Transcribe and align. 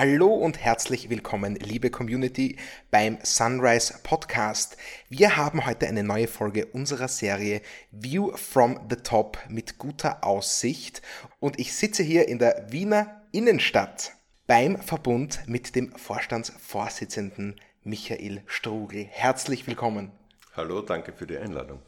Hallo 0.00 0.28
und 0.28 0.58
herzlich 0.58 1.10
willkommen, 1.10 1.56
liebe 1.56 1.90
Community, 1.90 2.56
beim 2.90 3.18
Sunrise 3.22 3.98
Podcast. 4.02 4.78
Wir 5.10 5.36
haben 5.36 5.66
heute 5.66 5.88
eine 5.88 6.02
neue 6.02 6.26
Folge 6.26 6.64
unserer 6.64 7.06
Serie 7.06 7.60
View 7.90 8.34
from 8.34 8.80
the 8.88 8.96
Top 8.96 9.36
mit 9.50 9.76
guter 9.76 10.24
Aussicht 10.24 11.02
und 11.38 11.58
ich 11.58 11.74
sitze 11.74 12.02
hier 12.02 12.28
in 12.28 12.38
der 12.38 12.68
Wiener 12.70 13.26
Innenstadt 13.30 14.12
beim 14.46 14.80
Verbund 14.80 15.40
mit 15.46 15.76
dem 15.76 15.94
Vorstandsvorsitzenden 15.94 17.60
Michael 17.82 18.40
Strugel. 18.46 19.04
Herzlich 19.04 19.66
willkommen. 19.66 20.12
Hallo, 20.56 20.80
danke 20.80 21.12
für 21.12 21.26
die 21.26 21.36
Einladung. 21.36 21.82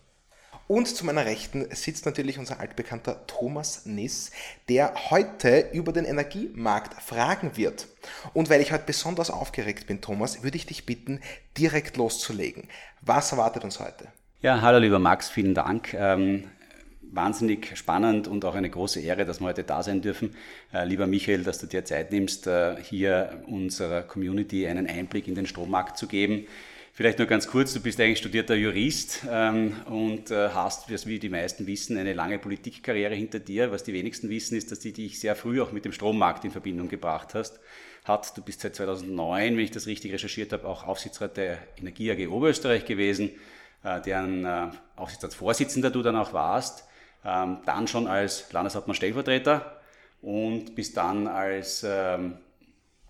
Und 0.72 0.86
zu 0.86 1.04
meiner 1.04 1.26
Rechten 1.26 1.66
sitzt 1.74 2.06
natürlich 2.06 2.38
unser 2.38 2.58
altbekannter 2.58 3.26
Thomas 3.26 3.84
Niss, 3.84 4.30
der 4.70 4.94
heute 5.10 5.68
über 5.74 5.92
den 5.92 6.06
Energiemarkt 6.06 6.94
fragen 7.02 7.58
wird. 7.58 7.88
Und 8.32 8.48
weil 8.48 8.62
ich 8.62 8.72
heute 8.72 8.84
besonders 8.86 9.30
aufgeregt 9.30 9.86
bin, 9.86 10.00
Thomas, 10.00 10.42
würde 10.42 10.56
ich 10.56 10.64
dich 10.64 10.86
bitten, 10.86 11.20
direkt 11.58 11.98
loszulegen. 11.98 12.68
Was 13.02 13.32
erwartet 13.32 13.64
uns 13.64 13.80
heute? 13.80 14.08
Ja, 14.40 14.62
hallo 14.62 14.78
lieber 14.78 14.98
Max, 14.98 15.28
vielen 15.28 15.54
Dank. 15.54 15.92
Ähm, 15.92 16.44
wahnsinnig 17.02 17.76
spannend 17.76 18.26
und 18.26 18.42
auch 18.46 18.54
eine 18.54 18.70
große 18.70 18.98
Ehre, 18.98 19.26
dass 19.26 19.40
wir 19.40 19.48
heute 19.48 19.64
da 19.64 19.82
sein 19.82 20.00
dürfen. 20.00 20.34
Äh, 20.72 20.86
lieber 20.86 21.06
Michael, 21.06 21.44
dass 21.44 21.58
du 21.58 21.66
dir 21.66 21.84
Zeit 21.84 22.12
nimmst, 22.12 22.46
äh, 22.46 22.76
hier 22.82 23.42
unserer 23.46 24.00
Community 24.00 24.66
einen 24.66 24.86
Einblick 24.86 25.28
in 25.28 25.34
den 25.34 25.44
Strommarkt 25.44 25.98
zu 25.98 26.06
geben. 26.06 26.46
Vielleicht 26.94 27.18
nur 27.18 27.26
ganz 27.26 27.46
kurz, 27.46 27.72
du 27.72 27.80
bist 27.80 27.98
eigentlich 27.98 28.18
studierter 28.18 28.54
Jurist 28.54 29.22
ähm, 29.26 29.76
und 29.86 30.30
äh, 30.30 30.50
hast, 30.50 30.90
wie 31.06 31.18
die 31.18 31.30
meisten 31.30 31.66
wissen, 31.66 31.96
eine 31.96 32.12
lange 32.12 32.38
Politikkarriere 32.38 33.14
hinter 33.14 33.38
dir. 33.38 33.72
Was 33.72 33.82
die 33.82 33.94
wenigsten 33.94 34.28
wissen, 34.28 34.58
ist, 34.58 34.70
dass 34.70 34.80
die 34.80 34.92
dich 34.92 35.18
sehr 35.18 35.34
früh 35.34 35.62
auch 35.62 35.72
mit 35.72 35.86
dem 35.86 35.92
Strommarkt 35.92 36.44
in 36.44 36.50
Verbindung 36.50 36.90
gebracht 36.90 37.32
hast. 37.32 37.60
Hat, 38.04 38.36
du 38.36 38.42
bist 38.42 38.60
seit 38.60 38.76
2009, 38.76 39.56
wenn 39.56 39.64
ich 39.64 39.70
das 39.70 39.86
richtig 39.86 40.12
recherchiert 40.12 40.52
habe, 40.52 40.68
auch 40.68 40.86
Aufsichtsrat 40.86 41.38
der 41.38 41.56
Energie 41.78 42.12
AG 42.12 42.28
Oberösterreich 42.28 42.84
gewesen, 42.84 43.30
äh, 43.84 44.02
deren 44.02 44.44
äh, 44.44 44.68
Aufsichtsratsvorsitzender 44.96 45.90
du 45.90 46.02
dann 46.02 46.16
auch 46.16 46.34
warst. 46.34 46.86
Ähm, 47.24 47.60
dann 47.64 47.88
schon 47.88 48.06
als 48.06 48.52
Landeshauptmann 48.52 48.96
Stellvertreter 48.96 49.80
und 50.20 50.74
bist 50.74 50.98
dann 50.98 51.26
als 51.26 51.86
ähm, 51.88 52.34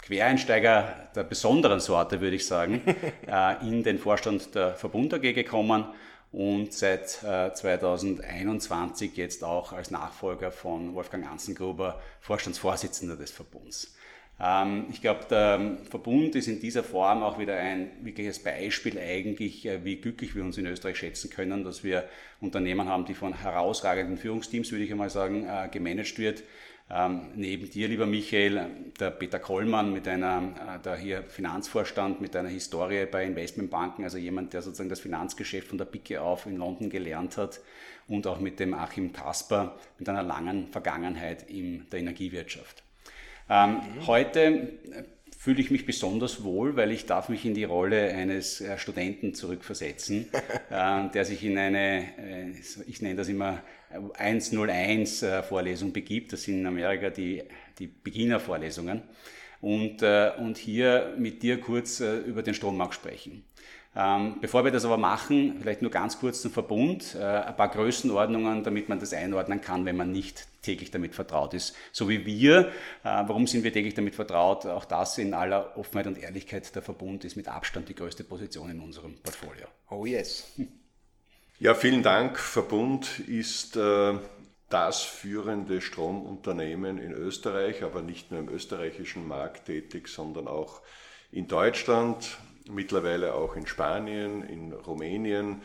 Quereinsteiger 0.03 1.09
der 1.15 1.23
besonderen 1.23 1.79
Sorte, 1.79 2.21
würde 2.21 2.37
ich 2.37 2.47
sagen, 2.47 2.83
äh, 3.27 3.67
in 3.67 3.85
den 3.85 3.99
Vorstand 3.99 4.55
der 4.55 4.75
Verbund 4.75 5.15
AG 5.15 5.33
gekommen 5.33 5.87
und 6.33 6.73
seit 6.73 7.09
2021 7.09 9.17
äh, 9.17 9.21
jetzt 9.21 9.45
auch 9.45 9.73
als 9.73 9.93
Nachfolger 9.93 10.51
von 10.51 10.95
Wolfgang 10.95 11.31
Anzengruber 11.31 12.01
Vorstandsvorsitzender 12.21 13.17
des 13.17 13.31
Verbunds. 13.31 13.95
Ähm, 14.41 14.87
ich 14.91 15.01
glaube, 15.01 15.21
der 15.31 15.79
Verbund 15.89 16.35
ist 16.35 16.49
in 16.49 16.59
dieser 16.59 16.83
Form 16.83 17.23
auch 17.23 17.39
wieder 17.39 17.57
ein 17.57 17.93
wirkliches 18.01 18.43
Beispiel 18.43 18.99
eigentlich, 18.99 19.67
äh, 19.67 19.85
wie 19.85 19.97
glücklich 19.97 20.35
wir 20.35 20.43
uns 20.43 20.59
in 20.59 20.67
Österreich 20.67 20.97
schätzen 20.97 21.31
können, 21.31 21.63
dass 21.63 21.85
wir 21.85 22.09
Unternehmen 22.41 22.89
haben, 22.89 23.05
die 23.05 23.15
von 23.15 23.35
herausragenden 23.35 24.17
Führungsteams, 24.17 24.73
würde 24.73 24.85
ich 24.85 24.91
einmal 24.91 25.11
sagen, 25.11 25.47
gemanagt 25.71 26.19
wird 26.19 26.43
ähm, 26.95 27.29
neben 27.35 27.71
dir, 27.71 27.89
lieber 27.89 28.07
Michael, 28.07 28.67
der 29.01 29.11
Peter 29.11 29.39
Kollmann 29.39 29.93
mit 29.93 30.07
einer, 30.07 30.77
äh, 30.77 30.83
der 30.83 30.97
hier 30.97 31.23
Finanzvorstand 31.23 32.21
mit 32.21 32.37
einer 32.37 32.51
Historie 32.51 33.07
bei 33.07 33.25
Investmentbanken, 33.25 34.05
also 34.05 34.19
jemand, 34.19 34.53
der 34.53 34.61
sozusagen 34.61 34.91
das 34.91 35.01
Finanzgeschäft 35.01 35.69
von 35.69 35.79
der 35.79 35.87
Picke 35.87 36.21
auf 36.21 36.45
in 36.45 36.59
London 36.59 36.91
gelernt 36.91 37.39
hat 37.39 37.61
und 38.09 38.27
auch 38.27 38.41
mit 38.41 38.61
dem 38.61 38.75
Achim 38.75 39.13
Kasper 39.13 39.79
mit 39.99 40.09
einer 40.09 40.23
langen 40.23 40.69
Vergangenheit 40.69 41.49
in 41.49 41.89
der 41.91 42.01
Energiewirtschaft. 42.01 42.83
Ähm, 43.49 43.71
mhm. 43.71 44.07
Heute 44.07 44.73
fühle 45.43 45.61
ich 45.61 45.73
mich 45.73 45.87
besonders 45.87 46.45
wohl, 46.45 46.77
weil 46.77 46.93
ich 46.93 47.05
darf 47.05 47.29
mich 47.29 47.45
in 47.45 47.53
die 47.53 47.65
Rolle 47.65 48.15
eines 48.15 48.61
äh, 48.61 48.79
Studenten 48.79 49.35
zurückversetzen, 49.35 50.29
äh, 50.71 51.09
der 51.13 51.25
sich 51.25 51.43
in 51.43 51.59
eine, 51.59 52.05
äh, 52.17 52.53
ich 52.87 53.03
nenne 53.03 53.17
das 53.17 53.27
immer 53.27 53.61
101 53.91 55.27
Vorlesung 55.49 55.93
begibt. 55.93 56.33
Das 56.33 56.45
sind 56.45 56.61
in 56.61 56.67
Amerika 56.67 57.11
die, 57.11 57.43
die 57.81 57.89
Beginnervorlesungen. 57.89 59.03
Und, 59.61 60.03
und 60.03 60.57
hier 60.57 61.15
mit 61.19 61.43
dir 61.43 61.61
kurz 61.61 62.01
über 62.01 62.43
den 62.43 62.55
Strommarkt 62.55 62.95
sprechen. 62.95 63.45
Ähm, 63.95 64.37
bevor 64.41 64.65
wir 64.65 64.71
das 64.71 64.87
aber 64.87 64.97
machen, 64.97 65.59
vielleicht 65.61 65.83
nur 65.83 65.91
ganz 65.91 66.19
kurz 66.19 66.41
zum 66.41 66.51
Verbund, 66.51 67.15
äh, 67.15 67.23
ein 67.23 67.57
paar 67.57 67.69
Größenordnungen, 67.69 68.65
damit 68.65 68.89
man 68.89 68.99
das 68.99 69.13
einordnen 69.13 69.61
kann, 69.61 69.85
wenn 69.85 69.97
man 69.97 70.11
nicht 70.11 70.47
täglich 70.63 70.91
damit 70.91 71.15
vertraut 71.15 71.53
ist. 71.53 71.77
So 71.93 72.09
wie 72.09 72.25
wir. 72.25 72.69
Äh, 72.69 72.69
warum 73.03 73.47
sind 73.47 73.65
wir 73.65 73.73
täglich 73.73 73.93
damit 73.93 74.15
vertraut? 74.15 74.65
Auch 74.65 74.87
das 74.87 75.19
in 75.19 75.35
aller 75.35 75.77
Offenheit 75.77 76.07
und 76.07 76.17
Ehrlichkeit. 76.19 76.75
Der 76.75 76.81
Verbund 76.81 77.25
ist 77.25 77.37
mit 77.37 77.49
Abstand 77.49 77.91
die 77.91 77.95
größte 77.95 78.25
Position 78.25 78.71
in 78.71 78.81
unserem 78.81 79.15
Portfolio. 79.17 79.67
Oh 79.91 80.07
yes. 80.07 80.51
Ja, 81.59 81.75
vielen 81.75 82.03
Dank. 82.03 82.39
Verbund 82.39 83.19
ist 83.21 83.77
äh, 83.77 84.15
das 84.71 85.03
führende 85.03 85.83
Stromunternehmen 85.83 86.97
in 86.97 87.13
Österreich, 87.13 87.83
aber 87.83 88.01
nicht 88.01 88.31
nur 88.31 88.41
im 88.41 88.49
österreichischen 88.49 89.29
Markt 89.29 89.67
tätig, 89.67 90.09
sondern 90.09 90.49
auch 90.49 90.81
in 91.31 91.47
Deutschland, 91.47 92.39
mittlerweile 92.69 93.35
auch 93.35 93.57
in 93.57 93.67
Spanien, 93.67 94.43
in 94.43 94.73
Rumänien 94.73 95.63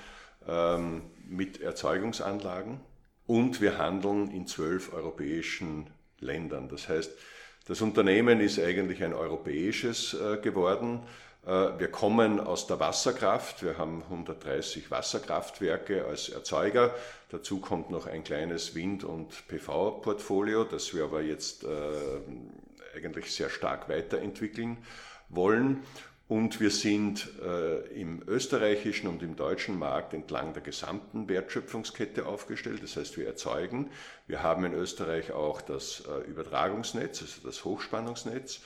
ähm, 0.47 1.03
mit 1.28 1.62
Erzeugungsanlagen 1.62 2.80
und 3.25 3.62
wir 3.62 3.78
handeln 3.78 4.31
in 4.31 4.47
zwölf 4.47 4.94
europäischen 4.94 5.88
Ländern. 6.19 6.69
Das 6.69 6.90
heißt, 6.90 7.12
das 7.68 7.81
Unternehmen 7.81 8.40
ist 8.40 8.59
eigentlich 8.59 9.03
ein 9.03 9.13
europäisches 9.13 10.13
äh, 10.13 10.38
geworden. 10.38 11.03
Äh, 11.46 11.80
wir 11.80 11.90
kommen 11.90 12.40
aus 12.40 12.66
der 12.68 12.80
Wasserkraft. 12.80 13.62
Wir 13.62 13.78
haben 13.78 14.03
130 14.03 14.90
Wasserkraftwerke 14.90 16.06
als 16.06 16.29
Erzeuger. 16.29 16.96
Dazu 17.29 17.59
kommt 17.59 17.90
noch 17.90 18.08
ein 18.08 18.24
kleines 18.24 18.74
Wind- 18.74 19.03
und 19.03 19.47
PV-Portfolio, 19.50 20.64
das 20.64 20.94
wir 20.96 21.03
aber 21.03 21.22
jetzt 21.22 21.66
äh, 21.66 21.68
eigentlich 22.96 23.34
sehr 23.34 23.50
stark 23.50 23.90
weiterentwickeln 23.90 24.78
wollen. 25.29 25.84
Und 26.27 26.59
wir 26.59 26.71
sind 26.71 27.29
äh, 27.41 27.88
im 27.99 28.21
österreichischen 28.27 29.07
und 29.07 29.23
im 29.23 29.38
deutschen 29.38 29.79
Markt 29.79 30.13
entlang 30.13 30.53
der 30.53 30.61
gesamten 30.61 31.29
Wertschöpfungskette 31.29 32.25
aufgestellt. 32.25 32.83
Das 32.83 32.97
heißt, 32.97 33.15
wir 33.17 33.27
erzeugen. 33.27 33.89
Wir 34.27 34.43
haben 34.43 34.66
in 34.66 34.73
Österreich 34.73 35.31
auch 35.31 35.61
das 35.61 36.03
äh, 36.05 36.29
Übertragungsnetz, 36.29 37.21
also 37.21 37.41
das 37.43 37.63
Hochspannungsnetz. 37.63 38.59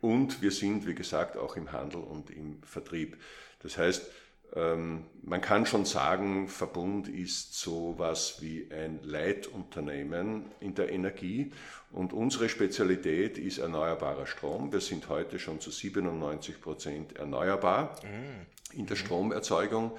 Und 0.00 0.42
wir 0.42 0.52
sind, 0.52 0.86
wie 0.86 0.94
gesagt, 0.94 1.36
auch 1.36 1.56
im 1.56 1.72
Handel 1.72 2.00
und 2.02 2.30
im 2.30 2.62
Vertrieb. 2.62 3.16
Das 3.62 3.78
heißt, 3.78 4.08
man 4.54 5.40
kann 5.40 5.64
schon 5.64 5.86
sagen, 5.86 6.46
Verbund 6.46 7.08
ist 7.08 7.58
so 7.58 7.94
was 7.96 8.42
wie 8.42 8.68
ein 8.70 9.00
Leitunternehmen 9.02 10.44
in 10.60 10.74
der 10.74 10.92
Energie 10.92 11.52
und 11.92 12.12
unsere 12.12 12.48
Spezialität 12.48 13.38
ist 13.38 13.58
erneuerbarer 13.58 14.26
Strom. 14.26 14.72
Wir 14.72 14.80
sind 14.80 15.08
heute 15.08 15.38
schon 15.38 15.60
zu 15.60 15.70
97 15.70 16.60
Prozent 16.60 17.16
erneuerbar 17.16 17.96
mhm. 18.02 18.78
in 18.78 18.86
der 18.86 18.96
Stromerzeugung. 18.96 19.92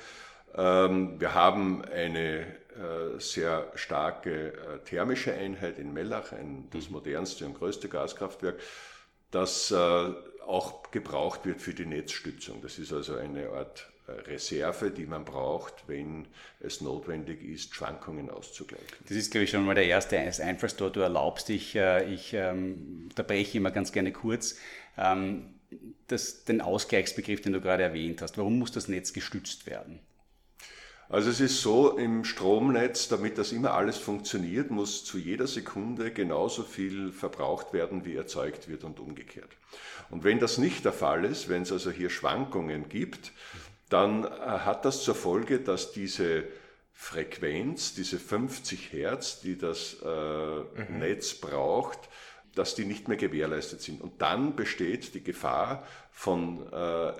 Ähm, 0.55 1.19
wir 1.19 1.33
haben 1.33 1.83
eine 1.85 2.41
äh, 2.41 3.19
sehr 3.19 3.71
starke 3.75 4.53
äh, 4.53 4.79
thermische 4.85 5.33
Einheit 5.33 5.77
in 5.77 5.93
Mellach, 5.93 6.31
das 6.71 6.87
mhm. 6.87 6.93
modernste 6.93 7.45
und 7.45 7.53
größte 7.55 7.89
Gaskraftwerk, 7.89 8.59
das 9.29 9.71
äh, 9.71 9.75
auch 10.45 10.91
gebraucht 10.91 11.45
wird 11.45 11.61
für 11.61 11.73
die 11.73 11.85
Netzstützung. 11.85 12.61
Das 12.61 12.79
ist 12.79 12.91
also 12.91 13.15
eine 13.15 13.49
Art 13.49 13.92
Reserve, 14.07 14.91
die 14.91 15.05
man 15.05 15.23
braucht, 15.25 15.87
wenn 15.87 16.27
es 16.59 16.81
notwendig 16.81 17.43
ist, 17.43 17.73
Schwankungen 17.73 18.29
auszugleichen. 18.29 18.87
Das 19.07 19.15
ist, 19.15 19.31
glaube 19.31 19.45
ich, 19.45 19.51
schon 19.51 19.65
mal 19.65 19.75
der 19.75 19.85
erste 19.85 20.17
Einfallstor. 20.17 20.89
Du 20.89 20.99
erlaubst 20.99 21.49
dich, 21.49 21.75
äh, 21.75 22.11
ich 22.13 22.33
ähm, 22.33 23.07
unterbreche 23.09 23.57
immer 23.57 23.71
ganz 23.71 23.91
gerne 23.91 24.11
kurz, 24.11 24.57
ähm, 24.97 25.55
das, 26.07 26.43
den 26.43 26.61
Ausgleichsbegriff, 26.61 27.41
den 27.41 27.53
du 27.53 27.61
gerade 27.61 27.83
erwähnt 27.83 28.21
hast. 28.21 28.37
Warum 28.37 28.59
muss 28.59 28.71
das 28.71 28.87
Netz 28.87 29.13
gestützt 29.13 29.65
werden? 29.65 29.99
Also 31.09 31.29
es 31.29 31.39
ist 31.39 31.61
so, 31.61 31.97
im 31.97 32.23
Stromnetz, 32.23 33.07
damit 33.07 33.37
das 33.37 33.51
immer 33.51 33.73
alles 33.73 33.97
funktioniert, 33.97 34.71
muss 34.71 35.05
zu 35.05 35.17
jeder 35.17 35.47
Sekunde 35.47 36.11
genauso 36.11 36.63
viel 36.63 37.11
verbraucht 37.11 37.71
werden, 37.73 38.03
wie 38.03 38.15
erzeugt 38.15 38.67
wird 38.67 38.83
und 38.83 38.99
umgekehrt. 38.99 39.49
Und 40.09 40.23
wenn 40.23 40.39
das 40.39 40.57
nicht 40.57 40.85
der 40.85 40.93
Fall 40.93 41.25
ist, 41.25 41.49
wenn 41.49 41.63
es 41.63 41.71
also 41.71 41.91
hier 41.91 42.09
Schwankungen 42.09 42.89
gibt, 42.89 43.31
dann 43.93 44.25
äh, 44.25 44.27
hat 44.29 44.85
das 44.85 45.03
zur 45.03 45.15
Folge, 45.15 45.59
dass 45.59 45.91
diese 45.91 46.45
Frequenz, 46.93 47.93
diese 47.93 48.19
50 48.19 48.91
Hertz, 48.91 49.39
die 49.39 49.57
das 49.57 49.97
äh, 50.03 50.07
mhm. 50.07 50.99
Netz 50.99 51.35
braucht, 51.35 51.99
dass 52.55 52.75
die 52.75 52.85
nicht 52.85 53.07
mehr 53.07 53.17
gewährleistet 53.17 53.81
sind. 53.81 54.01
Und 54.01 54.21
dann 54.21 54.55
besteht 54.55 55.13
die 55.15 55.23
Gefahr 55.23 55.87
von 56.11 56.71
äh, 56.71 57.13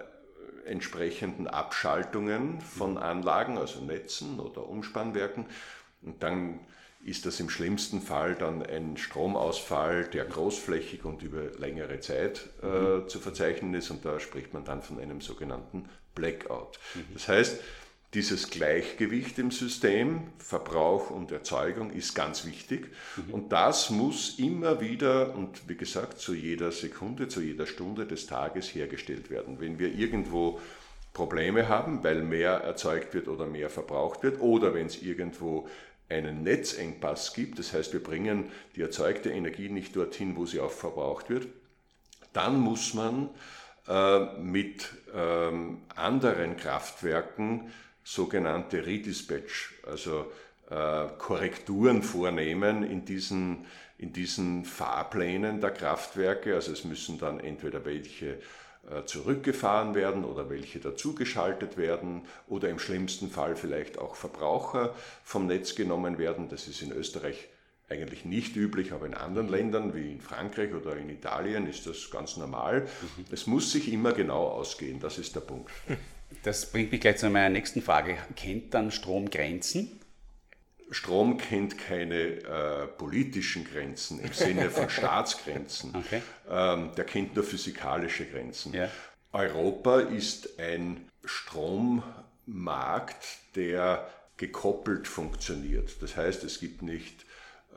entsprechenden 0.65 1.47
Abschaltungen 1.47 2.61
von 2.61 2.97
Anlagen, 2.97 3.57
also 3.57 3.81
Netzen 3.81 4.39
oder 4.39 4.67
Umspannwerken. 4.67 5.45
Und 6.01 6.23
dann 6.23 6.59
ist 7.03 7.25
das 7.25 7.39
im 7.39 7.49
schlimmsten 7.49 8.01
Fall 8.01 8.35
dann 8.35 8.63
ein 8.63 8.95
Stromausfall, 8.95 10.05
der 10.05 10.25
großflächig 10.25 11.03
und 11.03 11.21
über 11.21 11.51
längere 11.59 11.99
Zeit 11.99 12.49
äh, 12.61 12.65
mhm. 12.65 13.09
zu 13.09 13.19
verzeichnen 13.19 13.73
ist 13.73 13.91
und 13.91 14.05
da 14.05 14.19
spricht 14.19 14.53
man 14.53 14.63
dann 14.63 14.81
von 14.81 14.99
einem 14.99 15.19
sogenannten 15.19 15.89
Blackout. 16.15 16.79
Das 17.13 17.27
heißt, 17.27 17.59
dieses 18.13 18.51
Gleichgewicht 18.51 19.39
im 19.39 19.49
System, 19.49 20.27
Verbrauch 20.37 21.09
und 21.09 21.31
Erzeugung, 21.31 21.91
ist 21.91 22.13
ganz 22.13 22.45
wichtig. 22.45 22.91
Mhm. 23.15 23.33
Und 23.33 23.51
das 23.51 23.89
muss 23.89 24.37
immer 24.37 24.81
wieder 24.81 25.35
und 25.35 25.67
wie 25.67 25.75
gesagt 25.75 26.19
zu 26.19 26.35
jeder 26.35 26.71
Sekunde, 26.71 27.27
zu 27.27 27.41
jeder 27.41 27.65
Stunde 27.65 28.05
des 28.05 28.27
Tages 28.27 28.75
hergestellt 28.75 29.31
werden. 29.31 29.59
Wenn 29.59 29.79
wir 29.79 29.93
irgendwo 29.93 30.59
Probleme 31.13 31.69
haben, 31.69 32.03
weil 32.03 32.21
mehr 32.21 32.51
erzeugt 32.51 33.13
wird 33.13 33.27
oder 33.27 33.45
mehr 33.47 33.69
verbraucht 33.69 34.23
wird, 34.23 34.41
oder 34.41 34.73
wenn 34.73 34.87
es 34.87 35.01
irgendwo 35.01 35.67
einen 36.09 36.43
Netzengpass 36.43 37.33
gibt, 37.33 37.57
das 37.57 37.73
heißt, 37.73 37.93
wir 37.93 38.03
bringen 38.03 38.51
die 38.75 38.81
erzeugte 38.81 39.31
Energie 39.31 39.69
nicht 39.69 39.95
dorthin, 39.95 40.35
wo 40.35 40.45
sie 40.45 40.59
auch 40.59 40.71
verbraucht 40.71 41.29
wird, 41.29 41.47
dann 42.33 42.59
muss 42.59 42.93
man 42.93 43.29
mit 44.39 44.89
ähm, 45.13 45.81
anderen 45.95 46.55
Kraftwerken 46.55 47.71
sogenannte 48.03 48.85
Redispatch, 48.85 49.73
also 49.85 50.31
äh, 50.69 51.07
Korrekturen 51.17 52.03
vornehmen 52.03 52.83
in 52.83 53.05
diesen, 53.05 53.65
in 53.97 54.13
diesen 54.13 54.65
Fahrplänen 54.65 55.61
der 55.61 55.71
Kraftwerke. 55.71 56.55
Also 56.55 56.71
es 56.71 56.83
müssen 56.83 57.19
dann 57.19 57.39
entweder 57.39 57.85
welche 57.85 58.39
äh, 58.89 59.05
zurückgefahren 59.05 59.95
werden 59.95 60.25
oder 60.25 60.49
welche 60.49 60.79
dazugeschaltet 60.79 61.77
werden 61.77 62.23
oder 62.47 62.69
im 62.69 62.79
schlimmsten 62.79 63.29
Fall 63.29 63.55
vielleicht 63.55 63.97
auch 63.97 64.15
Verbraucher 64.15 64.93
vom 65.23 65.47
Netz 65.47 65.75
genommen 65.75 66.17
werden. 66.17 66.49
Das 66.49 66.67
ist 66.67 66.81
in 66.81 66.91
Österreich 66.91 67.47
eigentlich 67.89 68.25
nicht 68.25 68.55
üblich, 68.55 68.91
aber 68.91 69.05
in 69.05 69.13
anderen 69.13 69.49
Ländern 69.49 69.93
wie 69.93 70.11
in 70.11 70.21
Frankreich 70.21 70.73
oder 70.73 70.97
in 70.97 71.09
Italien 71.09 71.67
ist 71.67 71.85
das 71.85 72.09
ganz 72.09 72.37
normal. 72.37 72.81
Mhm. 72.81 73.25
Es 73.31 73.47
muss 73.47 73.71
sich 73.71 73.91
immer 73.91 74.13
genau 74.13 74.47
ausgehen, 74.47 74.99
das 74.99 75.17
ist 75.17 75.35
der 75.35 75.41
Punkt. 75.41 75.71
Das 76.41 76.71
bringt 76.71 76.91
mich 76.91 76.99
gleich 76.99 77.17
zu 77.17 77.29
meiner 77.29 77.49
nächsten 77.49 77.83
Frage. 77.83 78.17
Kennt 78.35 78.73
dann 78.73 78.89
Strom 78.89 79.29
Grenzen? 79.29 79.99
Strom 80.89 81.37
kennt 81.37 81.77
keine 81.77 82.15
äh, 82.15 82.87
politischen 82.87 83.65
Grenzen 83.65 84.19
im 84.19 84.33
Sinne 84.33 84.71
von 84.71 84.89
Staatsgrenzen. 84.89 85.95
Okay. 85.95 86.23
Ähm, 86.49 86.89
der 86.95 87.05
kennt 87.05 87.35
nur 87.35 87.43
physikalische 87.43 88.25
Grenzen. 88.25 88.73
Ja. 88.73 88.89
Europa 89.31 89.99
ist 89.99 90.59
ein 90.59 91.07
Strommarkt, 91.25 93.25
der 93.55 94.09
gekoppelt 94.37 95.07
funktioniert. 95.07 96.01
Das 96.01 96.17
heißt, 96.17 96.43
es 96.43 96.59
gibt 96.59 96.81
nicht 96.81 97.27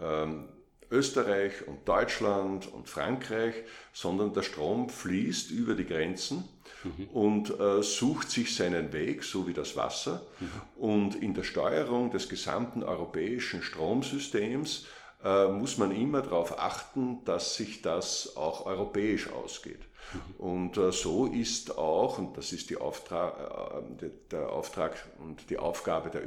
ähm, 0.00 0.48
Österreich 0.90 1.66
und 1.66 1.88
Deutschland 1.88 2.72
und 2.72 2.88
Frankreich, 2.88 3.54
sondern 3.92 4.32
der 4.32 4.42
Strom 4.42 4.88
fließt 4.88 5.50
über 5.50 5.74
die 5.74 5.86
Grenzen 5.86 6.48
mhm. 6.84 7.08
und 7.08 7.60
äh, 7.60 7.82
sucht 7.82 8.30
sich 8.30 8.54
seinen 8.54 8.92
Weg, 8.92 9.24
so 9.24 9.48
wie 9.48 9.52
das 9.52 9.76
Wasser. 9.76 10.22
Mhm. 10.38 10.50
Und 10.76 11.14
in 11.16 11.34
der 11.34 11.42
Steuerung 11.42 12.10
des 12.10 12.28
gesamten 12.28 12.84
europäischen 12.84 13.62
Stromsystems 13.62 14.86
äh, 15.24 15.48
muss 15.48 15.76
man 15.76 15.90
immer 15.90 16.22
darauf 16.22 16.58
achten, 16.58 17.24
dass 17.24 17.56
sich 17.56 17.82
das 17.82 18.36
auch 18.36 18.64
europäisch 18.64 19.28
ausgeht. 19.32 19.80
Mhm. 20.12 20.34
Und 20.38 20.76
äh, 20.76 20.92
so 20.92 21.26
ist 21.26 21.76
auch, 21.76 22.18
und 22.18 22.36
das 22.36 22.52
ist 22.52 22.70
die 22.70 22.76
Auftrag, 22.76 23.82
äh, 24.00 24.08
der 24.30 24.50
Auftrag 24.50 24.94
und 25.18 25.50
die 25.50 25.58
Aufgabe 25.58 26.10
der 26.10 26.22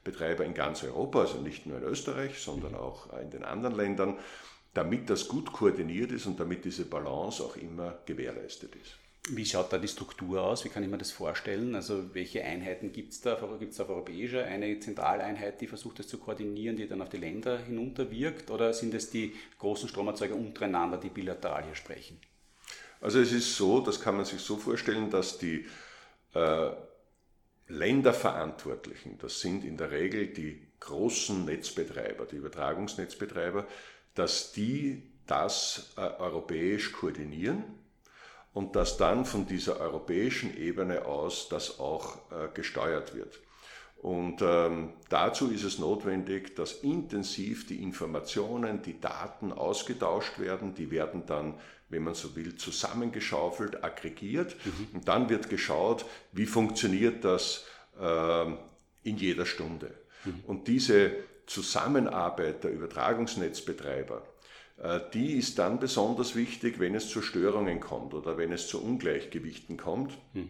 Übertragungsnetzbetreiber 0.00 0.44
in 0.44 0.54
ganz 0.54 0.82
Europa, 0.82 1.20
also 1.20 1.40
nicht 1.40 1.66
nur 1.66 1.78
in 1.78 1.84
Österreich, 1.84 2.38
sondern 2.38 2.74
auch 2.74 3.12
in 3.20 3.30
den 3.30 3.44
anderen 3.44 3.76
Ländern, 3.76 4.18
damit 4.74 5.10
das 5.10 5.28
gut 5.28 5.52
koordiniert 5.52 6.12
ist 6.12 6.26
und 6.26 6.38
damit 6.38 6.64
diese 6.64 6.84
Balance 6.84 7.42
auch 7.42 7.56
immer 7.56 7.98
gewährleistet 8.06 8.76
ist. 8.76 8.96
Wie 9.28 9.44
schaut 9.44 9.72
da 9.72 9.78
die 9.78 9.88
Struktur 9.88 10.42
aus? 10.42 10.64
Wie 10.64 10.70
kann 10.70 10.82
ich 10.82 10.88
mir 10.88 10.96
das 10.96 11.10
vorstellen? 11.10 11.74
Also 11.74 12.14
welche 12.14 12.42
Einheiten 12.42 12.90
gibt 12.90 13.12
es 13.12 13.20
da? 13.20 13.34
Gibt 13.58 13.74
es 13.74 13.80
auf 13.80 13.90
europäischer 13.90 14.44
eine 14.44 14.80
Zentraleinheit, 14.80 15.60
die 15.60 15.66
versucht 15.66 15.98
das 15.98 16.08
zu 16.08 16.18
koordinieren, 16.18 16.76
die 16.76 16.88
dann 16.88 17.02
auf 17.02 17.10
die 17.10 17.18
Länder 17.18 17.58
hinunterwirkt? 17.58 18.50
Oder 18.50 18.72
sind 18.72 18.94
es 18.94 19.10
die 19.10 19.34
großen 19.58 19.88
Stromerzeuger 19.88 20.34
untereinander, 20.34 20.96
die 20.96 21.10
bilateral 21.10 21.64
hier 21.64 21.74
sprechen? 21.74 22.18
Also 23.02 23.20
es 23.20 23.32
ist 23.32 23.56
so, 23.56 23.80
das 23.80 24.00
kann 24.00 24.16
man 24.16 24.24
sich 24.24 24.40
so 24.40 24.56
vorstellen, 24.56 25.10
dass 25.10 25.36
die 25.36 25.66
äh, 26.34 26.70
Länderverantwortlichen, 27.70 29.18
das 29.18 29.40
sind 29.40 29.64
in 29.64 29.76
der 29.76 29.90
Regel 29.90 30.28
die 30.28 30.66
großen 30.80 31.44
Netzbetreiber, 31.44 32.26
die 32.26 32.36
Übertragungsnetzbetreiber, 32.36 33.66
dass 34.14 34.52
die 34.52 35.02
das 35.26 35.92
äh, 35.96 36.00
europäisch 36.00 36.92
koordinieren 36.92 37.64
und 38.52 38.74
dass 38.74 38.96
dann 38.96 39.24
von 39.24 39.46
dieser 39.46 39.78
europäischen 39.78 40.56
Ebene 40.56 41.04
aus 41.04 41.48
das 41.48 41.78
auch 41.78 42.16
äh, 42.32 42.48
gesteuert 42.52 43.14
wird. 43.14 43.38
Und 44.02 44.40
ähm, 44.40 44.94
dazu 45.10 45.50
ist 45.50 45.62
es 45.62 45.78
notwendig, 45.78 46.56
dass 46.56 46.72
intensiv 46.72 47.66
die 47.66 47.82
Informationen, 47.82 48.80
die 48.80 48.98
Daten 48.98 49.52
ausgetauscht 49.52 50.38
werden. 50.38 50.74
Die 50.74 50.90
werden 50.90 51.26
dann, 51.26 51.54
wenn 51.90 52.04
man 52.04 52.14
so 52.14 52.34
will, 52.36 52.56
zusammengeschaufelt, 52.56 53.84
aggregiert. 53.84 54.56
Mhm. 54.64 54.88
Und 54.94 55.08
dann 55.08 55.28
wird 55.28 55.50
geschaut, 55.50 56.06
wie 56.32 56.46
funktioniert 56.46 57.24
das 57.24 57.66
äh, 58.00 58.46
in 59.02 59.16
jeder 59.16 59.44
Stunde. 59.46 59.92
Mhm. 60.24 60.40
Und 60.46 60.68
diese 60.68 61.12
Zusammenarbeit 61.46 62.64
der 62.64 62.72
Übertragungsnetzbetreiber, 62.72 64.22
äh, 64.82 65.00
die 65.12 65.34
ist 65.34 65.58
dann 65.58 65.78
besonders 65.80 66.34
wichtig, 66.34 66.78
wenn 66.78 66.94
es 66.94 67.08
zu 67.08 67.22
Störungen 67.22 67.80
kommt 67.80 68.14
oder 68.14 68.38
wenn 68.38 68.52
es 68.52 68.68
zu 68.68 68.82
Ungleichgewichten 68.82 69.76
kommt. 69.76 70.12
Hm. 70.32 70.48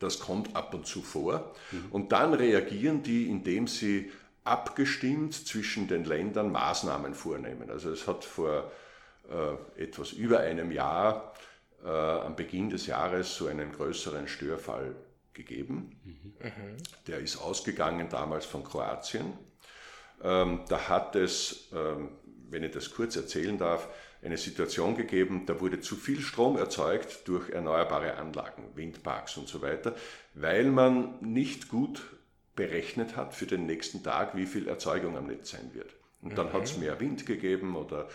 Das 0.00 0.20
kommt 0.20 0.54
ab 0.54 0.74
und 0.74 0.86
zu 0.86 1.02
vor. 1.02 1.54
Mhm. 1.72 1.84
Und 1.90 2.12
dann 2.12 2.34
reagieren 2.34 3.02
die, 3.02 3.28
indem 3.28 3.66
sie 3.66 4.12
abgestimmt 4.44 5.34
zwischen 5.34 5.88
den 5.88 6.04
Ländern 6.04 6.52
Maßnahmen 6.52 7.14
vornehmen. 7.14 7.70
Also 7.70 7.90
es 7.90 8.06
hat 8.06 8.24
vor 8.24 8.70
etwas 9.76 10.12
über 10.12 10.40
einem 10.40 10.72
Jahr 10.72 11.34
äh, 11.84 11.88
am 11.88 12.36
Beginn 12.36 12.70
des 12.70 12.86
Jahres 12.86 13.36
so 13.36 13.46
einen 13.46 13.72
größeren 13.72 14.28
Störfall 14.28 14.94
gegeben. 15.32 16.00
Mhm. 16.04 16.76
Der 17.06 17.18
ist 17.18 17.36
ausgegangen 17.36 18.08
damals 18.08 18.46
von 18.46 18.64
Kroatien. 18.64 19.32
Ähm, 20.22 20.62
da 20.68 20.88
hat 20.88 21.14
es 21.14 21.68
ähm, 21.72 22.18
wenn 22.50 22.64
ich 22.64 22.72
das 22.72 22.90
kurz 22.90 23.16
erzählen 23.16 23.58
darf, 23.58 23.88
eine 24.22 24.36
Situation 24.36 24.96
gegeben, 24.96 25.44
da 25.46 25.60
wurde 25.60 25.80
zu 25.80 25.94
viel 25.94 26.20
Strom 26.20 26.56
erzeugt 26.56 27.28
durch 27.28 27.50
erneuerbare 27.50 28.16
Anlagen, 28.16 28.64
Windparks 28.74 29.36
und 29.36 29.48
so 29.48 29.62
weiter, 29.62 29.94
weil 30.34 30.64
man 30.64 31.20
nicht 31.20 31.68
gut 31.68 32.02
berechnet 32.56 33.16
hat 33.16 33.34
für 33.34 33.46
den 33.46 33.66
nächsten 33.66 34.02
Tag, 34.02 34.36
wie 34.36 34.46
viel 34.46 34.66
Erzeugung 34.66 35.16
am 35.16 35.26
Netz 35.26 35.50
sein 35.50 35.70
wird. 35.72 35.94
Und 36.20 36.36
dann 36.36 36.48
mhm. 36.48 36.52
hat 36.54 36.64
es 36.64 36.76
mehr 36.78 36.98
Wind 36.98 37.26
gegeben 37.26 37.76
oder 37.76 38.08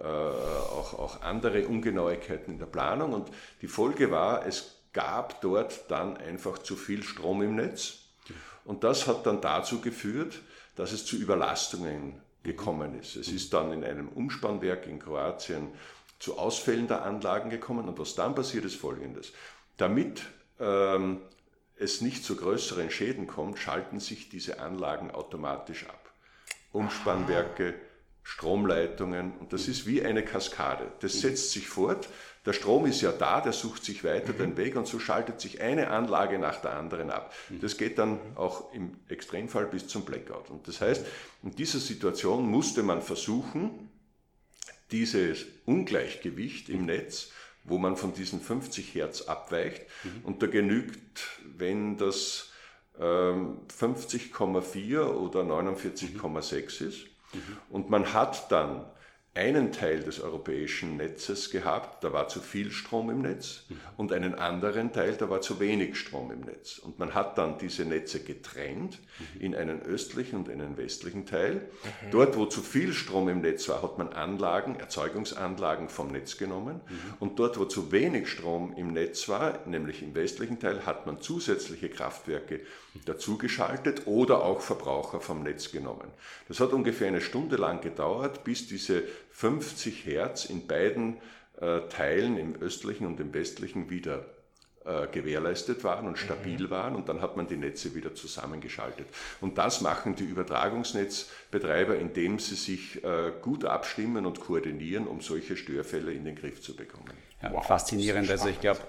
äh, 0.00 0.04
auch, 0.04 0.98
auch 0.98 1.22
andere 1.22 1.66
Ungenauigkeiten 1.66 2.54
in 2.54 2.58
der 2.58 2.66
Planung. 2.66 3.12
Und 3.12 3.30
die 3.60 3.68
Folge 3.68 4.10
war, 4.10 4.46
es 4.46 4.76
gab 4.92 5.40
dort 5.40 5.90
dann 5.90 6.16
einfach 6.16 6.58
zu 6.58 6.76
viel 6.76 7.02
Strom 7.02 7.42
im 7.42 7.56
Netz. 7.56 7.98
Und 8.64 8.84
das 8.84 9.06
hat 9.06 9.26
dann 9.26 9.40
dazu 9.40 9.80
geführt, 9.80 10.40
dass 10.76 10.92
es 10.92 11.04
zu 11.04 11.16
Überlastungen 11.16 12.20
gekommen 12.42 12.98
ist. 12.98 13.16
Es 13.16 13.28
ist 13.28 13.52
dann 13.52 13.72
in 13.72 13.84
einem 13.84 14.08
Umspannwerk 14.08 14.86
in 14.86 14.98
Kroatien 14.98 15.68
zu 16.18 16.38
Ausfällen 16.38 16.88
der 16.88 17.02
Anlagen 17.02 17.50
gekommen 17.50 17.88
und 17.88 17.98
was 17.98 18.14
dann 18.14 18.34
passiert 18.34 18.64
ist 18.64 18.76
folgendes. 18.76 19.32
Damit 19.76 20.22
ähm, 20.58 21.20
es 21.76 22.00
nicht 22.00 22.24
zu 22.24 22.36
größeren 22.36 22.90
Schäden 22.90 23.26
kommt, 23.26 23.58
schalten 23.58 24.00
sich 24.00 24.28
diese 24.28 24.60
Anlagen 24.60 25.10
automatisch 25.10 25.86
ab. 25.86 26.10
Umspannwerke, 26.72 27.74
Stromleitungen 28.22 29.32
und 29.38 29.52
das 29.52 29.68
ist 29.68 29.86
wie 29.86 30.02
eine 30.02 30.24
Kaskade. 30.24 30.92
Das 31.00 31.20
setzt 31.20 31.52
sich 31.52 31.68
fort 31.68 32.08
der 32.46 32.54
Strom 32.54 32.86
ist 32.86 33.02
ja 33.02 33.12
da, 33.12 33.40
der 33.40 33.52
sucht 33.52 33.84
sich 33.84 34.02
weiter 34.02 34.32
mhm. 34.32 34.38
den 34.38 34.56
Weg 34.56 34.76
und 34.76 34.86
so 34.86 34.98
schaltet 34.98 35.40
sich 35.40 35.60
eine 35.60 35.90
Anlage 35.90 36.38
nach 36.38 36.60
der 36.60 36.76
anderen 36.76 37.10
ab. 37.10 37.34
Das 37.60 37.76
geht 37.76 37.98
dann 37.98 38.18
auch 38.34 38.72
im 38.72 38.96
Extremfall 39.08 39.66
bis 39.66 39.88
zum 39.88 40.04
Blackout. 40.04 40.48
Und 40.48 40.66
das 40.66 40.80
heißt, 40.80 41.04
in 41.42 41.54
dieser 41.54 41.80
Situation 41.80 42.48
musste 42.48 42.82
man 42.82 43.02
versuchen, 43.02 43.90
dieses 44.90 45.44
Ungleichgewicht 45.66 46.70
im 46.70 46.86
Netz, 46.86 47.30
wo 47.64 47.76
man 47.76 47.96
von 47.96 48.14
diesen 48.14 48.40
50 48.40 48.94
Hertz 48.94 49.22
abweicht, 49.22 49.82
mhm. 50.02 50.24
und 50.24 50.42
da 50.42 50.46
genügt, 50.46 51.40
wenn 51.44 51.98
das 51.98 52.50
ähm, 52.98 53.60
50,4 53.68 55.02
oder 55.04 55.40
49,6 55.42 56.86
ist, 56.86 57.09
und 57.68 57.90
man 57.90 58.12
hat 58.12 58.50
dann 58.52 58.84
einen 59.32 59.70
Teil 59.70 60.00
des 60.00 60.20
europäischen 60.20 60.96
Netzes 60.96 61.50
gehabt, 61.50 62.02
da 62.02 62.12
war 62.12 62.26
zu 62.26 62.40
viel 62.40 62.72
Strom 62.72 63.10
im 63.10 63.22
Netz 63.22 63.62
und 63.96 64.12
einen 64.12 64.34
anderen 64.34 64.92
Teil, 64.92 65.12
da 65.12 65.30
war 65.30 65.40
zu 65.40 65.60
wenig 65.60 65.96
Strom 65.96 66.32
im 66.32 66.40
Netz. 66.40 66.78
Und 66.78 66.98
man 66.98 67.14
hat 67.14 67.38
dann 67.38 67.56
diese 67.56 67.84
Netze 67.84 68.24
getrennt 68.24 68.98
in 69.38 69.54
einen 69.54 69.82
östlichen 69.82 70.40
und 70.40 70.50
einen 70.50 70.76
westlichen 70.76 71.26
Teil. 71.26 71.62
Dort, 72.10 72.36
wo 72.36 72.46
zu 72.46 72.60
viel 72.60 72.92
Strom 72.92 73.28
im 73.28 73.40
Netz 73.40 73.68
war, 73.68 73.84
hat 73.84 73.98
man 73.98 74.08
Anlagen, 74.08 74.74
Erzeugungsanlagen 74.74 75.90
vom 75.90 76.08
Netz 76.08 76.36
genommen. 76.36 76.80
Und 77.20 77.38
dort, 77.38 77.56
wo 77.56 77.66
zu 77.66 77.92
wenig 77.92 78.28
Strom 78.28 78.74
im 78.76 78.92
Netz 78.92 79.28
war, 79.28 79.60
nämlich 79.64 80.02
im 80.02 80.16
westlichen 80.16 80.58
Teil, 80.58 80.86
hat 80.86 81.06
man 81.06 81.20
zusätzliche 81.20 81.88
Kraftwerke 81.88 82.60
dazugeschaltet 83.04 84.06
oder 84.06 84.42
auch 84.42 84.60
Verbraucher 84.60 85.20
vom 85.20 85.44
Netz 85.44 85.70
genommen. 85.70 86.08
Das 86.48 86.58
hat 86.58 86.72
ungefähr 86.72 87.06
eine 87.06 87.20
Stunde 87.20 87.54
lang 87.54 87.80
gedauert, 87.80 88.42
bis 88.42 88.66
diese 88.66 89.04
50 89.40 90.04
Hertz 90.04 90.44
in 90.44 90.66
beiden 90.66 91.16
äh, 91.60 91.80
Teilen, 91.88 92.36
im 92.36 92.56
östlichen 92.56 93.06
und 93.06 93.18
im 93.20 93.32
westlichen, 93.32 93.88
wieder 93.88 94.26
äh, 94.84 95.06
gewährleistet 95.06 95.82
waren 95.82 96.06
und 96.06 96.18
stabil 96.18 96.64
mhm. 96.64 96.70
waren 96.70 96.94
und 96.94 97.08
dann 97.08 97.22
hat 97.22 97.38
man 97.38 97.46
die 97.46 97.56
Netze 97.56 97.94
wieder 97.94 98.14
zusammengeschaltet. 98.14 99.06
Und 99.40 99.56
das 99.56 99.80
machen 99.80 100.14
die 100.14 100.24
Übertragungsnetzbetreiber, 100.24 101.96
indem 101.96 102.38
sie 102.38 102.54
sich 102.54 103.02
äh, 103.02 103.32
gut 103.40 103.64
abstimmen 103.64 104.26
und 104.26 104.40
koordinieren, 104.40 105.06
um 105.06 105.22
solche 105.22 105.56
Störfälle 105.56 106.12
in 106.12 106.26
den 106.26 106.36
Griff 106.36 106.60
zu 106.60 106.76
bekommen. 106.76 107.29
Ja, 107.42 107.52
wow, 107.52 107.66
faszinierend. 107.66 108.30
Also 108.30 108.48
ich 108.48 108.60
glaube, 108.60 108.80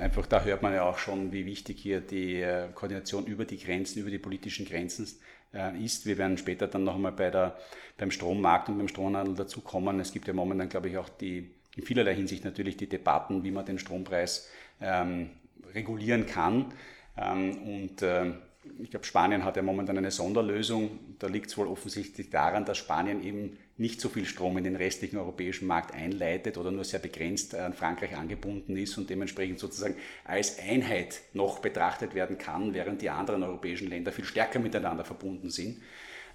einfach 0.00 0.26
da 0.26 0.42
hört 0.42 0.62
man 0.62 0.72
ja 0.72 0.84
auch 0.84 0.98
schon, 0.98 1.32
wie 1.32 1.44
wichtig 1.44 1.80
hier 1.80 2.00
die 2.00 2.40
äh, 2.40 2.68
Koordination 2.74 3.26
über 3.26 3.44
die 3.44 3.58
Grenzen, 3.58 4.00
über 4.00 4.10
die 4.10 4.18
politischen 4.18 4.64
Grenzen 4.64 5.06
äh, 5.52 5.76
ist. 5.84 6.06
Wir 6.06 6.16
werden 6.16 6.38
später 6.38 6.66
dann 6.66 6.84
nochmal 6.84 7.12
bei 7.12 7.30
der, 7.30 7.56
beim 7.98 8.10
Strommarkt 8.10 8.68
und 8.68 8.78
beim 8.78 8.88
Stromhandel 8.88 9.34
dazu 9.34 9.60
kommen. 9.60 10.00
Es 10.00 10.12
gibt 10.12 10.26
ja 10.26 10.32
momentan, 10.32 10.68
glaube 10.68 10.88
ich, 10.88 10.96
auch 10.96 11.08
die 11.08 11.50
in 11.76 11.84
vielerlei 11.84 12.14
Hinsicht 12.14 12.44
natürlich 12.44 12.76
die 12.76 12.88
Debatten, 12.88 13.44
wie 13.44 13.50
man 13.50 13.64
den 13.64 13.78
Strompreis 13.78 14.48
ähm, 14.80 15.30
regulieren 15.74 16.26
kann. 16.26 16.72
Ähm, 17.16 17.58
und 17.62 18.02
äh, 18.02 18.32
ich 18.78 18.90
glaube, 18.90 19.06
Spanien 19.06 19.44
hat 19.44 19.56
ja 19.56 19.62
momentan 19.62 19.98
eine 19.98 20.10
Sonderlösung. 20.10 20.98
Da 21.18 21.26
liegt 21.26 21.48
es 21.48 21.56
wohl 21.56 21.66
offensichtlich 21.66 22.30
daran, 22.30 22.64
dass 22.64 22.78
Spanien 22.78 23.22
eben 23.22 23.58
nicht 23.80 24.00
so 24.00 24.10
viel 24.10 24.26
Strom 24.26 24.58
in 24.58 24.64
den 24.64 24.76
restlichen 24.76 25.16
europäischen 25.16 25.66
Markt 25.66 25.94
einleitet 25.94 26.58
oder 26.58 26.70
nur 26.70 26.84
sehr 26.84 27.00
begrenzt 27.00 27.54
an 27.54 27.72
Frankreich 27.72 28.14
angebunden 28.14 28.76
ist 28.76 28.98
und 28.98 29.08
dementsprechend 29.08 29.58
sozusagen 29.58 29.96
als 30.24 30.58
Einheit 30.58 31.22
noch 31.32 31.60
betrachtet 31.60 32.14
werden 32.14 32.36
kann, 32.36 32.74
während 32.74 33.00
die 33.00 33.08
anderen 33.08 33.42
europäischen 33.42 33.88
Länder 33.88 34.12
viel 34.12 34.26
stärker 34.26 34.58
miteinander 34.58 35.04
verbunden 35.04 35.48
sind. 35.48 35.78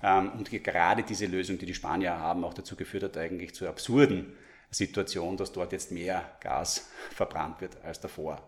Ähm, 0.01 0.31
und 0.31 0.49
gerade 0.49 1.03
diese 1.03 1.27
Lösung, 1.27 1.59
die 1.59 1.67
die 1.67 1.75
Spanier 1.75 2.17
haben, 2.17 2.43
auch 2.43 2.55
dazu 2.55 2.75
geführt 2.75 3.03
hat, 3.03 3.17
eigentlich 3.17 3.53
zu 3.53 3.67
absurden 3.67 4.33
Situation, 4.71 5.37
dass 5.37 5.51
dort 5.51 5.71
jetzt 5.71 5.91
mehr 5.91 6.23
Gas 6.41 6.89
verbrannt 7.11 7.61
wird 7.61 7.77
als 7.83 7.99
davor. 7.99 8.41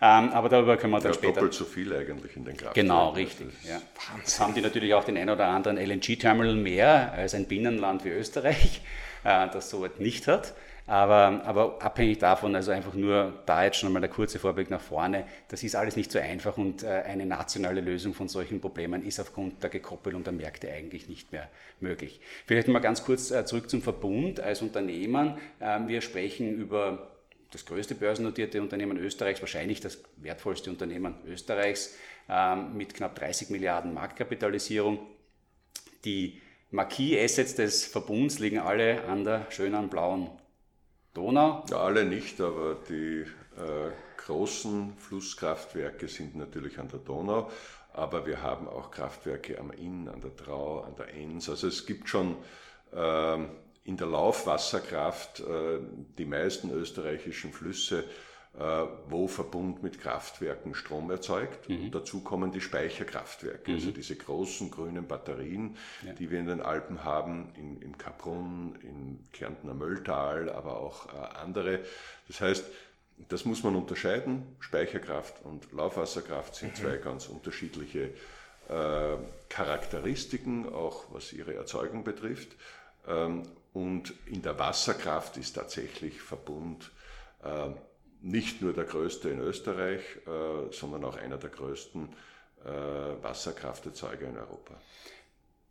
ähm, 0.00 0.30
aber 0.30 0.48
darüber 0.48 0.76
können 0.76 0.92
wir 0.92 1.00
dann 1.00 1.12
ja, 1.12 1.14
später. 1.14 1.34
Doppelt 1.34 1.54
so 1.54 1.64
viel 1.64 1.94
eigentlich 1.94 2.36
in 2.36 2.44
den 2.44 2.56
Kraftwerken. 2.56 2.88
Genau, 2.88 3.10
richtig. 3.10 3.48
Ja. 3.68 3.80
Jetzt 4.16 4.40
haben 4.40 4.54
die 4.54 4.60
natürlich 4.60 4.94
auch 4.94 5.04
den 5.04 5.16
ein 5.16 5.28
oder 5.28 5.46
anderen 5.46 5.76
LNG-Terminal 5.76 6.54
mehr 6.54 7.12
als 7.12 7.34
ein 7.34 7.46
Binnenland 7.46 8.04
wie 8.04 8.10
Österreich, 8.10 8.82
äh, 9.24 9.48
das 9.50 9.70
so 9.70 9.84
etwas 9.84 10.00
nicht 10.00 10.26
hat. 10.26 10.54
Aber, 10.90 11.44
aber 11.44 11.80
abhängig 11.80 12.18
davon, 12.18 12.56
also 12.56 12.72
einfach 12.72 12.94
nur 12.94 13.44
da 13.46 13.62
jetzt 13.62 13.76
schon 13.76 13.86
einmal 13.86 14.00
der 14.00 14.10
kurze 14.10 14.40
Vorblick 14.40 14.70
nach 14.70 14.80
vorne, 14.80 15.24
das 15.46 15.62
ist 15.62 15.76
alles 15.76 15.94
nicht 15.94 16.10
so 16.10 16.18
einfach 16.18 16.58
und 16.58 16.82
äh, 16.82 16.88
eine 16.88 17.26
nationale 17.26 17.80
Lösung 17.80 18.12
von 18.12 18.26
solchen 18.26 18.60
Problemen 18.60 19.06
ist 19.06 19.20
aufgrund 19.20 19.62
der 19.62 19.70
Gekoppelung 19.70 20.24
der 20.24 20.32
Märkte 20.32 20.68
eigentlich 20.68 21.08
nicht 21.08 21.30
mehr 21.30 21.48
möglich. 21.78 22.20
Vielleicht 22.44 22.66
mal 22.66 22.80
ganz 22.80 23.04
kurz 23.04 23.30
äh, 23.30 23.44
zurück 23.44 23.70
zum 23.70 23.82
Verbund 23.82 24.40
als 24.40 24.62
Unternehmen. 24.62 25.38
Ähm, 25.60 25.86
wir 25.86 26.00
sprechen 26.00 26.56
über 26.56 27.12
das 27.52 27.64
größte 27.66 27.94
börsennotierte 27.94 28.60
Unternehmen 28.60 28.96
Österreichs, 28.96 29.40
wahrscheinlich 29.40 29.78
das 29.78 30.02
wertvollste 30.16 30.70
Unternehmen 30.70 31.14
Österreichs 31.24 31.94
ähm, 32.28 32.76
mit 32.76 32.94
knapp 32.94 33.14
30 33.14 33.50
Milliarden 33.50 33.94
Marktkapitalisierung. 33.94 34.98
Die 36.04 36.40
Marquis-Assets 36.72 37.54
des 37.54 37.84
Verbunds 37.84 38.40
liegen 38.40 38.58
alle 38.58 39.04
an 39.04 39.22
der 39.22 39.46
schönen 39.50 39.88
blauen 39.88 40.30
Donau? 41.20 41.62
Ja, 41.70 41.80
alle 41.80 42.06
nicht, 42.06 42.40
aber 42.40 42.78
die 42.88 43.26
äh, 43.58 43.90
großen 44.24 44.94
Flusskraftwerke 44.96 46.08
sind 46.08 46.34
natürlich 46.34 46.78
an 46.78 46.88
der 46.88 47.00
Donau, 47.00 47.50
aber 47.92 48.24
wir 48.24 48.42
haben 48.42 48.66
auch 48.66 48.90
Kraftwerke 48.90 49.58
am 49.58 49.70
Inn, 49.70 50.08
an 50.08 50.22
der 50.22 50.34
Trau, 50.34 50.80
an 50.80 50.94
der 50.96 51.12
Enns. 51.12 51.50
Also 51.50 51.66
es 51.66 51.84
gibt 51.84 52.08
schon 52.08 52.36
äh, 52.94 53.34
in 53.84 53.98
der 53.98 54.06
Laufwasserkraft 54.06 55.40
äh, 55.40 55.80
die 56.16 56.24
meisten 56.24 56.70
österreichischen 56.70 57.52
Flüsse 57.52 58.04
wo 58.52 59.28
Verbund 59.28 59.82
mit 59.82 60.00
Kraftwerken 60.00 60.74
Strom 60.74 61.10
erzeugt. 61.10 61.68
Mhm. 61.68 61.84
Und 61.84 61.94
dazu 61.94 62.20
kommen 62.20 62.50
die 62.50 62.60
Speicherkraftwerke, 62.60 63.72
also 63.72 63.72
mhm. 63.72 63.76
also 63.76 63.90
diese 63.92 64.16
großen 64.16 64.70
grünen 64.70 65.06
Batterien, 65.06 65.76
ja. 66.04 66.12
die 66.14 66.30
wir 66.30 66.40
in 66.40 66.46
den 66.46 66.60
Alpen 66.60 67.04
haben, 67.04 67.52
in, 67.56 67.80
im 67.80 67.96
Kaprun, 67.96 68.76
im 68.82 69.20
Kärntner 69.32 69.72
Mölltal, 69.72 70.50
aber 70.50 70.78
auch 70.78 71.06
äh, 71.06 71.38
andere. 71.38 71.80
Das 72.26 72.40
heißt, 72.40 72.64
das 73.28 73.44
muss 73.44 73.62
man 73.62 73.76
unterscheiden. 73.76 74.56
Speicherkraft 74.58 75.44
und 75.44 75.72
Laufwasserkraft 75.72 76.54
sind 76.54 76.72
mhm. 76.72 76.82
zwei 76.82 76.96
ganz 76.96 77.28
unterschiedliche 77.28 78.10
äh, 78.68 79.16
Charakteristiken, 79.48 80.68
auch 80.72 81.04
was 81.12 81.32
ihre 81.32 81.54
Erzeugung 81.54 82.04
betrifft. 82.04 82.56
Ähm, 83.06 83.42
und 83.72 84.14
in 84.26 84.42
der 84.42 84.58
Wasserkraft 84.58 85.36
ist 85.36 85.52
tatsächlich 85.52 86.20
Verbund 86.20 86.90
äh, 87.42 87.70
nicht 88.22 88.60
nur 88.62 88.72
der 88.72 88.84
größte 88.84 89.30
in 89.30 89.40
Österreich, 89.40 90.00
äh, 90.26 90.72
sondern 90.72 91.04
auch 91.04 91.16
einer 91.16 91.38
der 91.38 91.50
größten 91.50 92.08
äh, 92.64 93.22
Wasserkrafterzeuger 93.22 94.28
in 94.28 94.36
Europa. 94.36 94.74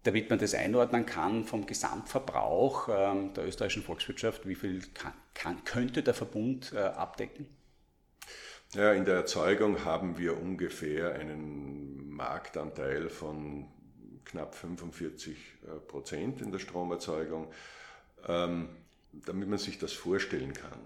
Damit 0.03 0.29
man 0.29 0.39
das 0.39 0.53
einordnen 0.53 1.05
kann 1.05 1.43
vom 1.43 1.65
Gesamtverbrauch 1.65 2.89
ähm, 2.89 3.33
der 3.33 3.45
österreichischen 3.45 3.83
Volkswirtschaft, 3.83 4.47
wie 4.47 4.55
viel 4.55 4.81
kann, 4.93 5.13
kann, 5.33 5.63
könnte 5.65 6.03
der 6.03 6.13
Verbund 6.13 6.73
äh, 6.73 6.79
abdecken? 6.79 7.47
Ja, 8.73 8.93
in 8.93 9.03
der 9.03 9.15
Erzeugung 9.15 9.83
haben 9.83 10.17
wir 10.17 10.39
ungefähr 10.39 11.15
einen 11.15 12.09
Marktanteil 12.11 13.09
von 13.09 13.67
knapp 14.25 14.53
45 14.53 15.37
Prozent 15.87 16.41
in 16.41 16.51
der 16.51 16.59
Stromerzeugung. 16.59 17.51
Ähm, 18.27 18.69
damit 19.11 19.49
man 19.49 19.57
sich 19.57 19.79
das 19.79 19.93
vorstellen 19.93 20.53
kann, 20.53 20.79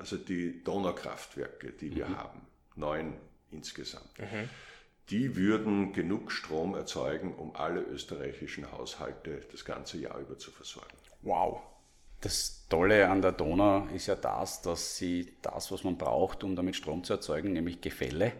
also 0.00 0.16
die 0.16 0.64
Donaukraftwerke, 0.64 1.72
die 1.72 1.94
wir 1.94 2.06
mhm. 2.06 2.16
haben, 2.18 2.40
neun 2.74 3.14
insgesamt, 3.50 4.18
mhm. 4.18 4.48
die 5.10 5.36
würden 5.36 5.92
genug 5.92 6.32
Strom 6.32 6.74
erzeugen, 6.74 7.34
um 7.34 7.54
alle 7.54 7.82
österreichischen 7.82 8.72
Haushalte 8.72 9.42
das 9.52 9.64
ganze 9.64 9.98
Jahr 9.98 10.18
über 10.18 10.38
zu 10.38 10.50
versorgen. 10.50 10.96
Wow. 11.22 11.60
Das 12.22 12.66
Tolle 12.68 13.08
an 13.08 13.22
der 13.22 13.32
Donau 13.32 13.86
ist 13.94 14.06
ja 14.06 14.14
das, 14.14 14.62
dass 14.62 14.96
sie 14.96 15.36
das, 15.42 15.72
was 15.72 15.84
man 15.84 15.96
braucht, 15.96 16.44
um 16.44 16.56
damit 16.56 16.76
Strom 16.76 17.04
zu 17.04 17.14
erzeugen, 17.14 17.52
nämlich 17.52 17.80
Gefälle, 17.80 18.32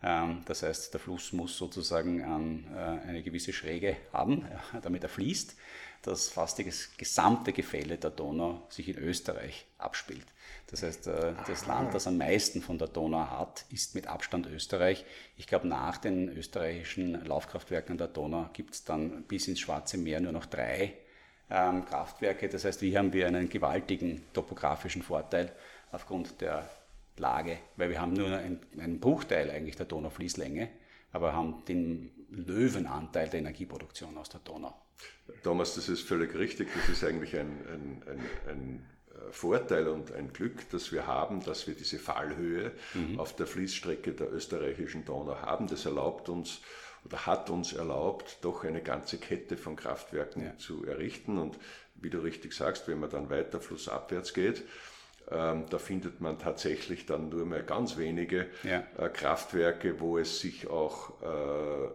das 0.00 0.62
heißt, 0.62 0.94
der 0.94 1.00
Fluss 1.00 1.32
muss 1.32 1.56
sozusagen 1.56 2.20
äh, 2.20 3.08
eine 3.08 3.22
gewisse 3.22 3.52
Schräge 3.52 3.96
haben, 4.12 4.46
damit 4.82 5.02
er 5.02 5.08
fließt, 5.08 5.56
dass 6.02 6.28
fast 6.28 6.60
das 6.60 6.96
gesamte 6.96 7.52
Gefälle 7.52 7.98
der 7.98 8.10
Donau 8.10 8.62
sich 8.68 8.88
in 8.88 8.98
Österreich 8.98 9.66
abspielt. 9.78 10.26
Das 10.68 10.82
heißt, 10.82 11.08
äh, 11.08 11.32
das 11.46 11.66
Land, 11.66 11.94
das 11.94 12.06
am 12.06 12.16
meisten 12.16 12.62
von 12.62 12.78
der 12.78 12.88
Donau 12.88 13.28
hat, 13.28 13.64
ist 13.70 13.96
mit 13.96 14.06
Abstand 14.06 14.46
Österreich. 14.46 15.04
Ich 15.36 15.46
glaube, 15.46 15.66
nach 15.66 15.96
den 15.96 16.28
österreichischen 16.28 17.24
Laufkraftwerken 17.24 17.92
an 17.92 17.98
der 17.98 18.08
Donau 18.08 18.50
gibt 18.52 18.74
es 18.74 18.84
dann 18.84 19.24
bis 19.24 19.48
ins 19.48 19.60
Schwarze 19.60 19.98
Meer 19.98 20.20
nur 20.20 20.32
noch 20.32 20.46
drei 20.46 20.94
ähm, 21.50 21.84
Kraftwerke. 21.86 22.48
Das 22.48 22.64
heißt, 22.64 22.80
hier 22.80 22.98
haben 22.98 23.12
wir 23.12 23.26
einen 23.26 23.48
gewaltigen 23.48 24.22
topografischen 24.32 25.02
Vorteil 25.02 25.50
aufgrund 25.90 26.40
der 26.40 26.68
Lage, 27.18 27.58
weil 27.76 27.90
wir 27.90 28.00
haben 28.00 28.12
nur 28.12 28.28
einen, 28.28 28.60
einen 28.78 29.00
Bruchteil 29.00 29.50
eigentlich 29.50 29.76
der 29.76 29.86
Donaufließlänge, 29.86 30.68
aber 31.12 31.32
haben 31.32 31.64
den 31.66 32.10
Löwenanteil 32.30 33.28
der 33.28 33.40
Energieproduktion 33.40 34.16
aus 34.18 34.28
der 34.28 34.40
Donau. 34.40 34.74
Thomas, 35.42 35.74
das 35.74 35.88
ist 35.88 36.02
völlig 36.02 36.34
richtig. 36.34 36.68
Das 36.74 36.88
ist 36.88 37.04
eigentlich 37.04 37.36
ein, 37.36 37.46
ein, 37.66 38.02
ein, 38.06 38.50
ein 38.50 38.86
Vorteil 39.30 39.88
und 39.88 40.12
ein 40.12 40.32
Glück, 40.32 40.68
das 40.70 40.92
wir 40.92 41.06
haben, 41.06 41.42
dass 41.42 41.66
wir 41.66 41.74
diese 41.74 41.98
Fallhöhe 41.98 42.72
mhm. 42.94 43.18
auf 43.18 43.34
der 43.34 43.46
Fließstrecke 43.46 44.12
der 44.12 44.32
österreichischen 44.32 45.04
Donau 45.04 45.36
haben. 45.36 45.66
Das 45.66 45.84
erlaubt 45.84 46.28
uns 46.28 46.60
oder 47.04 47.26
hat 47.26 47.50
uns 47.50 47.72
erlaubt, 47.72 48.38
doch 48.42 48.64
eine 48.64 48.82
ganze 48.82 49.18
Kette 49.18 49.56
von 49.56 49.76
Kraftwerken 49.76 50.44
ja. 50.44 50.56
zu 50.58 50.84
errichten. 50.84 51.38
Und 51.38 51.58
wie 51.94 52.10
du 52.10 52.18
richtig 52.18 52.52
sagst, 52.52 52.88
wenn 52.88 53.00
man 53.00 53.10
dann 53.10 53.30
weiter 53.30 53.60
flussabwärts 53.60 54.34
geht, 54.34 54.64
ähm, 55.30 55.64
da 55.68 55.78
findet 55.78 56.20
man 56.20 56.38
tatsächlich 56.38 57.06
dann 57.06 57.28
nur 57.28 57.44
mehr 57.44 57.62
ganz 57.62 57.98
wenige 57.98 58.46
ja. 58.62 58.84
äh, 58.96 59.08
Kraftwerke, 59.08 60.00
wo 60.00 60.18
es 60.18 60.40
sich 60.40 60.68
auch 60.68 61.10
äh, 61.22 61.88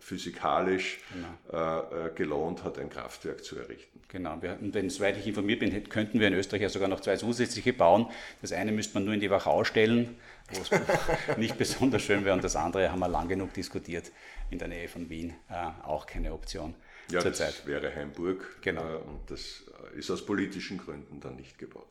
physikalisch 0.00 0.98
genau. 1.12 2.06
äh, 2.06 2.10
gelohnt 2.14 2.64
hat, 2.64 2.78
ein 2.78 2.90
Kraftwerk 2.90 3.44
zu 3.44 3.58
errichten. 3.58 4.00
Genau, 4.08 4.42
wir, 4.42 4.58
und 4.60 4.74
wenn, 4.74 4.90
soweit 4.90 5.16
ich 5.16 5.26
informiert 5.26 5.60
bin, 5.60 5.88
könnten 5.88 6.18
wir 6.18 6.26
in 6.26 6.34
Österreich 6.34 6.62
ja 6.62 6.68
sogar 6.68 6.88
noch 6.88 7.00
zwei 7.00 7.16
zusätzliche 7.16 7.72
bauen. 7.72 8.08
Das 8.42 8.52
eine 8.52 8.72
müsste 8.72 8.94
man 8.94 9.04
nur 9.04 9.14
in 9.14 9.20
die 9.20 9.30
Wachau 9.30 9.62
stellen, 9.64 10.16
wo 10.50 10.60
es 10.60 10.70
nicht 11.38 11.56
besonders 11.56 12.02
schön 12.02 12.24
wäre, 12.24 12.34
und 12.34 12.42
das 12.42 12.56
andere 12.56 12.90
haben 12.90 12.98
wir 12.98 13.08
lang 13.08 13.28
genug 13.28 13.54
diskutiert, 13.54 14.10
in 14.50 14.58
der 14.58 14.68
Nähe 14.68 14.88
von 14.88 15.08
Wien, 15.08 15.34
äh, 15.48 15.84
auch 15.84 16.06
keine 16.06 16.32
Option. 16.32 16.74
Ja, 17.10 17.22
das 17.22 17.38
Zeit. 17.38 17.66
wäre 17.66 17.94
Heimburg 17.94 18.60
genau. 18.62 18.82
Äh, 18.82 18.96
und 18.96 19.30
das 19.30 19.62
ist 19.96 20.10
aus 20.10 20.24
politischen 20.24 20.78
Gründen 20.78 21.20
dann 21.20 21.36
nicht 21.36 21.58
gebaut. 21.58 21.86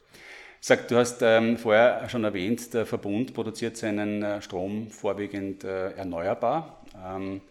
Sag, 0.62 0.90
du 0.90 0.98
hast 0.98 1.22
ähm, 1.22 1.58
vorher 1.58 2.10
schon 2.10 2.26
erwähnt, 2.26 2.74
der 2.74 2.86
Verbund 2.86 3.34
produziert 3.34 3.78
seinen 3.78 4.22
äh, 4.24 4.42
Strom 4.42 4.90
vorwiegend 4.92 5.64
äh, 5.64 5.92
erneuerbar. 5.92 6.84
Ähm, 6.96 7.42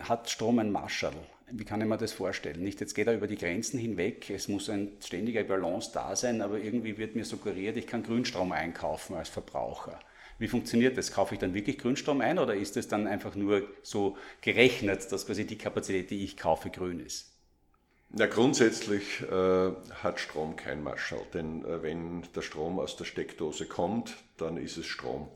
hat 0.00 0.30
Strom 0.30 0.58
ein 0.58 0.72
Marschall? 0.72 1.12
Wie 1.50 1.64
kann 1.64 1.82
ich 1.82 1.86
mir 1.86 1.98
das 1.98 2.12
vorstellen? 2.12 2.62
Nicht, 2.62 2.80
jetzt 2.80 2.94
geht 2.94 3.08
er 3.08 3.14
über 3.14 3.26
die 3.26 3.36
Grenzen 3.36 3.78
hinweg, 3.78 4.30
es 4.30 4.48
muss 4.48 4.70
ein 4.70 4.92
ständiger 5.04 5.44
Balance 5.44 5.90
da 5.92 6.16
sein, 6.16 6.40
aber 6.40 6.58
irgendwie 6.58 6.96
wird 6.98 7.14
mir 7.14 7.24
suggeriert, 7.24 7.76
ich 7.76 7.86
kann 7.86 8.02
Grünstrom 8.02 8.52
einkaufen 8.52 9.14
als 9.14 9.28
Verbraucher. 9.28 9.98
Wie 10.38 10.48
funktioniert 10.48 10.96
das? 10.96 11.12
Kaufe 11.12 11.34
ich 11.34 11.40
dann 11.40 11.54
wirklich 11.54 11.78
Grünstrom 11.78 12.20
ein 12.22 12.38
oder 12.38 12.54
ist 12.54 12.76
es 12.78 12.88
dann 12.88 13.06
einfach 13.06 13.34
nur 13.34 13.68
so 13.82 14.16
gerechnet, 14.40 15.10
dass 15.12 15.26
quasi 15.26 15.46
die 15.46 15.58
Kapazität, 15.58 16.10
die 16.10 16.24
ich 16.24 16.36
kaufe, 16.38 16.70
grün 16.70 17.00
ist? 17.00 17.37
Ja, 18.10 18.26
grundsätzlich 18.26 19.20
äh, 19.20 19.70
hat 20.02 20.18
Strom 20.18 20.56
kein 20.56 20.82
Marschall, 20.82 21.20
denn 21.34 21.64
äh, 21.64 21.82
wenn 21.82 22.22
der 22.34 22.40
Strom 22.40 22.78
aus 22.78 22.96
der 22.96 23.04
Steckdose 23.04 23.66
kommt, 23.66 24.16
dann 24.38 24.56
ist 24.56 24.78
es 24.78 24.86
Strom. 24.86 25.28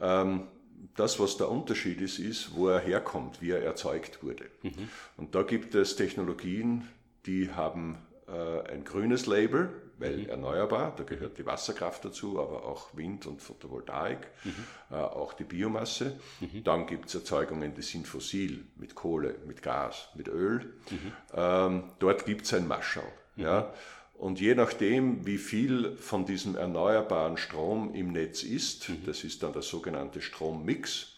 Ähm, 0.00 0.48
das, 0.96 1.20
was 1.20 1.36
der 1.36 1.48
Unterschied 1.48 2.00
ist, 2.00 2.18
ist, 2.18 2.54
wo 2.56 2.68
er 2.68 2.80
herkommt, 2.80 3.40
wie 3.40 3.50
er 3.50 3.62
erzeugt 3.62 4.22
wurde. 4.22 4.50
Mhm. 4.62 4.88
Und 5.16 5.34
da 5.34 5.42
gibt 5.42 5.74
es 5.74 5.96
Technologien, 5.96 6.88
die 7.26 7.50
haben 7.50 7.98
ein 8.26 8.84
grünes 8.84 9.26
Label, 9.26 9.70
weil 9.98 10.18
mhm. 10.18 10.28
erneuerbar, 10.28 10.94
da 10.96 11.04
gehört 11.04 11.38
die 11.38 11.46
Wasserkraft 11.46 12.04
dazu, 12.04 12.40
aber 12.40 12.64
auch 12.64 12.96
Wind 12.96 13.26
und 13.26 13.40
Photovoltaik, 13.40 14.28
mhm. 14.44 14.52
äh, 14.90 14.94
auch 14.94 15.32
die 15.34 15.44
Biomasse. 15.44 16.18
Mhm. 16.40 16.64
Dann 16.64 16.86
gibt 16.86 17.08
es 17.08 17.14
Erzeugungen, 17.14 17.74
die 17.74 17.82
sind 17.82 18.06
fossil, 18.06 18.66
mit 18.76 18.94
Kohle, 18.94 19.36
mit 19.46 19.62
Gas, 19.62 20.08
mit 20.14 20.28
Öl. 20.28 20.74
Mhm. 20.90 21.12
Ähm, 21.34 21.84
dort 21.98 22.26
gibt 22.26 22.46
es 22.46 22.54
ein 22.54 22.66
Maschall. 22.66 23.04
Mhm. 23.36 23.44
Ja? 23.44 23.72
Und 24.14 24.40
je 24.40 24.54
nachdem, 24.54 25.26
wie 25.26 25.38
viel 25.38 25.96
von 25.96 26.24
diesem 26.24 26.56
erneuerbaren 26.56 27.36
Strom 27.36 27.94
im 27.94 28.12
Netz 28.12 28.42
ist, 28.42 28.88
mhm. 28.88 29.02
das 29.06 29.24
ist 29.24 29.42
dann 29.42 29.52
der 29.52 29.62
sogenannte 29.62 30.20
Strommix, 30.20 31.10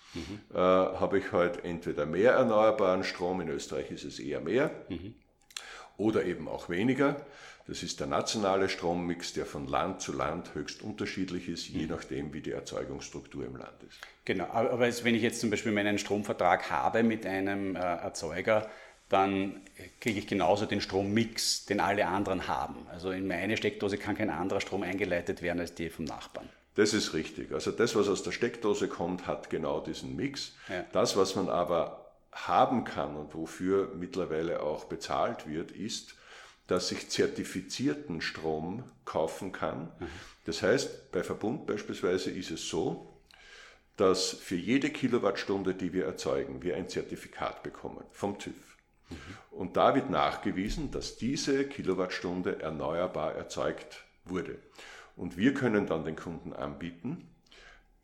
äh, 0.55 0.57
habe 0.57 1.19
ich 1.19 1.31
halt 1.31 1.63
entweder 1.63 2.07
mehr 2.07 2.33
erneuerbaren 2.33 3.05
Strom, 3.05 3.43
in 3.43 3.51
Österreich 3.51 3.91
ist 3.91 4.05
es 4.05 4.19
eher 4.19 4.41
mehr, 4.41 4.71
oder 5.97 6.25
eben 6.25 6.49
auch 6.49 6.69
weniger. 6.69 7.25
Das 7.67 7.83
ist 7.83 7.99
der 7.99 8.07
nationale 8.07 8.69
Strommix, 8.69 9.33
der 9.33 9.45
von 9.45 9.67
Land 9.67 10.00
zu 10.00 10.12
Land 10.12 10.55
höchst 10.55 10.83
unterschiedlich 10.83 11.49
ist, 11.49 11.69
je 11.69 11.83
mhm. 11.83 11.91
nachdem, 11.91 12.33
wie 12.33 12.41
die 12.41 12.53
Erzeugungsstruktur 12.53 13.45
im 13.45 13.57
Land 13.57 13.83
ist. 13.88 13.99
Genau, 14.25 14.47
aber 14.47 14.81
wenn 14.81 15.15
ich 15.15 15.23
jetzt 15.23 15.41
zum 15.41 15.50
Beispiel 15.50 15.73
meinen 15.73 15.99
Stromvertrag 15.99 16.71
habe 16.71 17.03
mit 17.03 17.26
einem 17.26 17.75
äh, 17.75 17.81
Erzeuger, 17.81 18.71
dann 19.09 19.62
kriege 20.00 20.19
ich 20.19 20.26
genauso 20.26 20.67
den 20.67 20.81
Strommix, 20.81 21.65
den 21.67 21.81
alle 21.81 22.07
anderen 22.07 22.49
haben. 22.49 22.87
Also 22.91 23.11
in 23.11 23.26
meine 23.26 23.57
Steckdose 23.57 23.99
kann 23.99 24.17
kein 24.17 24.31
anderer 24.31 24.61
Strom 24.61 24.83
eingeleitet 24.83 25.43
werden 25.43 25.61
als 25.61 25.75
die 25.75 25.91
vom 25.91 26.05
Nachbarn. 26.05 26.49
Das 26.75 26.93
ist 26.93 27.15
richtig. 27.15 27.53
Also 27.53 27.71
das, 27.71 27.97
was 27.97 28.09
aus 28.09 28.23
der 28.23 28.33
Steckdose 28.33 28.88
kommt, 28.88 29.26
hat 29.26 29.49
genau 29.49 29.81
diesen 29.81 30.15
Mix. 30.15 30.55
Ja. 30.69 30.85
Das, 30.93 31.17
was 31.17 31.35
man 31.35 31.49
aber 31.49 32.06
haben 32.37 32.85
kann 32.85 33.16
und 33.16 33.35
wofür 33.35 33.95
mittlerweile 33.95 34.62
auch 34.62 34.85
bezahlt 34.85 35.49
wird, 35.49 35.71
ist, 35.71 36.14
dass 36.66 36.93
ich 36.93 37.09
zertifizierten 37.09 38.21
Strom 38.21 38.85
kaufen 39.05 39.52
kann. 39.52 39.90
Das 40.45 40.62
heißt, 40.62 41.12
bei 41.12 41.23
Verbund 41.23 41.66
beispielsweise 41.66 42.31
ist 42.31 42.50
es 42.50 42.69
so, 42.69 43.12
dass 43.97 44.31
für 44.31 44.57
jede 44.57 44.90
Kilowattstunde, 44.90 45.75
die 45.75 45.93
wir 45.93 46.05
erzeugen, 46.05 46.62
wir 46.62 46.76
ein 46.76 46.88
Zertifikat 46.88 47.62
bekommen 47.62 48.05
vom 48.11 48.38
TÜV. 48.38 48.55
Und 49.50 49.76
da 49.76 49.95
wird 49.95 50.11
nachgewiesen, 50.11 50.90
dass 50.90 51.16
diese 51.16 51.66
Kilowattstunde 51.66 52.61
erneuerbar 52.61 53.35
erzeugt 53.35 54.05
wurde. 54.25 54.59
Und 55.16 55.38
wir 55.38 55.55
können 55.55 55.87
dann 55.87 56.05
den 56.05 56.16
Kunden 56.16 56.53
anbieten, 56.53 57.29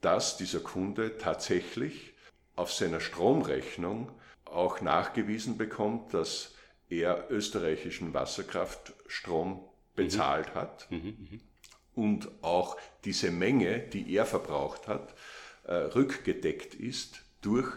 dass 0.00 0.36
dieser 0.36 0.60
Kunde 0.60 1.18
tatsächlich 1.18 2.14
auf 2.56 2.72
seiner 2.72 3.00
Stromrechnung 3.00 4.10
auch 4.52 4.80
nachgewiesen 4.80 5.56
bekommt, 5.58 6.14
dass 6.14 6.54
er 6.88 7.30
österreichischen 7.30 8.14
Wasserkraftstrom 8.14 9.64
bezahlt 9.94 10.54
mhm. 10.54 10.58
hat 10.58 10.86
mhm, 10.90 10.98
mhm, 10.98 11.40
und 11.94 12.28
auch 12.42 12.76
diese 13.04 13.30
Menge, 13.30 13.78
die 13.78 14.14
er 14.14 14.26
verbraucht 14.26 14.88
hat, 14.88 15.14
äh, 15.64 15.74
rückgedeckt 15.74 16.74
ist 16.74 17.22
durch 17.40 17.68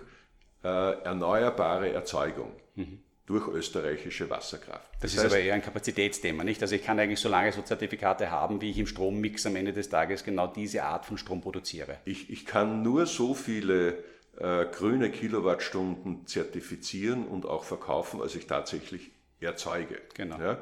äh, 0.64 0.68
erneuerbare 1.04 1.92
Erzeugung. 1.92 2.52
Mhm. 2.76 3.00
Durch 3.26 3.48
österreichische 3.48 4.30
Wasserkraft. 4.30 4.88
Das, 4.94 5.00
das 5.02 5.14
ist 5.14 5.24
heißt, 5.24 5.34
aber 5.34 5.44
eher 5.44 5.56
ein 5.56 5.62
Kapazitätsthema, 5.64 6.44
nicht? 6.44 6.62
Also 6.62 6.76
ich 6.76 6.84
kann 6.84 7.00
eigentlich 7.00 7.20
so 7.20 7.28
lange 7.28 7.52
so 7.52 7.64
Zertifikate 7.64 8.30
haben, 8.30 8.62
wie 8.62 8.70
ich 8.70 8.78
im 8.78 8.86
Strommix 8.86 9.48
am 9.48 9.56
Ende 9.56 9.74
des 9.74 9.90
Tages 9.90 10.24
genau 10.24 10.46
diese 10.46 10.84
Art 10.84 11.08
von 11.08 11.18
Strom 11.18 11.42
produziere. 11.42 11.98
Ich, 12.06 12.30
ich 12.30 12.46
kann 12.46 12.84
nur 12.84 13.08
so 13.08 13.34
viele 13.34 14.04
äh, 14.38 14.66
grüne 14.66 15.12
Kilowattstunden 15.12 16.28
zertifizieren 16.28 17.28
und 17.28 17.46
auch 17.46 17.64
verkaufen, 17.64 18.22
als 18.22 18.36
ich 18.36 18.48
tatsächlich 18.48 19.12
erzeuge. 19.40 20.00
Genau. 20.14 20.40
Ja? 20.40 20.58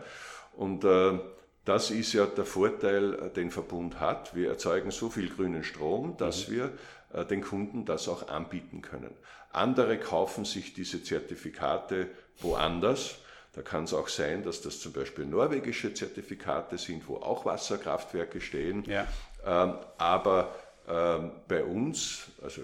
Und 0.55 0.83
äh, 0.83 1.19
das 1.65 1.91
ist 1.91 2.13
ja 2.13 2.25
der 2.25 2.45
Vorteil, 2.45 3.13
äh, 3.13 3.29
den 3.29 3.51
Verbund 3.51 3.99
hat. 3.99 4.35
Wir 4.35 4.49
erzeugen 4.49 4.91
so 4.91 5.09
viel 5.09 5.29
grünen 5.29 5.63
Strom, 5.63 6.17
dass 6.17 6.47
mhm. 6.47 6.53
wir 6.53 6.71
äh, 7.13 7.25
den 7.25 7.41
Kunden 7.41 7.85
das 7.85 8.07
auch 8.07 8.27
anbieten 8.27 8.81
können. 8.81 9.15
Andere 9.51 9.97
kaufen 9.97 10.45
sich 10.45 10.73
diese 10.73 11.03
Zertifikate 11.03 12.07
woanders. 12.39 13.15
Da 13.53 13.61
kann 13.61 13.83
es 13.83 13.93
auch 13.93 14.07
sein, 14.07 14.43
dass 14.43 14.61
das 14.61 14.79
zum 14.79 14.93
Beispiel 14.93 15.25
norwegische 15.25 15.93
Zertifikate 15.93 16.79
sind, 16.79 17.07
wo 17.07 17.17
auch 17.17 17.45
Wasserkraftwerke 17.45 18.41
stehen. 18.41 18.83
Ja. 18.85 19.07
Ähm, 19.45 19.75
aber 19.97 20.55
ähm, 20.87 21.31
bei 21.47 21.63
uns, 21.63 22.31
also 22.41 22.63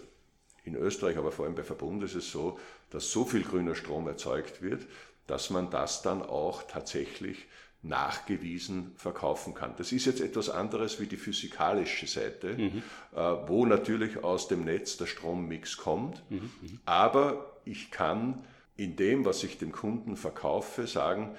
in 0.70 0.76
Österreich, 0.76 1.18
aber 1.18 1.32
vor 1.32 1.46
allem 1.46 1.56
bei 1.56 1.64
Verbund 1.64 2.04
ist 2.04 2.16
es 2.16 2.32
so, 2.32 2.60
dass 2.90 3.12
so 3.12 3.26
viel 3.26 3.44
grüner 3.44 3.76
Strom 3.76 4.08
erzeugt 4.08 4.62
wird, 4.62 4.86
dass 5.28 5.50
man 5.50 5.70
das 5.70 6.02
dann 6.02 6.22
auch 6.22 6.64
tatsächlich 6.64 7.46
nachgewiesen 7.82 8.92
verkaufen 8.98 9.54
kann. 9.54 9.74
Das 9.78 9.92
ist 9.92 10.06
jetzt 10.06 10.20
etwas 10.20 10.50
anderes 10.50 11.00
wie 11.00 11.08
die 11.08 11.18
physikalische 11.18 12.08
Seite, 12.08 12.56
mhm. 12.58 12.84
äh, 13.16 13.20
wo 13.48 13.66
natürlich 13.66 14.24
aus 14.24 14.48
dem 14.48 14.66
Netz 14.66 14.98
der 14.98 15.06
Strommix 15.06 15.78
kommt, 15.78 16.22
mhm. 16.30 16.52
mhm. 16.62 16.80
aber 16.86 17.60
ich 17.64 17.92
kann 17.92 18.44
in 18.76 18.96
dem, 18.96 19.26
was 19.26 19.44
ich 19.44 19.58
dem 19.58 19.72
Kunden 19.72 20.18
verkaufe, 20.18 20.88
sagen, 20.88 21.36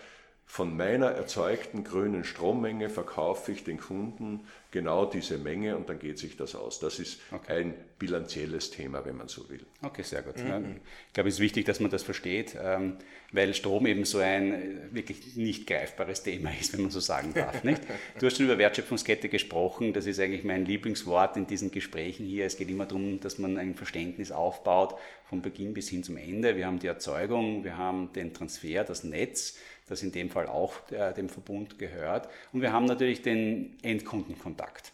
von 0.51 0.77
meiner 0.77 1.07
erzeugten 1.07 1.85
grünen 1.85 2.25
Strommenge 2.25 2.91
verkaufe 2.91 3.53
ich 3.53 3.63
den 3.63 3.79
Kunden 3.79 4.41
genau 4.71 5.05
diese 5.05 5.39
Menge 5.39 5.77
und 5.77 5.89
dann 5.89 5.99
geht 5.99 6.19
sich 6.19 6.37
das 6.37 6.55
aus. 6.55 6.79
Das 6.79 6.99
ist 6.99 7.21
okay. 7.33 7.61
ein 7.61 7.75
bilanzielles 7.99 8.71
Thema, 8.71 9.05
wenn 9.05 9.17
man 9.17 9.29
so 9.29 9.49
will. 9.51 9.65
Okay, 9.83 10.03
sehr 10.03 10.23
gut. 10.23 10.39
Mhm. 10.39 10.77
Ich 11.09 11.13
glaube, 11.13 11.29
es 11.29 11.37
ist 11.37 11.41
wichtig, 11.41 11.65
dass 11.67 11.81
man 11.81 11.91
das 11.91 12.03
versteht, 12.03 12.57
ähm, 12.61 12.97
weil 13.33 13.53
Strom 13.55 13.87
eben 13.87 14.05
so 14.05 14.19
ein 14.19 14.53
äh, 14.53 14.95
wirklich 14.95 15.37
nicht 15.37 15.67
greifbares 15.67 16.23
Thema 16.23 16.51
ist, 16.59 16.73
wenn 16.73 16.83
man 16.83 16.91
so 16.91 17.01
sagen 17.01 17.35
darf. 17.35 17.65
Nicht? 17.65 17.83
Du 18.19 18.27
hast 18.27 18.37
schon 18.37 18.47
über 18.47 18.59
Wertschöpfungskette 18.59 19.29
gesprochen, 19.29 19.93
das 19.93 20.07
ist 20.07 20.21
eigentlich 20.21 20.45
mein 20.45 20.65
Lieblingswort 20.65 21.37
in 21.37 21.47
diesen 21.47 21.71
Gesprächen 21.71 22.25
hier. 22.27 22.47
Es 22.47 22.57
geht 22.57 22.71
immer 22.71 22.87
darum, 22.87 23.21
dass 23.21 23.39
man 23.39 23.57
ein 23.59 23.75
Verständnis 23.75 24.31
aufbaut, 24.31 24.97
vom 25.25 25.43
Beginn 25.43 25.75
bis 25.75 25.89
hin 25.89 26.03
zum 26.03 26.17
Ende. 26.17 26.57
Wir 26.57 26.67
haben 26.67 26.79
die 26.79 26.87
Erzeugung, 26.87 27.65
wir 27.65 27.77
haben 27.77 28.13
den 28.13 28.33
Transfer, 28.33 28.85
das 28.85 29.05
Netz 29.05 29.59
das 29.91 30.03
in 30.03 30.13
dem 30.13 30.31
Fall 30.31 30.47
auch 30.47 30.75
äh, 30.91 31.13
dem 31.13 31.29
Verbund 31.29 31.79
gehört. 31.79 32.29
Und 32.53 32.63
wir 32.63 32.73
haben 32.73 32.87
natürlich 32.87 33.23
den 33.23 33.77
Endkundenkontakt. 33.83 34.93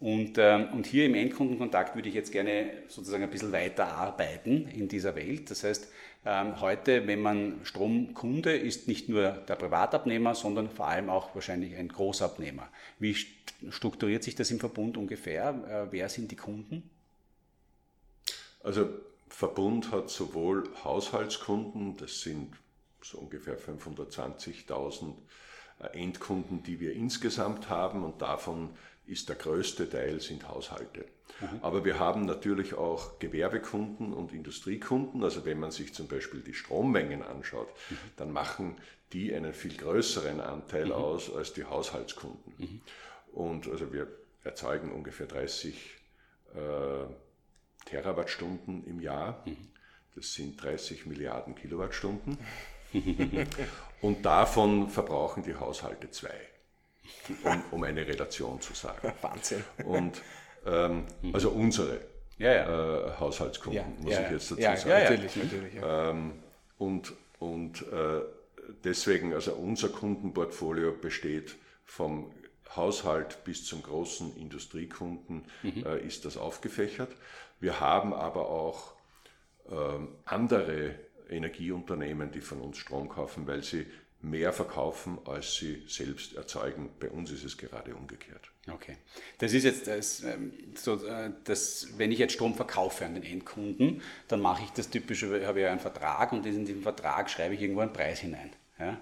Und, 0.00 0.38
ähm, 0.38 0.68
und 0.72 0.86
hier 0.86 1.06
im 1.06 1.14
Endkundenkontakt 1.14 1.96
würde 1.96 2.08
ich 2.08 2.14
jetzt 2.14 2.30
gerne 2.30 2.70
sozusagen 2.88 3.24
ein 3.24 3.30
bisschen 3.30 3.52
weiter 3.52 3.88
arbeiten 3.88 4.68
in 4.68 4.88
dieser 4.88 5.16
Welt. 5.16 5.50
Das 5.50 5.64
heißt, 5.64 5.88
ähm, 6.24 6.60
heute, 6.60 7.06
wenn 7.06 7.20
man 7.20 7.60
Stromkunde 7.64 8.56
ist, 8.56 8.86
nicht 8.86 9.08
nur 9.08 9.30
der 9.30 9.56
Privatabnehmer, 9.56 10.34
sondern 10.34 10.68
vor 10.68 10.86
allem 10.86 11.10
auch 11.10 11.34
wahrscheinlich 11.34 11.76
ein 11.76 11.88
Großabnehmer. 11.88 12.68
Wie 12.98 13.16
strukturiert 13.70 14.22
sich 14.22 14.34
das 14.34 14.50
im 14.50 14.60
Verbund 14.60 14.96
ungefähr? 14.96 15.88
Äh, 15.88 15.92
wer 15.92 16.08
sind 16.08 16.30
die 16.30 16.36
Kunden? 16.36 16.88
Also 18.62 18.88
Verbund 19.28 19.90
hat 19.90 20.10
sowohl 20.10 20.64
Haushaltskunden, 20.84 21.96
das 21.96 22.20
sind 22.20 22.52
so 23.02 23.18
ungefähr 23.18 23.58
520.000 23.58 25.14
Endkunden, 25.92 26.62
die 26.62 26.80
wir 26.80 26.92
insgesamt 26.92 27.68
haben 27.68 28.04
und 28.04 28.20
davon 28.20 28.70
ist 29.06 29.28
der 29.28 29.36
größte 29.36 29.88
Teil 29.88 30.20
sind 30.20 30.48
Haushalte. 30.48 31.06
Mhm. 31.40 31.60
Aber 31.62 31.84
wir 31.84 31.98
haben 31.98 32.26
natürlich 32.26 32.74
auch 32.74 33.18
Gewerbekunden 33.18 34.12
und 34.12 34.32
Industriekunden. 34.32 35.22
Also 35.24 35.46
wenn 35.46 35.58
man 35.58 35.70
sich 35.70 35.94
zum 35.94 36.08
Beispiel 36.08 36.40
die 36.40 36.54
Strommengen 36.54 37.22
anschaut, 37.22 37.68
mhm. 37.90 37.96
dann 38.16 38.32
machen 38.32 38.76
die 39.12 39.34
einen 39.34 39.54
viel 39.54 39.76
größeren 39.76 40.40
Anteil 40.40 40.86
mhm. 40.86 40.92
aus 40.92 41.34
als 41.34 41.54
die 41.54 41.64
Haushaltskunden. 41.64 42.54
Mhm. 42.58 42.80
Und 43.32 43.68
also 43.68 43.92
wir 43.92 44.08
erzeugen 44.44 44.92
ungefähr 44.92 45.26
30 45.26 45.74
äh, 46.54 46.58
Terawattstunden 47.86 48.84
im 48.84 49.00
Jahr. 49.00 49.42
Mhm. 49.46 49.56
Das 50.14 50.34
sind 50.34 50.62
30 50.62 51.06
Milliarden 51.06 51.54
Kilowattstunden. 51.54 52.36
und 54.02 54.24
davon 54.24 54.88
verbrauchen 54.88 55.42
die 55.42 55.54
Haushalte 55.54 56.10
zwei, 56.10 56.34
um, 57.44 57.62
um 57.70 57.82
eine 57.82 58.06
Relation 58.06 58.60
zu 58.60 58.74
sagen. 58.74 59.12
Wahnsinn. 59.22 59.64
Und 59.84 60.22
ähm, 60.66 61.04
also 61.32 61.50
unsere 61.50 62.00
ja, 62.38 62.52
ja. 62.52 63.08
Äh, 63.08 63.12
Haushaltskunden, 63.18 63.82
ja, 63.82 64.00
muss 64.00 64.12
ich 64.12 64.30
jetzt 64.30 64.50
dazu 64.52 64.62
sagen. 64.62 64.88
Ja, 64.88 65.00
natürlich, 65.00 65.36
natürlich. 65.36 65.74
Ähm, 65.82 66.32
und 66.78 67.12
und 67.38 67.82
äh, 67.92 68.20
deswegen, 68.84 69.34
also 69.34 69.52
unser 69.54 69.88
Kundenportfolio 69.88 70.92
besteht 70.92 71.56
vom 71.84 72.32
Haushalt 72.74 73.44
bis 73.44 73.64
zum 73.64 73.82
großen 73.82 74.36
Industriekunden 74.36 75.44
mhm. 75.62 75.84
äh, 75.86 75.98
ist 76.00 76.24
das 76.24 76.36
aufgefächert. 76.36 77.10
Wir 77.60 77.80
haben 77.80 78.12
aber 78.12 78.48
auch 78.50 78.92
ähm, 79.70 80.16
andere 80.24 80.94
Energieunternehmen, 81.28 82.30
die 82.30 82.40
von 82.40 82.60
uns 82.60 82.78
Strom 82.78 83.08
kaufen, 83.08 83.46
weil 83.46 83.62
sie 83.62 83.86
mehr 84.20 84.52
verkaufen, 84.52 85.18
als 85.26 85.56
sie 85.56 85.82
selbst 85.86 86.34
erzeugen. 86.34 86.90
Bei 86.98 87.08
uns 87.08 87.30
ist 87.30 87.44
es 87.44 87.56
gerade 87.56 87.94
umgekehrt. 87.94 88.50
Okay. 88.68 88.96
Das 89.38 89.52
ist 89.52 89.64
jetzt 89.64 89.86
das, 89.86 90.22
ähm, 90.24 90.52
so, 90.74 91.04
äh, 91.06 91.30
das, 91.44 91.88
wenn 91.96 92.10
ich 92.10 92.18
jetzt 92.18 92.34
Strom 92.34 92.54
verkaufe 92.54 93.04
an 93.06 93.14
den 93.14 93.22
Endkunden, 93.22 94.02
dann 94.26 94.40
mache 94.40 94.64
ich 94.64 94.70
das 94.70 94.90
typische, 94.90 95.46
habe 95.46 95.60
ja 95.60 95.70
einen 95.70 95.80
Vertrag 95.80 96.32
und 96.32 96.44
in 96.46 96.64
diesem 96.64 96.82
Vertrag 96.82 97.30
schreibe 97.30 97.54
ich 97.54 97.62
irgendwo 97.62 97.80
einen 97.80 97.92
Preis 97.92 98.18
hinein. 98.18 98.50
Ja? 98.78 98.98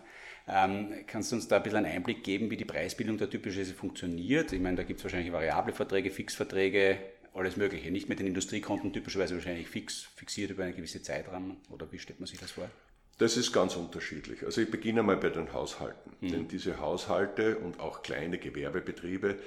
Ähm, 0.48 0.92
kannst 1.06 1.32
du 1.32 1.36
uns 1.36 1.48
da 1.48 1.56
ein 1.56 1.62
bisschen 1.62 1.78
einen 1.78 1.92
Einblick 1.92 2.22
geben, 2.22 2.50
wie 2.50 2.56
die 2.56 2.64
Preisbildung 2.64 3.18
da 3.18 3.26
typischerweise 3.26 3.74
funktioniert? 3.74 4.52
Ich 4.52 4.60
meine, 4.60 4.76
da 4.76 4.82
gibt 4.84 5.00
es 5.00 5.04
wahrscheinlich 5.04 5.32
variable 5.32 5.72
Verträge, 5.72 6.10
Fixverträge, 6.10 6.98
alles 7.36 7.56
Mögliche. 7.56 7.90
Nicht 7.90 8.08
mit 8.08 8.18
den 8.18 8.26
Industriekonten 8.26 8.92
typischerweise 8.92 9.34
wahrscheinlich 9.34 9.68
fix, 9.68 10.08
fixiert 10.14 10.50
über 10.50 10.64
einen 10.64 10.76
gewissen 10.76 11.02
Zeitrahmen. 11.02 11.56
Oder 11.70 11.90
wie 11.92 11.98
stellt 11.98 12.20
man 12.20 12.26
sich 12.26 12.38
das 12.38 12.52
vor? 12.52 12.70
Das 13.18 13.36
ist 13.36 13.52
ganz 13.52 13.76
unterschiedlich. 13.76 14.44
Also 14.44 14.60
ich 14.60 14.70
beginne 14.70 15.02
mal 15.02 15.16
bei 15.16 15.30
den 15.30 15.52
Haushalten. 15.52 16.12
Mhm. 16.20 16.28
Denn 16.30 16.48
diese 16.48 16.80
Haushalte 16.80 17.58
und 17.58 17.80
auch 17.80 18.02
kleine 18.02 18.38
Gewerbebetriebe 18.38 19.38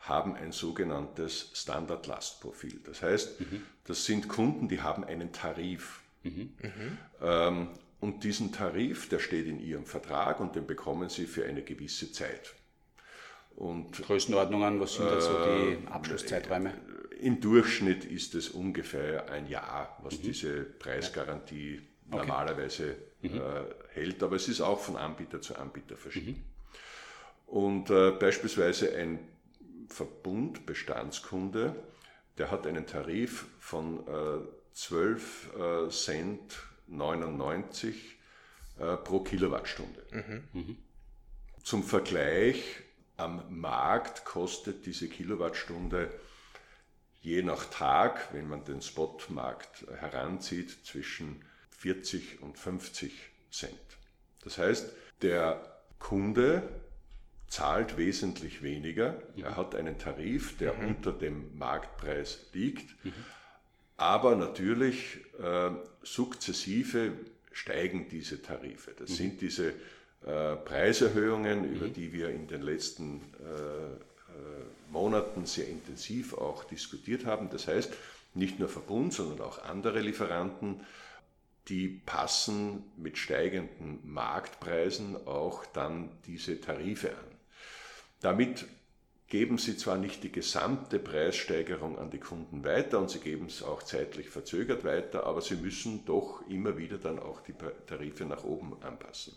haben 0.00 0.34
ein 0.34 0.52
sogenanntes 0.52 1.50
Standardlastprofil. 1.54 2.80
Das 2.84 3.02
heißt, 3.02 3.40
mhm. 3.40 3.62
das 3.84 4.06
sind 4.06 4.28
Kunden, 4.28 4.68
die 4.68 4.80
haben 4.80 5.04
einen 5.04 5.32
Tarif. 5.32 6.00
Mhm. 6.22 6.52
Ähm, 7.20 7.68
und 8.00 8.24
diesen 8.24 8.52
Tarif, 8.52 9.10
der 9.10 9.18
steht 9.18 9.46
in 9.46 9.60
ihrem 9.60 9.84
Vertrag 9.84 10.40
und 10.40 10.56
den 10.56 10.66
bekommen 10.66 11.10
sie 11.10 11.26
für 11.26 11.44
eine 11.44 11.62
gewisse 11.62 12.12
Zeit. 12.12 12.54
Und, 13.56 13.92
Größenordnungen, 14.02 14.80
was 14.80 14.94
sind 14.94 15.04
da 15.04 15.20
so 15.20 15.32
die 15.44 15.72
äh, 15.72 15.86
Abschlusszeiträume? 15.90 16.72
Im 17.20 17.40
Durchschnitt 17.40 18.04
ist 18.04 18.34
es 18.34 18.48
ungefähr 18.48 19.30
ein 19.30 19.48
Jahr, 19.48 19.98
was 20.02 20.18
mhm. 20.18 20.22
diese 20.22 20.62
Preisgarantie 20.62 21.80
okay. 22.08 22.18
normalerweise 22.18 22.96
mhm. 23.22 23.36
äh, 23.36 23.40
hält, 23.94 24.22
aber 24.22 24.36
es 24.36 24.48
ist 24.48 24.60
auch 24.60 24.80
von 24.80 24.96
Anbieter 24.96 25.40
zu 25.40 25.56
Anbieter 25.56 25.96
verschieden. 25.96 26.32
Mhm. 26.32 27.54
Und 27.54 27.90
äh, 27.90 28.12
beispielsweise 28.12 28.94
ein 28.96 29.18
Verbund 29.88 30.66
Bestandskunde, 30.66 31.74
der 32.38 32.50
hat 32.50 32.66
einen 32.66 32.86
Tarif 32.86 33.46
von 33.58 34.06
äh, 34.06 34.40
12 34.72 35.50
äh, 35.58 35.90
Cent 35.90 36.58
99 36.86 38.18
äh, 38.78 38.96
pro 38.96 39.20
Kilowattstunde. 39.20 40.02
Mhm. 40.12 40.42
Mhm. 40.52 40.76
Zum 41.62 41.82
Vergleich, 41.82 42.62
am 43.16 43.42
Markt 43.50 44.24
kostet 44.24 44.86
diese 44.86 45.08
Kilowattstunde 45.08 46.10
je 47.20 47.42
nach 47.42 47.66
Tag, 47.66 48.28
wenn 48.32 48.48
man 48.48 48.64
den 48.64 48.82
Spotmarkt 48.82 49.86
heranzieht, 49.98 50.84
zwischen 50.84 51.42
40 51.78 52.42
und 52.42 52.58
50 52.58 53.12
Cent. 53.50 53.74
Das 54.42 54.58
heißt, 54.58 54.92
der 55.22 55.80
Kunde 55.98 56.62
zahlt 57.48 57.96
wesentlich 57.96 58.62
weniger. 58.62 59.22
Mhm. 59.36 59.44
Er 59.44 59.56
hat 59.56 59.74
einen 59.74 59.98
Tarif, 59.98 60.56
der 60.56 60.74
mhm. 60.74 60.88
unter 60.88 61.12
dem 61.12 61.56
Marktpreis 61.58 62.46
liegt. 62.52 63.04
Mhm. 63.04 63.12
Aber 63.96 64.34
natürlich 64.34 65.18
äh, 65.42 65.70
sukzessive 66.02 67.12
steigen 67.52 68.08
diese 68.08 68.40
Tarife. 68.40 68.92
Das 68.96 69.10
mhm. 69.10 69.14
sind 69.14 69.40
diese 69.42 69.74
äh, 70.24 70.56
Preiserhöhungen, 70.56 71.64
über 71.64 71.86
mhm. 71.86 71.92
die 71.92 72.12
wir 72.12 72.30
in 72.30 72.46
den 72.46 72.62
letzten 72.62 73.20
äh, 73.40 73.50
äh, 73.90 74.09
Monaten 74.90 75.46
sehr 75.46 75.68
intensiv 75.68 76.34
auch 76.34 76.64
diskutiert 76.64 77.26
haben. 77.26 77.48
Das 77.50 77.68
heißt, 77.68 77.92
nicht 78.34 78.58
nur 78.58 78.68
Verbund, 78.68 79.12
sondern 79.12 79.40
auch 79.40 79.64
andere 79.64 80.00
Lieferanten, 80.00 80.80
die 81.68 81.88
passen 81.88 82.84
mit 82.96 83.18
steigenden 83.18 84.00
Marktpreisen 84.04 85.26
auch 85.26 85.64
dann 85.66 86.10
diese 86.26 86.60
Tarife 86.60 87.10
an. 87.10 87.38
Damit 88.20 88.66
geben 89.28 89.58
sie 89.58 89.76
zwar 89.76 89.96
nicht 89.96 90.24
die 90.24 90.32
gesamte 90.32 90.98
Preissteigerung 90.98 91.98
an 91.98 92.10
die 92.10 92.18
Kunden 92.18 92.64
weiter 92.64 92.98
und 92.98 93.10
sie 93.10 93.20
geben 93.20 93.46
es 93.46 93.62
auch 93.62 93.82
zeitlich 93.82 94.28
verzögert 94.28 94.84
weiter, 94.84 95.24
aber 95.24 95.40
sie 95.40 95.54
müssen 95.54 96.04
doch 96.04 96.42
immer 96.48 96.76
wieder 96.76 96.98
dann 96.98 97.20
auch 97.20 97.40
die 97.40 97.54
Tarife 97.86 98.24
nach 98.24 98.42
oben 98.42 98.76
anpassen. 98.82 99.34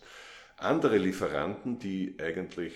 Andere 0.58 0.98
Lieferanten, 0.98 1.78
die 1.78 2.16
eigentlich 2.20 2.74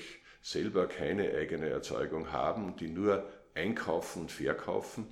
selber 0.48 0.88
keine 0.88 1.36
eigene 1.36 1.68
Erzeugung 1.68 2.32
haben 2.32 2.66
und 2.66 2.80
die 2.80 2.88
nur 2.88 3.28
einkaufen 3.54 4.22
und 4.22 4.32
verkaufen, 4.32 5.08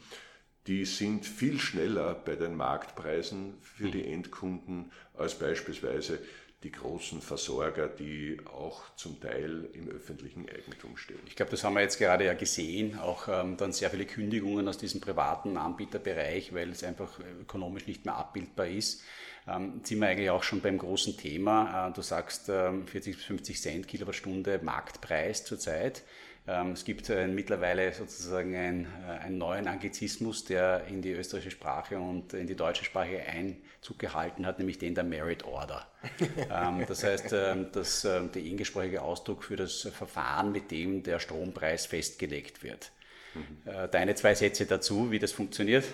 die 0.65 0.85
sind 0.85 1.25
viel 1.25 1.59
schneller 1.59 2.15
bei 2.15 2.35
den 2.35 2.55
Marktpreisen 2.55 3.57
für 3.61 3.89
die 3.91 4.03
mhm. 4.03 4.13
Endkunden 4.13 4.91
als 5.13 5.37
beispielsweise 5.37 6.19
die 6.63 6.71
großen 6.71 7.21
Versorger, 7.21 7.87
die 7.87 8.37
auch 8.45 8.95
zum 8.95 9.19
Teil 9.19 9.69
im 9.73 9.89
öffentlichen 9.89 10.49
Eigentum 10.49 10.95
stehen. 10.95 11.19
Ich 11.27 11.35
glaube, 11.35 11.51
das 11.51 11.63
haben 11.65 11.75
wir 11.75 11.81
jetzt 11.81 11.99
gerade 11.99 12.25
ja 12.25 12.33
gesehen, 12.33 12.97
auch 12.97 13.27
ähm, 13.27 13.57
dann 13.57 13.73
sehr 13.73 13.89
viele 13.89 14.05
Kündigungen 14.05 14.67
aus 14.67 14.77
diesem 14.77 15.01
privaten 15.01 15.57
Anbieterbereich, 15.57 16.53
weil 16.53 16.69
es 16.69 16.83
einfach 16.83 17.19
ökonomisch 17.41 17.87
nicht 17.87 18.05
mehr 18.05 18.15
abbildbar 18.15 18.67
ist. 18.67 19.03
Ähm, 19.47 19.81
sind 19.83 19.99
wir 19.99 20.07
eigentlich 20.07 20.29
auch 20.29 20.43
schon 20.43 20.61
beim 20.61 20.77
großen 20.77 21.17
Thema. 21.17 21.89
Äh, 21.89 21.93
du 21.93 22.01
sagst 22.01 22.49
ähm, 22.49 22.87
40 22.87 23.15
bis 23.15 23.25
50 23.25 23.61
Cent 23.61 23.87
Kilowattstunde 23.87 24.59
Marktpreis 24.63 25.45
zurzeit. 25.45 26.03
Ähm, 26.47 26.71
es 26.73 26.85
gibt 26.85 27.09
äh, 27.09 27.27
mittlerweile 27.27 27.91
sozusagen 27.91 28.55
ein, 28.55 28.87
äh, 29.07 29.23
einen 29.23 29.39
neuen 29.39 29.67
Anglizismus, 29.67 30.45
der 30.45 30.85
in 30.87 31.01
die 31.01 31.11
österreichische 31.11 31.51
Sprache 31.51 31.97
und 31.97 32.33
in 32.33 32.45
die 32.45 32.55
deutsche 32.55 32.85
Sprache 32.85 33.19
Einzug 33.25 33.97
gehalten 33.97 34.45
hat, 34.45 34.59
nämlich 34.59 34.77
den 34.77 34.93
der 34.93 35.03
Merit 35.03 35.43
Order. 35.45 35.87
Ähm, 36.51 36.85
das 36.87 37.03
heißt, 37.03 37.33
ähm, 37.33 37.71
dass 37.71 38.01
der 38.03 38.35
englischsprachige 38.35 39.01
Ausdruck 39.01 39.43
für 39.43 39.55
das 39.55 39.81
Verfahren, 39.81 40.51
mit 40.51 40.69
dem 40.69 41.01
der 41.01 41.19
Strompreis 41.19 41.87
festgelegt 41.87 42.61
wird. 42.61 42.91
Mhm. 43.33 43.89
Deine 43.91 44.15
zwei 44.15 44.35
Sätze 44.35 44.65
dazu, 44.65 45.11
wie 45.11 45.19
das 45.19 45.31
funktioniert? 45.31 45.85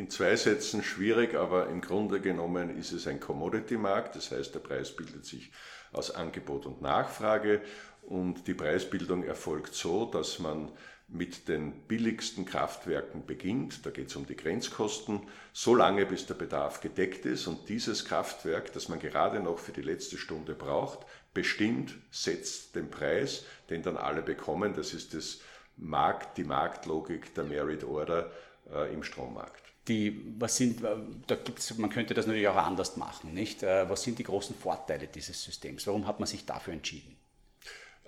In 0.00 0.08
zwei 0.08 0.34
Sätzen 0.34 0.82
schwierig, 0.82 1.34
aber 1.34 1.68
im 1.68 1.82
Grunde 1.82 2.22
genommen 2.22 2.74
ist 2.74 2.90
es 2.90 3.06
ein 3.06 3.20
Commodity-Markt, 3.20 4.16
das 4.16 4.30
heißt, 4.30 4.54
der 4.54 4.60
Preis 4.60 4.96
bildet 4.96 5.26
sich 5.26 5.52
aus 5.92 6.10
Angebot 6.10 6.64
und 6.64 6.80
Nachfrage. 6.80 7.60
Und 8.00 8.46
die 8.46 8.54
Preisbildung 8.54 9.24
erfolgt 9.24 9.74
so, 9.74 10.06
dass 10.06 10.38
man 10.38 10.72
mit 11.06 11.48
den 11.48 11.82
billigsten 11.86 12.46
Kraftwerken 12.46 13.26
beginnt, 13.26 13.84
da 13.84 13.90
geht 13.90 14.08
es 14.08 14.16
um 14.16 14.24
die 14.24 14.36
Grenzkosten, 14.36 15.28
so 15.52 15.74
lange 15.74 16.06
bis 16.06 16.24
der 16.24 16.32
Bedarf 16.32 16.80
gedeckt 16.80 17.26
ist. 17.26 17.46
Und 17.46 17.68
dieses 17.68 18.06
Kraftwerk, 18.06 18.72
das 18.72 18.88
man 18.88 19.00
gerade 19.00 19.40
noch 19.40 19.58
für 19.58 19.72
die 19.72 19.82
letzte 19.82 20.16
Stunde 20.16 20.54
braucht, 20.54 21.00
bestimmt, 21.34 21.94
setzt 22.10 22.74
den 22.74 22.88
Preis, 22.88 23.44
den 23.68 23.82
dann 23.82 23.98
alle 23.98 24.22
bekommen. 24.22 24.72
Das 24.72 24.94
ist 24.94 25.12
das 25.12 25.42
Markt, 25.76 26.38
die 26.38 26.44
Marktlogik 26.44 27.34
der 27.34 27.44
Merit 27.44 27.84
Order 27.84 28.32
äh, 28.72 28.94
im 28.94 29.02
Strommarkt. 29.02 29.69
Die, 29.88 30.34
was 30.38 30.56
sind, 30.56 30.84
äh, 30.84 30.96
da 31.26 31.36
gibt's, 31.36 31.76
man 31.78 31.90
könnte 31.90 32.14
das 32.14 32.26
natürlich 32.26 32.48
auch 32.48 32.56
anders 32.56 32.96
machen, 32.96 33.32
nicht? 33.32 33.62
Äh, 33.62 33.88
was 33.88 34.02
sind 34.02 34.18
die 34.18 34.24
großen 34.24 34.54
Vorteile 34.54 35.06
dieses 35.06 35.42
Systems? 35.42 35.86
Warum 35.86 36.06
hat 36.06 36.20
man 36.20 36.26
sich 36.26 36.44
dafür 36.44 36.74
entschieden? 36.74 37.16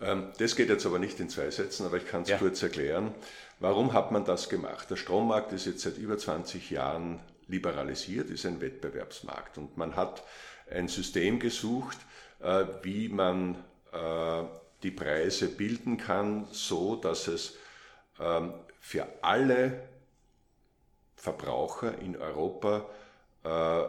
Ähm, 0.00 0.32
das 0.38 0.54
geht 0.54 0.68
jetzt 0.68 0.86
aber 0.86 0.98
nicht 0.98 1.18
in 1.18 1.28
zwei 1.28 1.50
Sätzen, 1.50 1.86
aber 1.86 1.96
ich 1.96 2.06
kann 2.06 2.22
es 2.22 2.28
ja. 2.28 2.38
kurz 2.38 2.62
erklären. 2.62 3.14
Warum 3.58 3.92
hat 3.92 4.12
man 4.12 4.24
das 4.24 4.48
gemacht? 4.48 4.90
Der 4.90 4.96
Strommarkt 4.96 5.52
ist 5.52 5.66
jetzt 5.66 5.80
seit 5.80 5.96
über 5.96 6.18
20 6.18 6.70
Jahren 6.70 7.20
liberalisiert, 7.48 8.30
ist 8.30 8.46
ein 8.46 8.60
Wettbewerbsmarkt 8.60 9.58
und 9.58 9.76
man 9.76 9.96
hat 9.96 10.22
ein 10.70 10.88
System 10.88 11.38
gesucht, 11.38 11.98
äh, 12.40 12.64
wie 12.82 13.08
man 13.08 13.56
die 14.82 14.90
Preise 14.90 15.48
bilden 15.48 15.98
kann, 15.98 16.46
so 16.50 16.96
dass 16.96 17.28
es 17.28 17.56
ähm, 18.18 18.54
für 18.80 19.06
alle 19.22 19.80
Verbraucher 21.22 21.98
in 22.00 22.16
Europa 22.16 22.84
äh, 23.44 23.84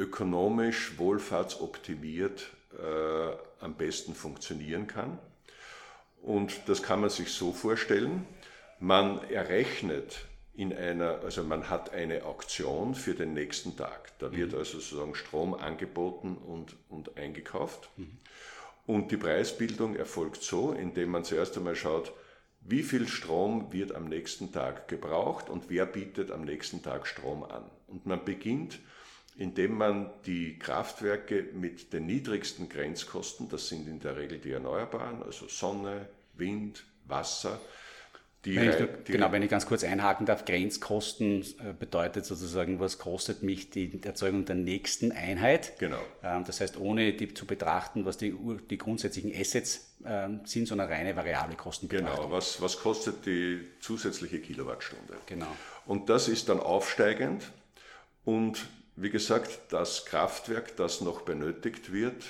ökonomisch 0.00 0.96
wohlfahrtsoptimiert 0.96 2.46
äh, 2.78 3.64
am 3.64 3.74
besten 3.74 4.14
funktionieren 4.14 4.86
kann. 4.86 5.18
Und 6.22 6.60
das 6.66 6.84
kann 6.84 7.00
man 7.00 7.10
sich 7.10 7.32
so 7.32 7.52
vorstellen, 7.52 8.24
man 8.78 9.20
errechnet 9.28 10.26
in 10.54 10.72
einer, 10.72 11.22
also 11.24 11.42
man 11.42 11.68
hat 11.70 11.92
eine 11.92 12.24
Auktion 12.24 12.94
für 12.94 13.14
den 13.14 13.34
nächsten 13.34 13.76
Tag. 13.76 14.16
Da 14.20 14.30
wird 14.30 14.52
mhm. 14.52 14.58
also 14.58 14.78
sozusagen 14.78 15.16
Strom 15.16 15.54
angeboten 15.54 16.36
und, 16.36 16.76
und 16.88 17.16
eingekauft. 17.16 17.90
Mhm. 17.96 18.16
Und 18.86 19.10
die 19.10 19.16
Preisbildung 19.16 19.96
erfolgt 19.96 20.44
so, 20.44 20.70
indem 20.70 21.10
man 21.10 21.24
zuerst 21.24 21.56
einmal 21.56 21.74
schaut, 21.74 22.12
wie 22.70 22.82
viel 22.82 23.08
Strom 23.08 23.72
wird 23.72 23.94
am 23.94 24.08
nächsten 24.08 24.52
Tag 24.52 24.88
gebraucht 24.88 25.48
und 25.48 25.70
wer 25.70 25.86
bietet 25.86 26.30
am 26.30 26.42
nächsten 26.42 26.82
Tag 26.82 27.06
Strom 27.06 27.42
an. 27.44 27.64
Und 27.86 28.04
man 28.04 28.24
beginnt, 28.24 28.78
indem 29.36 29.78
man 29.78 30.10
die 30.26 30.58
Kraftwerke 30.58 31.48
mit 31.54 31.92
den 31.92 32.06
niedrigsten 32.06 32.68
Grenzkosten, 32.68 33.48
das 33.48 33.68
sind 33.68 33.88
in 33.88 34.00
der 34.00 34.16
Regel 34.16 34.38
die 34.38 34.50
Erneuerbaren, 34.50 35.22
also 35.22 35.48
Sonne, 35.48 36.08
Wind, 36.34 36.84
Wasser, 37.06 37.60
wenn 38.44 38.70
ich, 38.70 38.76
die, 38.76 39.12
genau, 39.12 39.32
wenn 39.32 39.42
ich 39.42 39.50
ganz 39.50 39.66
kurz 39.66 39.84
einhaken 39.84 40.24
darf, 40.24 40.44
Grenzkosten 40.44 41.42
äh, 41.42 41.72
bedeutet 41.78 42.24
sozusagen, 42.24 42.78
was 42.78 42.98
kostet 42.98 43.42
mich 43.42 43.70
die 43.70 44.00
Erzeugung 44.02 44.44
der 44.44 44.54
nächsten 44.54 45.12
Einheit. 45.12 45.78
Genau. 45.78 45.98
Ähm, 46.22 46.44
das 46.44 46.60
heißt, 46.60 46.78
ohne 46.78 47.12
die 47.12 47.34
zu 47.34 47.46
betrachten, 47.46 48.04
was 48.04 48.16
die, 48.16 48.34
die 48.70 48.78
grundsätzlichen 48.78 49.32
Assets 49.34 49.96
ähm, 50.04 50.40
sind, 50.44 50.66
sondern 50.66 50.88
reine 50.88 51.16
variable 51.16 51.56
Kosten. 51.56 51.88
Genau, 51.88 52.30
was, 52.30 52.62
was 52.62 52.78
kostet 52.78 53.26
die 53.26 53.66
zusätzliche 53.80 54.40
Kilowattstunde. 54.40 55.14
Genau. 55.26 55.54
Und 55.86 56.08
das 56.08 56.28
ist 56.28 56.48
dann 56.48 56.60
aufsteigend 56.60 57.50
und 58.24 58.66
wie 58.94 59.10
gesagt, 59.10 59.60
das 59.70 60.06
Kraftwerk, 60.06 60.76
das 60.76 61.00
noch 61.00 61.22
benötigt 61.22 61.92
wird, 61.92 62.24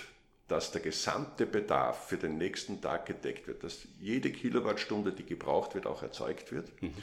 dass 0.49 0.73
der 0.73 0.81
gesamte 0.81 1.47
Bedarf 1.47 2.09
für 2.09 2.17
den 2.17 2.39
nächsten 2.39 2.81
Tag 2.81 3.07
gedeckt 3.07 3.47
wird, 3.47 3.63
dass 3.63 3.87
jede 4.01 4.33
Kilowattstunde, 4.33 5.13
die 5.13 5.25
gebraucht 5.25 5.75
wird, 5.75 5.87
auch 5.87 6.03
erzeugt 6.03 6.53
wird. 6.53 6.71
Mhm. 6.83 6.95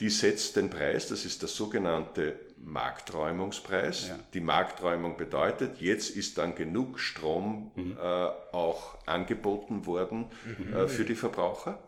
Die 0.00 0.10
setzt 0.10 0.56
den 0.56 0.70
Preis, 0.70 1.06
das 1.06 1.24
ist 1.24 1.42
der 1.42 1.48
sogenannte 1.48 2.34
Markträumungspreis. 2.56 4.08
Ja. 4.08 4.18
Die 4.34 4.40
Markträumung 4.40 5.16
bedeutet, 5.16 5.80
jetzt 5.80 6.10
ist 6.10 6.36
dann 6.36 6.56
genug 6.56 6.98
Strom 6.98 7.70
mhm. 7.76 7.96
äh, 7.96 8.00
auch 8.00 8.98
angeboten 9.06 9.86
worden 9.86 10.26
mhm. 10.58 10.74
äh, 10.74 10.88
für 10.88 11.04
die 11.04 11.14
Verbraucher. 11.14 11.78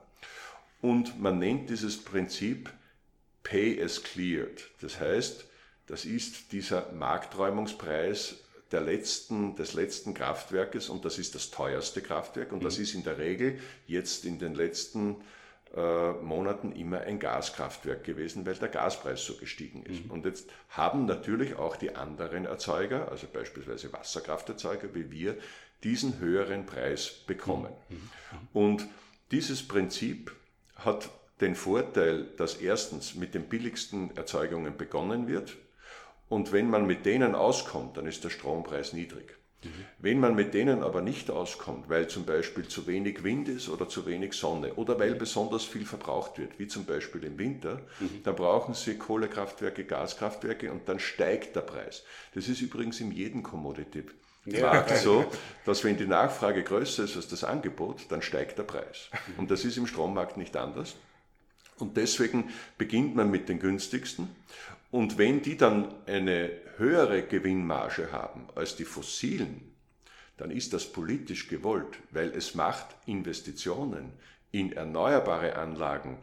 Und 0.80 1.20
man 1.20 1.40
nennt 1.40 1.68
dieses 1.68 2.02
Prinzip 2.02 2.70
Pay 3.42 3.82
as 3.82 4.04
Cleared. 4.04 4.70
Das 4.80 5.00
heißt, 5.00 5.46
das 5.88 6.04
ist 6.04 6.52
dieser 6.52 6.92
Markträumungspreis 6.92 8.36
der 8.72 8.80
letzten, 8.80 9.54
des 9.56 9.74
letzten 9.74 10.14
Kraftwerkes 10.14 10.88
und 10.88 11.04
das 11.04 11.18
ist 11.18 11.34
das 11.34 11.50
teuerste 11.50 12.02
Kraftwerk 12.02 12.52
und 12.52 12.60
mhm. 12.60 12.64
das 12.64 12.78
ist 12.78 12.94
in 12.94 13.04
der 13.04 13.18
Regel 13.18 13.60
jetzt 13.86 14.24
in 14.24 14.38
den 14.38 14.54
letzten 14.54 15.16
äh, 15.74 16.12
Monaten 16.12 16.72
immer 16.72 17.00
ein 17.00 17.18
Gaskraftwerk 17.18 18.02
gewesen, 18.04 18.46
weil 18.46 18.54
der 18.54 18.68
Gaspreis 18.68 19.24
so 19.24 19.34
gestiegen 19.36 19.82
ist. 19.84 20.04
Mhm. 20.04 20.10
Und 20.10 20.24
jetzt 20.24 20.48
haben 20.70 21.06
natürlich 21.06 21.56
auch 21.56 21.76
die 21.76 21.94
anderen 21.94 22.46
Erzeuger, 22.46 23.10
also 23.10 23.26
beispielsweise 23.32 23.92
Wasserkrafterzeuger 23.92 24.94
wie 24.94 25.10
wir, 25.10 25.36
diesen 25.84 26.18
höheren 26.18 26.66
Preis 26.66 27.10
bekommen. 27.26 27.72
Mhm. 27.88 27.96
mhm. 27.96 28.48
Und 28.52 28.88
dieses 29.30 29.66
Prinzip 29.66 30.32
hat 30.76 31.08
den 31.40 31.54
Vorteil, 31.54 32.24
dass 32.36 32.54
erstens 32.56 33.14
mit 33.14 33.34
den 33.34 33.48
billigsten 33.48 34.16
Erzeugungen 34.16 34.76
begonnen 34.76 35.26
wird, 35.26 35.56
und 36.28 36.52
wenn 36.52 36.68
man 36.68 36.86
mit 36.86 37.06
denen 37.06 37.34
auskommt, 37.34 37.96
dann 37.96 38.06
ist 38.06 38.24
der 38.24 38.30
Strompreis 38.30 38.92
niedrig. 38.92 39.36
Mhm. 39.62 39.84
Wenn 39.98 40.20
man 40.20 40.34
mit 40.34 40.54
denen 40.54 40.82
aber 40.82 41.00
nicht 41.02 41.30
auskommt, 41.30 41.88
weil 41.88 42.08
zum 42.08 42.24
Beispiel 42.24 42.68
zu 42.68 42.86
wenig 42.86 43.24
Wind 43.24 43.48
ist 43.48 43.68
oder 43.68 43.88
zu 43.88 44.06
wenig 44.06 44.34
Sonne 44.34 44.74
oder 44.74 44.98
weil 44.98 45.14
besonders 45.14 45.64
viel 45.64 45.86
verbraucht 45.86 46.38
wird, 46.38 46.58
wie 46.58 46.66
zum 46.66 46.84
Beispiel 46.84 47.24
im 47.24 47.38
Winter, 47.38 47.80
mhm. 48.00 48.22
dann 48.24 48.36
brauchen 48.36 48.74
Sie 48.74 48.98
Kohlekraftwerke, 48.98 49.84
Gaskraftwerke 49.84 50.70
und 50.70 50.88
dann 50.88 50.98
steigt 50.98 51.56
der 51.56 51.62
Preis. 51.62 52.04
Das 52.34 52.48
ist 52.48 52.60
übrigens 52.60 53.00
in 53.00 53.12
jedem 53.12 53.42
Commodity. 53.42 54.04
Ja. 54.44 54.86
so, 54.96 55.24
dass 55.64 55.82
wenn 55.82 55.96
die 55.96 56.06
Nachfrage 56.06 56.62
größer 56.62 57.02
ist 57.02 57.16
als 57.16 57.26
das 57.26 57.42
Angebot, 57.42 58.06
dann 58.10 58.22
steigt 58.22 58.58
der 58.58 58.62
Preis. 58.62 59.10
Und 59.38 59.50
das 59.50 59.64
ist 59.64 59.76
im 59.76 59.88
Strommarkt 59.88 60.36
nicht 60.36 60.56
anders. 60.56 60.94
Und 61.78 61.96
deswegen 61.96 62.50
beginnt 62.78 63.16
man 63.16 63.30
mit 63.30 63.48
den 63.48 63.58
günstigsten 63.58 64.28
und 64.90 65.18
wenn 65.18 65.42
die 65.42 65.56
dann 65.56 65.94
eine 66.06 66.50
höhere 66.76 67.22
Gewinnmarge 67.22 68.12
haben 68.12 68.48
als 68.54 68.76
die 68.76 68.84
fossilen, 68.84 69.74
dann 70.36 70.50
ist 70.50 70.72
das 70.72 70.92
politisch 70.92 71.48
gewollt, 71.48 71.98
weil 72.10 72.30
es 72.30 72.54
macht 72.54 72.86
Investitionen 73.06 74.12
in 74.52 74.72
erneuerbare 74.72 75.56
Anlagen 75.56 76.18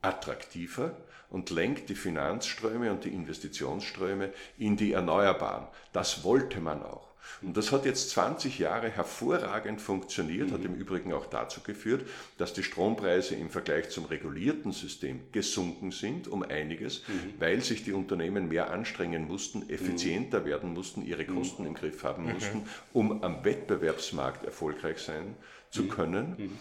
attraktiver 0.00 0.96
und 1.32 1.48
lenkt 1.48 1.88
die 1.88 1.94
Finanzströme 1.94 2.90
und 2.90 3.04
die 3.04 3.08
Investitionsströme 3.08 4.30
in 4.58 4.76
die 4.76 4.92
Erneuerbaren. 4.92 5.66
Das 5.92 6.24
wollte 6.24 6.60
man 6.60 6.82
auch. 6.82 7.08
Und 7.40 7.56
das 7.56 7.72
hat 7.72 7.86
jetzt 7.86 8.10
20 8.10 8.58
Jahre 8.58 8.90
hervorragend 8.90 9.80
funktioniert, 9.80 10.50
mhm. 10.50 10.52
hat 10.52 10.64
im 10.64 10.74
Übrigen 10.74 11.12
auch 11.12 11.26
dazu 11.26 11.60
geführt, 11.60 12.06
dass 12.36 12.52
die 12.52 12.62
Strompreise 12.62 13.34
im 13.34 13.48
Vergleich 13.48 13.88
zum 13.88 14.04
regulierten 14.04 14.72
System 14.72 15.20
gesunken 15.32 15.90
sind 15.90 16.28
um 16.28 16.42
einiges, 16.42 17.02
mhm. 17.08 17.34
weil 17.38 17.62
sich 17.62 17.82
die 17.82 17.92
Unternehmen 17.92 18.48
mehr 18.48 18.70
anstrengen 18.70 19.26
mussten, 19.26 19.68
effizienter 19.70 20.40
mhm. 20.40 20.44
werden 20.44 20.72
mussten, 20.74 21.02
ihre 21.04 21.24
mhm. 21.24 21.36
Kosten 21.36 21.66
im 21.66 21.74
Griff 21.74 22.04
haben 22.04 22.26
mhm. 22.26 22.34
mussten, 22.34 22.62
um 22.92 23.24
am 23.24 23.44
Wettbewerbsmarkt 23.44 24.44
erfolgreich 24.44 24.98
sein 24.98 25.34
zu 25.70 25.84
mhm. 25.84 25.88
können. 25.88 26.58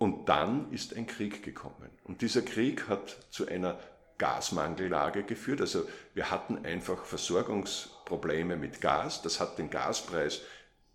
Und 0.00 0.28
dann 0.30 0.72
ist 0.72 0.96
ein 0.96 1.06
Krieg 1.06 1.42
gekommen. 1.42 1.90
Und 2.04 2.22
dieser 2.22 2.40
Krieg 2.40 2.88
hat 2.88 3.18
zu 3.30 3.46
einer 3.46 3.78
Gasmangellage 4.16 5.24
geführt. 5.24 5.60
Also 5.60 5.86
wir 6.14 6.30
hatten 6.30 6.64
einfach 6.64 7.04
Versorgungsprobleme 7.04 8.56
mit 8.56 8.80
Gas. 8.80 9.20
Das 9.20 9.40
hat 9.40 9.58
den 9.58 9.68
Gaspreis 9.68 10.40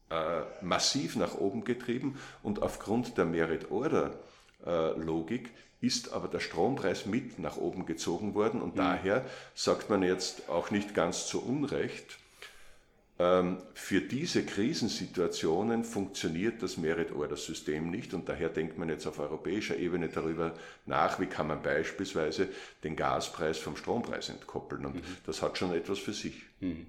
äh, 0.10 0.42
massiv 0.62 1.18
nach 1.18 1.36
oben 1.36 1.66
getrieben 1.66 2.18
und 2.42 2.64
aufgrund 2.64 3.20
der 3.20 3.26
Merit-Order-Logik 3.26 5.52
ist 5.82 6.12
aber 6.12 6.28
der 6.28 6.40
Strompreis 6.40 7.06
mit 7.06 7.38
nach 7.38 7.58
oben 7.58 7.86
gezogen 7.86 8.34
worden 8.34 8.60
und 8.60 8.74
mhm. 8.74 8.80
daher 8.80 9.24
sagt 9.54 9.92
man 9.92 10.02
jetzt 10.02 10.50
auch 10.50 10.72
nicht 10.72 10.96
ganz 10.96 11.28
zu 11.28 11.44
Unrecht, 11.44 12.18
für 13.18 14.02
diese 14.02 14.44
Krisensituationen 14.44 15.86
funktioniert 15.86 16.62
das 16.62 16.76
Merit-Order-System 16.76 17.90
nicht 17.90 18.14
und 18.14 18.28
daher 18.28 18.50
denkt 18.50 18.78
man 18.78 18.90
jetzt 18.90 19.08
auf 19.08 19.20
europäischer 19.20 19.78
Ebene 19.78 20.10
darüber 20.10 20.54
nach, 20.86 21.18
wie 21.22 21.28
kann 21.28 21.48
man 21.48 21.62
beispielsweise 21.62 22.50
den 22.84 22.98
Gaspreis 22.98 23.58
vom 23.58 23.78
Strompreis 23.78 24.28
entkoppeln 24.28 24.86
und 24.86 24.96
mhm. 24.96 25.18
das 25.26 25.42
hat 25.42 25.58
schon 25.58 25.74
etwas 25.74 26.00
für 26.00 26.12
sich. 26.12 26.42
Mhm. 26.60 26.88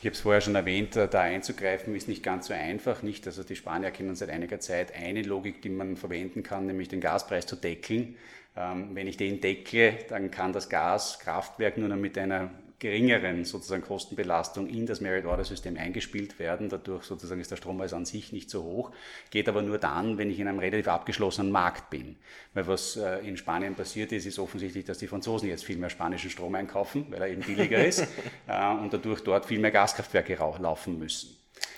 Ich 0.00 0.06
habe 0.06 0.14
es 0.14 0.20
vorher 0.20 0.40
schon 0.40 0.54
erwähnt, 0.54 0.96
äh, 0.96 1.08
da 1.08 1.20
einzugreifen 1.20 1.94
ist 1.94 2.08
nicht 2.08 2.22
ganz 2.22 2.46
so 2.46 2.54
einfach. 2.54 3.02
Nicht, 3.02 3.26
also 3.26 3.42
die 3.42 3.54
Spanier 3.54 3.90
kennen 3.90 4.14
seit 4.14 4.30
einiger 4.30 4.58
Zeit 4.60 4.94
eine 4.94 5.20
Logik, 5.20 5.60
die 5.60 5.68
man 5.68 5.98
verwenden 5.98 6.42
kann, 6.42 6.64
nämlich 6.64 6.88
den 6.88 7.02
Gaspreis 7.02 7.44
zu 7.44 7.54
deckeln. 7.54 8.16
Ähm, 8.56 8.94
wenn 8.94 9.06
ich 9.06 9.18
den 9.18 9.42
deckle, 9.42 9.98
dann 10.08 10.30
kann 10.30 10.54
das 10.54 10.70
Gaskraftwerk 10.70 11.76
nur 11.76 11.90
noch 11.90 11.98
mit 11.98 12.16
einer 12.16 12.50
geringeren 12.80 13.44
sozusagen 13.44 13.82
Kostenbelastung 13.82 14.66
in 14.66 14.86
das 14.86 15.02
Merit-Order-System 15.02 15.76
eingespielt 15.76 16.38
werden. 16.38 16.70
Dadurch 16.70 17.04
sozusagen 17.04 17.40
ist 17.40 17.50
der 17.50 17.56
Strompreis 17.56 17.92
an 17.92 18.06
sich 18.06 18.32
nicht 18.32 18.48
so 18.48 18.64
hoch, 18.64 18.90
geht 19.30 19.48
aber 19.48 19.60
nur 19.60 19.78
dann, 19.78 20.16
wenn 20.18 20.30
ich 20.30 20.40
in 20.40 20.48
einem 20.48 20.58
relativ 20.58 20.88
abgeschlossenen 20.88 21.52
Markt 21.52 21.90
bin. 21.90 22.16
Weil 22.54 22.66
was 22.66 22.96
äh, 22.96 23.18
in 23.18 23.36
Spanien 23.36 23.74
passiert 23.74 24.12
ist, 24.12 24.24
ist 24.24 24.38
offensichtlich, 24.38 24.86
dass 24.86 24.98
die 24.98 25.06
Franzosen 25.06 25.48
jetzt 25.48 25.64
viel 25.64 25.76
mehr 25.76 25.90
spanischen 25.90 26.30
Strom 26.30 26.54
einkaufen, 26.54 27.06
weil 27.10 27.20
er 27.20 27.28
eben 27.28 27.42
billiger 27.42 27.84
ist 27.84 28.00
äh, 28.48 28.72
und 28.72 28.92
dadurch 28.92 29.20
dort 29.20 29.44
viel 29.44 29.60
mehr 29.60 29.70
Gaskraftwerke 29.70 30.34
laufen 30.58 30.98
müssen. 30.98 31.36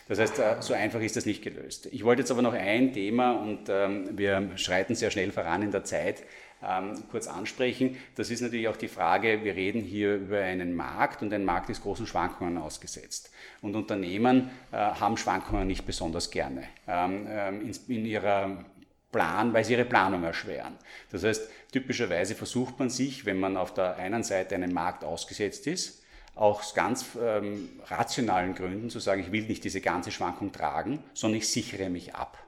Das 0.08 0.18
heißt, 0.18 0.38
äh, 0.38 0.56
so 0.60 0.74
einfach 0.74 1.00
ist 1.00 1.16
das 1.16 1.26
nicht 1.26 1.42
gelöst. 1.42 1.88
Ich 1.90 2.04
wollte 2.04 2.22
jetzt 2.22 2.30
aber 2.30 2.42
noch 2.42 2.54
ein 2.54 2.92
Thema 2.92 3.32
und 3.32 3.68
ähm, 3.68 4.10
wir 4.12 4.50
schreiten 4.56 4.94
sehr 4.94 5.10
schnell 5.10 5.32
voran 5.32 5.62
in 5.62 5.72
der 5.72 5.84
Zeit 5.84 6.22
ähm, 6.66 7.02
kurz 7.10 7.28
ansprechen. 7.28 7.96
Das 8.14 8.30
ist 8.30 8.40
natürlich 8.40 8.68
auch 8.68 8.76
die 8.76 8.88
Frage, 8.88 9.44
wir 9.44 9.54
reden 9.54 9.80
hier 9.80 10.16
über 10.16 10.38
einen 10.38 10.74
Markt 10.74 11.22
und 11.22 11.32
ein 11.32 11.44
Markt 11.44 11.70
ist 11.70 11.82
großen 11.82 12.06
Schwankungen 12.06 12.58
ausgesetzt. 12.58 13.30
Und 13.60 13.74
Unternehmen 13.74 14.50
äh, 14.70 14.76
haben 14.76 15.16
Schwankungen 15.16 15.66
nicht 15.66 15.86
besonders 15.86 16.30
gerne 16.30 16.64
ähm, 16.86 17.26
ähm 17.28 17.62
in, 17.62 17.96
in 17.96 18.06
ihrer 18.06 18.64
Plan, 19.12 19.52
weil 19.52 19.64
sie 19.64 19.74
ihre 19.74 19.84
Planung 19.84 20.24
erschweren. 20.24 20.78
Das 21.10 21.22
heißt, 21.22 21.48
typischerweise 21.70 22.34
versucht 22.34 22.78
man 22.78 22.88
sich, 22.88 23.26
wenn 23.26 23.38
man 23.38 23.56
auf 23.56 23.74
der 23.74 23.96
einen 23.96 24.22
Seite 24.22 24.54
einem 24.54 24.72
Markt 24.72 25.04
ausgesetzt 25.04 25.66
ist, 25.66 26.02
aus 26.34 26.74
ganz 26.74 27.04
ähm, 27.20 27.68
rationalen 27.88 28.54
Gründen 28.54 28.88
zu 28.88 29.00
sagen, 29.00 29.20
ich 29.20 29.32
will 29.32 29.42
nicht 29.42 29.64
diese 29.64 29.82
ganze 29.82 30.10
Schwankung 30.10 30.50
tragen, 30.50 31.04
sondern 31.12 31.38
ich 31.38 31.48
sichere 31.48 31.90
mich 31.90 32.14
ab. 32.14 32.38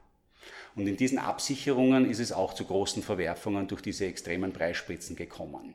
Und 0.77 0.89
in 0.89 0.97
diesen 0.97 1.19
Absicherungen 1.19 2.11
ist 2.11 2.19
es 2.19 2.33
auch 2.33 2.53
zu 2.53 2.65
großen 2.65 3.03
Verwerfungen 3.03 3.69
durch 3.69 3.81
diese 3.81 4.07
extremen 4.07 4.53
Preisspitzen 4.53 5.15
gekommen. 5.15 5.75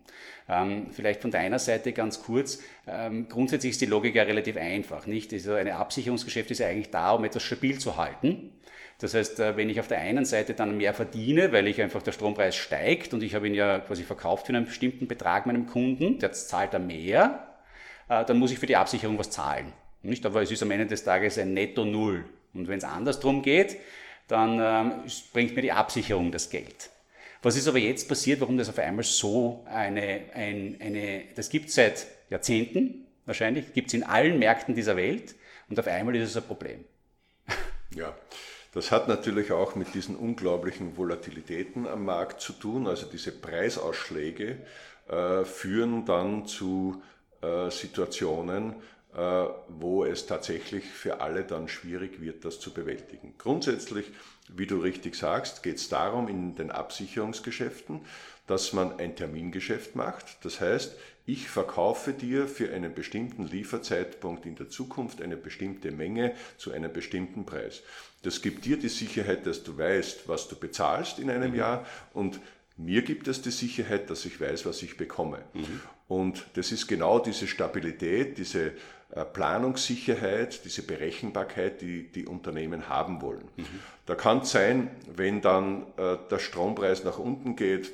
Ähm, 0.49 0.87
vielleicht 0.91 1.21
von 1.21 1.31
deiner 1.31 1.59
Seite 1.59 1.93
ganz 1.93 2.21
kurz. 2.21 2.59
Ähm, 2.85 3.29
grundsätzlich 3.29 3.71
ist 3.71 3.81
die 3.81 3.85
Logik 3.85 4.15
ja 4.15 4.23
relativ 4.23 4.57
einfach, 4.57 5.07
nicht? 5.07 5.31
Also 5.31 5.53
eine 5.53 5.75
Absicherungsgeschäft 5.77 6.51
ist 6.51 6.59
ja 6.59 6.67
eigentlich 6.67 6.89
da, 6.89 7.11
um 7.11 7.23
etwas 7.23 7.43
stabil 7.43 7.79
zu 7.79 7.95
halten. 7.95 8.51
Das 8.99 9.13
heißt, 9.13 9.39
äh, 9.39 9.55
wenn 9.55 9.69
ich 9.69 9.79
auf 9.79 9.87
der 9.87 9.99
einen 9.99 10.25
Seite 10.25 10.53
dann 10.53 10.75
mehr 10.75 10.93
verdiene, 10.93 11.53
weil 11.53 11.67
ich 11.67 11.81
einfach 11.81 12.01
der 12.01 12.11
Strompreis 12.11 12.57
steigt 12.57 13.13
und 13.13 13.23
ich 13.23 13.33
habe 13.33 13.47
ihn 13.47 13.53
ja 13.53 13.79
quasi 13.79 14.03
verkauft 14.03 14.47
für 14.47 14.53
einen 14.53 14.65
bestimmten 14.65 15.07
Betrag 15.07 15.45
meinem 15.45 15.67
Kunden, 15.67 16.19
der 16.19 16.33
zahlt 16.33 16.73
er 16.73 16.79
mehr, 16.79 17.47
äh, 18.09 18.25
dann 18.25 18.37
muss 18.37 18.51
ich 18.51 18.59
für 18.59 18.65
die 18.65 18.75
Absicherung 18.75 19.17
was 19.17 19.29
zahlen. 19.29 19.71
Nicht? 20.01 20.25
Aber 20.25 20.41
es 20.41 20.51
ist 20.51 20.61
am 20.61 20.71
Ende 20.71 20.87
des 20.87 21.05
Tages 21.05 21.37
ein 21.37 21.53
Netto 21.53 21.85
Null. 21.85 22.25
Und 22.53 22.67
wenn 22.67 22.79
es 22.79 22.83
andersrum 22.83 23.41
geht, 23.41 23.77
dann 24.29 24.59
ähm, 24.61 24.91
bringt 25.33 25.55
mir 25.55 25.61
die 25.61 25.73
Absicherung 25.73 26.31
das 26.31 26.49
Geld. 26.49 26.89
Was 27.41 27.57
ist 27.57 27.67
aber 27.67 27.79
jetzt 27.79 28.07
passiert, 28.07 28.39
warum 28.39 28.57
das 28.57 28.69
auf 28.69 28.79
einmal 28.79 29.03
so 29.03 29.65
eine, 29.69 30.21
ein, 30.33 30.77
eine 30.79 31.23
das 31.35 31.49
gibt 31.49 31.69
es 31.69 31.75
seit 31.75 32.07
Jahrzehnten 32.29 33.05
wahrscheinlich, 33.25 33.73
gibt 33.73 33.89
es 33.89 33.93
in 33.93 34.03
allen 34.03 34.39
Märkten 34.39 34.75
dieser 34.75 34.95
Welt 34.95 35.35
und 35.69 35.79
auf 35.79 35.87
einmal 35.87 36.15
ist 36.15 36.29
es 36.29 36.37
ein 36.37 36.43
Problem. 36.43 36.85
Ja, 37.95 38.15
das 38.73 38.91
hat 38.91 39.07
natürlich 39.07 39.51
auch 39.51 39.75
mit 39.75 39.95
diesen 39.95 40.15
unglaublichen 40.15 40.95
Volatilitäten 40.95 41.87
am 41.87 42.05
Markt 42.05 42.39
zu 42.39 42.53
tun. 42.53 42.85
Also 42.87 43.07
diese 43.07 43.31
Preisausschläge 43.31 44.57
äh, 45.09 45.43
führen 45.43 46.05
dann 46.05 46.45
zu 46.45 47.01
äh, 47.41 47.71
Situationen, 47.71 48.75
wo 49.11 50.05
es 50.05 50.27
tatsächlich 50.27 50.85
für 50.85 51.19
alle 51.21 51.43
dann 51.43 51.67
schwierig 51.67 52.21
wird, 52.21 52.45
das 52.45 52.59
zu 52.59 52.71
bewältigen. 52.71 53.33
Grundsätzlich, 53.39 54.05
wie 54.49 54.67
du 54.67 54.77
richtig 54.79 55.15
sagst, 55.15 55.63
geht 55.63 55.77
es 55.77 55.89
darum 55.89 56.27
in 56.27 56.55
den 56.55 56.69
Absicherungsgeschäften, 56.69 58.01
dass 58.45 58.73
man 58.73 58.99
ein 58.99 59.15
Termingeschäft 59.15 59.95
macht. 59.95 60.43
Das 60.43 60.61
heißt, 60.61 60.95
ich 61.25 61.49
verkaufe 61.49 62.13
dir 62.13 62.47
für 62.47 62.71
einen 62.73 62.93
bestimmten 62.93 63.45
Lieferzeitpunkt 63.45 64.45
in 64.45 64.55
der 64.55 64.69
Zukunft 64.69 65.21
eine 65.21 65.37
bestimmte 65.37 65.91
Menge 65.91 66.33
zu 66.57 66.71
einem 66.71 66.91
bestimmten 66.91 67.45
Preis. 67.45 67.83
Das 68.23 68.41
gibt 68.41 68.65
dir 68.65 68.77
die 68.77 68.89
Sicherheit, 68.89 69.45
dass 69.45 69.63
du 69.63 69.77
weißt, 69.77 70.27
was 70.27 70.47
du 70.47 70.55
bezahlst 70.55 71.19
in 71.19 71.29
einem 71.29 71.51
mhm. 71.51 71.57
Jahr 71.57 71.85
und 72.13 72.39
mir 72.77 73.01
gibt 73.01 73.27
es 73.27 73.41
die 73.41 73.51
Sicherheit, 73.51 74.09
dass 74.09 74.25
ich 74.25 74.39
weiß, 74.39 74.65
was 74.65 74.81
ich 74.81 74.97
bekomme. 74.97 75.43
Mhm. 75.53 75.81
Und 76.07 76.45
das 76.53 76.71
ist 76.71 76.87
genau 76.87 77.19
diese 77.19 77.45
Stabilität, 77.45 78.37
diese 78.37 78.67
äh, 78.67 78.71
Planungssicherheit, 79.09 80.63
diese 80.65 80.83
Berechenbarkeit, 80.83 81.81
die 81.81 82.11
die 82.11 82.27
Unternehmen 82.27 82.89
haben 82.89 83.21
wollen. 83.21 83.47
Mhm. 83.57 83.65
Da 84.05 84.15
kann 84.15 84.39
es 84.39 84.51
sein, 84.51 84.91
wenn 85.15 85.41
dann 85.41 85.83
äh, 85.97 86.17
der 86.29 86.39
Strompreis 86.39 87.03
nach 87.03 87.17
unten 87.17 87.55
geht, 87.55 87.91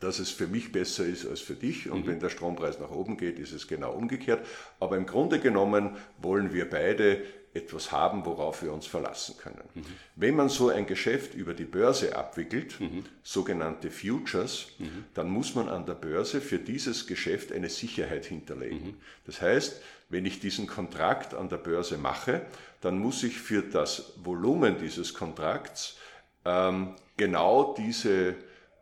dass 0.00 0.18
es 0.18 0.30
für 0.30 0.46
mich 0.46 0.70
besser 0.70 1.04
ist 1.04 1.26
als 1.26 1.40
für 1.40 1.54
dich. 1.54 1.90
Und 1.90 2.04
mhm. 2.04 2.10
wenn 2.10 2.20
der 2.20 2.28
Strompreis 2.28 2.78
nach 2.78 2.90
oben 2.90 3.16
geht, 3.16 3.38
ist 3.38 3.52
es 3.52 3.66
genau 3.66 3.92
umgekehrt. 3.92 4.46
Aber 4.80 4.96
im 4.96 5.06
Grunde 5.06 5.40
genommen 5.40 5.96
wollen 6.18 6.52
wir 6.52 6.68
beide 6.68 7.22
etwas 7.54 7.90
haben, 7.90 8.24
worauf 8.26 8.62
wir 8.62 8.72
uns 8.72 8.86
verlassen 8.86 9.36
können. 9.38 9.64
Mhm. 9.74 9.84
Wenn 10.14 10.36
man 10.36 10.50
so 10.50 10.68
ein 10.68 10.86
Geschäft 10.86 11.34
über 11.34 11.54
die 11.54 11.64
Börse 11.64 12.14
abwickelt, 12.14 12.78
mhm. 12.78 13.04
sogenannte 13.22 13.90
Futures, 13.90 14.68
dann 15.14 15.30
muss 15.30 15.54
man 15.54 15.68
an 15.68 15.86
der 15.86 15.94
Börse 15.94 16.40
für 16.42 16.58
dieses 16.58 17.06
Geschäft 17.06 17.50
eine 17.50 17.70
Sicherheit 17.70 18.26
hinterlegen. 18.26 18.98
Das 19.24 19.40
heißt, 19.40 19.80
wenn 20.08 20.24
ich 20.26 20.40
diesen 20.40 20.66
Kontrakt 20.66 21.34
an 21.34 21.48
der 21.48 21.58
Börse 21.58 21.98
mache, 21.98 22.42
dann 22.80 22.98
muss 22.98 23.22
ich 23.22 23.38
für 23.38 23.62
das 23.62 24.12
Volumen 24.16 24.78
dieses 24.78 25.14
Kontrakts 25.14 25.96
ähm, 26.44 26.94
genau 27.16 27.74
diese 27.76 28.34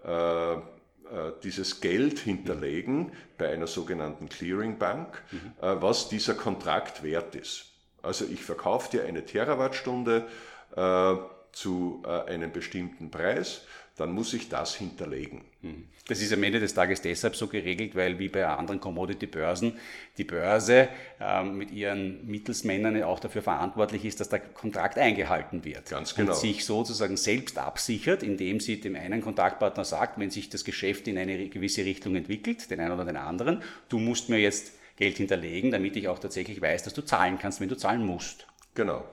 äh, 0.05 0.57
äh, 1.07 1.33
dieses 1.45 1.81
Geld 1.81 2.19
hinterlegen 2.19 3.13
bei 3.39 3.53
einer 3.53 3.69
sogenannten 3.69 4.29
Clearingbank, 4.29 5.23
mhm. 5.31 5.53
Äh, 5.61 5.81
was 5.81 6.09
dieser 6.09 6.35
Kontrakt 6.35 7.05
wert 7.05 7.37
ist. 7.37 7.67
Also 8.03 8.25
ich 8.25 8.43
verkaufe 8.43 8.91
dir 8.91 9.05
eine 9.05 9.25
Terawattstunde 9.25 10.27
äh, 10.75 11.15
zu 11.53 12.03
äh, 12.05 12.09
einem 12.31 12.51
bestimmten 12.51 13.11
Preis, 13.11 13.63
dann 13.97 14.13
muss 14.13 14.35
ich 14.35 14.49
das 14.49 14.75
hinterlegen. 14.75 15.43
Mhm. 15.63 15.85
Das 16.09 16.23
ist 16.23 16.33
am 16.33 16.43
Ende 16.43 16.61
des 16.61 16.75
Tages 16.75 17.03
deshalb 17.03 17.35
so 17.35 17.49
geregelt, 17.49 17.97
weil 17.97 18.19
wie 18.19 18.29
bei 18.29 18.47
anderen 18.47 18.81
Commodity-Börsen 18.81 19.77
die 20.19 20.25
Börse 20.25 20.89
ähm, 21.21 21.57
mit 21.57 21.73
ihren 21.73 22.25
Mittelsmännern 22.27 23.03
auch 23.03 23.19
dafür 23.19 23.43
verantwortlich 23.43 24.05
ist, 24.05 24.21
dass 24.21 24.29
der 24.29 24.39
Kontrakt 24.39 24.99
eingehalten 24.99 25.65
wird. 25.65 25.89
Ganz 25.89 26.15
genau. 26.15 26.33
Und 26.33 26.39
sich 26.39 26.65
sozusagen 26.65 27.17
selbst 27.17 27.59
absichert, 27.59 28.23
indem 28.23 28.61
sie 28.61 28.81
dem 28.81 28.95
einen 28.95 29.21
Kontaktpartner 29.21 29.85
sagt, 29.85 30.21
wenn 30.21 30.31
sich 30.31 30.49
das 30.49 30.65
Geschäft 30.65 31.09
in 31.09 31.19
eine 31.19 31.49
gewisse 31.49 31.85
Richtung 31.85 32.15
entwickelt, 32.15 32.71
den 32.71 32.79
einen 32.79 32.93
oder 32.93 33.05
den 33.05 33.17
anderen, 33.17 33.63
du 33.89 33.99
musst 33.99 34.29
mir 34.29 34.39
jetzt 34.39 34.73
Geld 34.97 35.17
hinterlegen, 35.17 35.73
damit 35.73 35.97
ich 35.97 36.09
auch 36.09 36.19
tatsächlich 36.19 36.61
weiß, 36.61 36.85
dass 36.85 36.95
du 36.95 37.03
zahlen 37.03 37.39
kannst, 37.39 37.61
wenn 37.61 37.69
du 37.69 37.77
zahlen 37.77 38.05
musst. 38.05 38.47
Genau. 38.75 39.05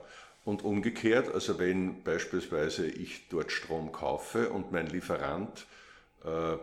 Und 0.44 0.62
umgekehrt, 0.62 1.32
also 1.32 1.58
wenn 1.58 2.02
beispielsweise 2.02 2.86
ich 2.86 3.28
dort 3.28 3.50
Strom 3.50 3.92
kaufe 3.92 4.50
und 4.50 4.72
mein 4.72 4.86
Lieferant 4.88 5.66
äh, 6.24 6.56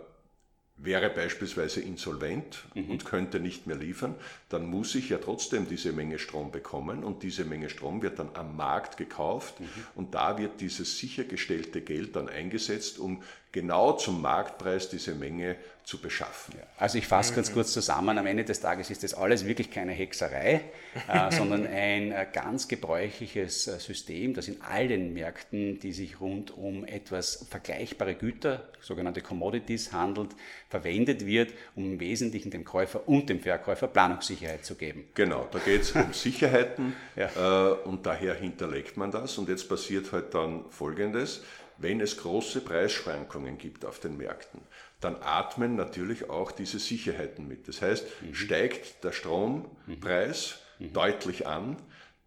wäre 0.83 1.09
beispielsweise 1.09 1.81
insolvent 1.81 2.63
mhm. 2.73 2.91
und 2.91 3.05
könnte 3.05 3.39
nicht 3.39 3.67
mehr 3.67 3.75
liefern, 3.75 4.15
dann 4.49 4.65
muss 4.65 4.95
ich 4.95 5.09
ja 5.09 5.17
trotzdem 5.17 5.67
diese 5.67 5.91
Menge 5.91 6.17
Strom 6.19 6.51
bekommen 6.51 7.03
und 7.03 7.23
diese 7.23 7.45
Menge 7.45 7.69
Strom 7.69 8.01
wird 8.01 8.19
dann 8.19 8.29
am 8.33 8.55
Markt 8.55 8.97
gekauft 8.97 9.59
mhm. 9.59 9.67
und 9.95 10.15
da 10.15 10.37
wird 10.37 10.59
dieses 10.61 10.97
sichergestellte 10.97 11.81
Geld 11.81 12.15
dann 12.15 12.29
eingesetzt, 12.29 12.99
um 12.99 13.21
genau 13.51 13.93
zum 13.93 14.21
Marktpreis 14.21 14.89
diese 14.89 15.13
Menge 15.13 15.57
zu 15.83 15.99
beschaffen. 15.99 16.53
Also 16.77 16.97
ich 16.99 17.07
fasse 17.07 17.33
ganz 17.33 17.51
kurz 17.51 17.73
zusammen, 17.73 18.17
am 18.17 18.25
Ende 18.25 18.45
des 18.45 18.61
Tages 18.61 18.89
ist 18.91 19.03
das 19.03 19.13
alles 19.13 19.45
wirklich 19.45 19.71
keine 19.71 19.91
Hexerei, 19.91 20.61
äh, 21.07 21.31
sondern 21.35 21.65
ein 21.65 22.11
äh, 22.11 22.27
ganz 22.31 22.67
gebräuchliches 22.67 23.67
äh, 23.67 23.79
System, 23.79 24.33
das 24.33 24.47
in 24.47 24.61
allen 24.61 25.13
Märkten, 25.13 25.79
die 25.79 25.91
sich 25.91 26.21
rund 26.21 26.55
um 26.55 26.85
etwas 26.85 27.45
vergleichbare 27.49 28.15
Güter, 28.15 28.69
sogenannte 28.79 29.21
Commodities 29.21 29.91
handelt, 29.91 30.29
verwendet 30.69 31.25
wird, 31.25 31.51
um 31.75 31.83
im 31.85 31.99
Wesentlichen 31.99 32.51
dem 32.51 32.63
Käufer 32.63 33.07
und 33.07 33.29
dem 33.29 33.39
Verkäufer 33.39 33.87
Planungssicherheit 33.87 34.63
zu 34.63 34.75
geben. 34.75 35.05
Genau, 35.15 35.47
da 35.51 35.59
geht 35.59 35.81
es 35.81 35.91
um 35.93 36.13
Sicherheiten 36.13 36.95
ja. 37.15 37.71
äh, 37.71 37.73
und 37.83 38.05
daher 38.05 38.35
hinterlegt 38.35 38.97
man 38.97 39.11
das 39.11 39.37
und 39.37 39.49
jetzt 39.49 39.67
passiert 39.67 40.11
halt 40.11 40.33
dann 40.35 40.65
Folgendes 40.69 41.41
wenn 41.81 42.01
es 42.01 42.17
große 42.17 42.61
Preisschwankungen 42.61 43.57
gibt 43.57 43.85
auf 43.85 43.99
den 43.99 44.17
Märkten, 44.17 44.61
dann 44.99 45.17
atmen 45.21 45.75
natürlich 45.75 46.29
auch 46.29 46.51
diese 46.51 46.79
Sicherheiten 46.79 47.47
mit. 47.47 47.67
Das 47.67 47.81
heißt, 47.81 48.05
mhm. 48.21 48.35
steigt 48.35 49.03
der 49.03 49.11
Strompreis 49.11 50.59
mhm. 50.79 50.93
deutlich 50.93 51.47
an, 51.47 51.77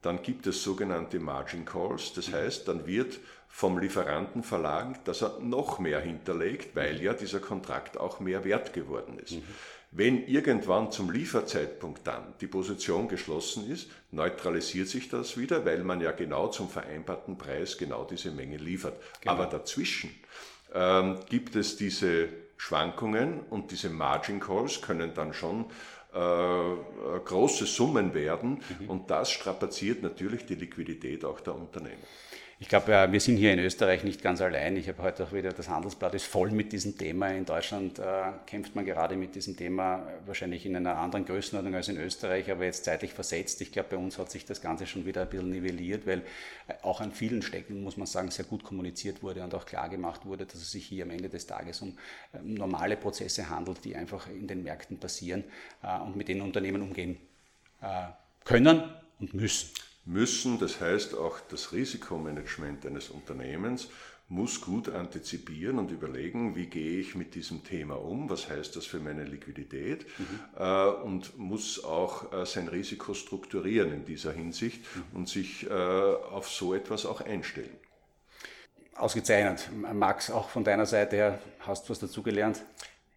dann 0.03 0.23
gibt 0.23 0.47
es 0.47 0.63
sogenannte 0.63 1.19
Margin 1.19 1.65
Calls. 1.65 2.13
Das 2.13 2.29
mhm. 2.29 2.35
heißt, 2.35 2.69
dann 2.69 2.87
wird 2.87 3.21
vom 3.49 3.79
Lieferanten 3.79 4.43
verlangt, 4.43 5.07
dass 5.07 5.23
er 5.23 5.39
noch 5.41 5.79
mehr 5.79 6.01
hinterlegt, 6.01 6.75
weil 6.75 7.01
ja 7.01 7.15
dieser 7.15 7.39
Kontrakt 7.39 7.97
auch 7.97 8.19
mehr 8.19 8.45
wert 8.45 8.73
geworden 8.73 9.19
ist. 9.19 9.33
Mhm. 9.33 9.43
Wenn 9.97 10.27
irgendwann 10.27 10.91
zum 10.91 11.11
Lieferzeitpunkt 11.11 12.05
dann 12.05 12.35
die 12.41 12.49
Position 12.49 13.07
geschlossen 13.07 13.71
ist, 13.71 13.89
neutralisiert 14.11 14.89
sich 14.89 15.09
das 15.09 15.39
wieder, 15.39 15.65
weil 15.65 15.85
man 15.85 16.01
ja 16.01 16.11
genau 16.11 16.49
zum 16.49 16.69
vereinbarten 16.69 17.39
Preis 17.39 17.79
genau 17.79 18.05
diese 18.05 18.33
Menge 18.33 18.57
liefert. 18.57 19.01
Genau. 19.21 19.35
Aber 19.35 19.47
dazwischen 19.47 20.11
ähm, 20.75 21.21
gibt 21.31 21.55
es 21.55 21.77
diese 21.77 22.29
Schwankungen 22.57 23.43
und 23.51 23.71
diese 23.71 23.89
Margin 23.89 24.41
Calls 24.41 24.83
können 24.83 25.15
dann 25.15 25.33
schon 25.33 25.67
äh, 26.13 26.19
äh, 26.19 26.77
große 27.25 27.67
Summen 27.67 28.15
werden 28.15 28.63
mhm. 28.81 28.91
und 28.91 29.11
das 29.11 29.31
strapaziert 29.31 30.03
natürlich 30.03 30.45
die 30.45 30.57
Liquidität 30.57 31.25
auch 31.25 31.41
der 31.41 31.55
Unternehmen. 31.55 32.03
Ich 32.61 32.69
glaube, 32.69 32.95
äh, 32.95 33.11
wir 33.11 33.19
sind 33.19 33.37
hier 33.37 33.53
in 33.53 33.59
Österreich 33.59 34.05
nicht 34.05 34.23
ganz 34.23 34.41
allein. 34.41 34.77
Ich 34.77 34.89
habe 34.89 35.03
heute 35.03 35.25
auch 35.25 35.33
wieder, 35.33 35.53
das 35.53 35.69
Handelsblatt 35.69 36.15
ist 36.15 36.27
voll 36.27 36.53
mit 36.53 36.73
diesem 36.73 36.97
Thema. 36.97 37.29
In 37.29 37.45
Deutschland 37.45 37.99
äh, 37.99 38.31
kämpft 38.47 38.77
man 38.77 38.85
gerade 38.85 39.17
mit 39.17 39.35
diesem 39.35 39.57
Thema, 39.57 39.97
äh, 39.97 40.27
wahrscheinlich 40.27 40.65
in 40.65 40.77
einer 40.77 40.97
anderen 40.97 41.25
Größenordnung 41.25 41.75
als 41.75 41.89
in 41.89 41.99
Österreich, 41.99 42.49
aber 42.53 42.65
jetzt 42.65 42.85
zeitlich 42.85 43.13
versetzt. 43.13 43.61
Ich 43.61 43.73
glaube, 43.73 43.89
bei 43.91 43.97
uns 43.97 44.19
hat 44.19 44.31
sich 44.31 44.45
das 44.45 44.61
Ganze 44.61 44.87
schon 44.87 45.05
wieder 45.05 45.23
ein 45.23 45.29
bisschen 45.29 45.51
nivelliert, 45.51 46.07
weil 46.07 46.23
auch 46.83 47.01
an 47.01 47.11
vielen 47.11 47.43
Stecken, 47.43 47.83
muss 47.83 47.97
man 47.97 48.07
sagen, 48.07 48.31
sehr 48.31 48.45
gut 48.45 48.63
kommuniziert 48.63 49.25
wurde 49.25 49.43
und 49.43 49.53
auch 49.53 49.67
klar 49.67 49.89
gemacht 49.89 50.25
wurde, 50.25 50.47
dass 50.47 50.57
es 50.57 50.71
sich 50.71 50.87
hier 50.87 51.05
am 51.05 51.11
Ende 51.11 51.29
des 51.29 51.49
Tages 51.49 51.83
um 51.83 51.99
normale 52.41 52.97
Prozesse 52.97 53.51
handelt, 53.51 53.85
die 53.85 53.97
einfach 53.97 54.29
in 54.29 54.47
den 54.47 54.63
Märkten 54.63 54.99
passieren 54.99 55.45
und 56.05 56.17
mit 56.17 56.29
denen 56.29 56.41
Unternehmen 56.41 56.83
umgehen 56.83 57.19
können 58.45 58.85
und 59.19 59.35
müssen 59.35 59.71
müssen. 60.05 60.59
Das 60.59 60.81
heißt, 60.81 61.15
auch 61.15 61.41
das 61.49 61.73
Risikomanagement 61.73 62.87
eines 62.87 63.09
Unternehmens 63.09 63.89
muss 64.29 64.63
gut 64.63 64.89
antizipieren 64.89 65.79
und 65.79 65.91
überlegen, 65.91 66.57
wie 66.57 66.67
gehe 66.67 66.99
ich 66.99 67.15
mit 67.15 67.35
diesem 67.35 67.63
Thema 67.63 67.95
um, 67.97 68.31
was 68.31 68.49
heißt 68.49 68.75
das 68.75 68.87
für 68.87 68.99
meine 68.99 69.25
Liquidität 69.25 70.07
mhm. 70.19 71.05
und 71.05 71.39
muss 71.39 71.85
auch 71.85 72.33
äh, 72.33 72.47
sein 72.47 72.69
Risiko 72.69 73.13
strukturieren 73.13 73.93
in 73.93 74.05
dieser 74.07 74.33
Hinsicht 74.33 74.81
mhm. 74.97 75.19
und 75.19 75.29
sich 75.29 75.69
äh, 75.69 75.71
auf 75.71 76.49
so 76.49 76.75
etwas 76.75 77.05
auch 77.05 77.21
einstellen. 77.21 77.77
ausgezeichnet. 78.97 79.69
Max, 79.93 80.31
auch 80.31 80.49
von 80.49 80.65
deiner 80.65 80.87
Seite 80.87 81.17
her, 81.17 81.39
hast 81.61 81.87
du 81.87 81.91
was 81.91 81.99
dazugelernt? 81.99 82.63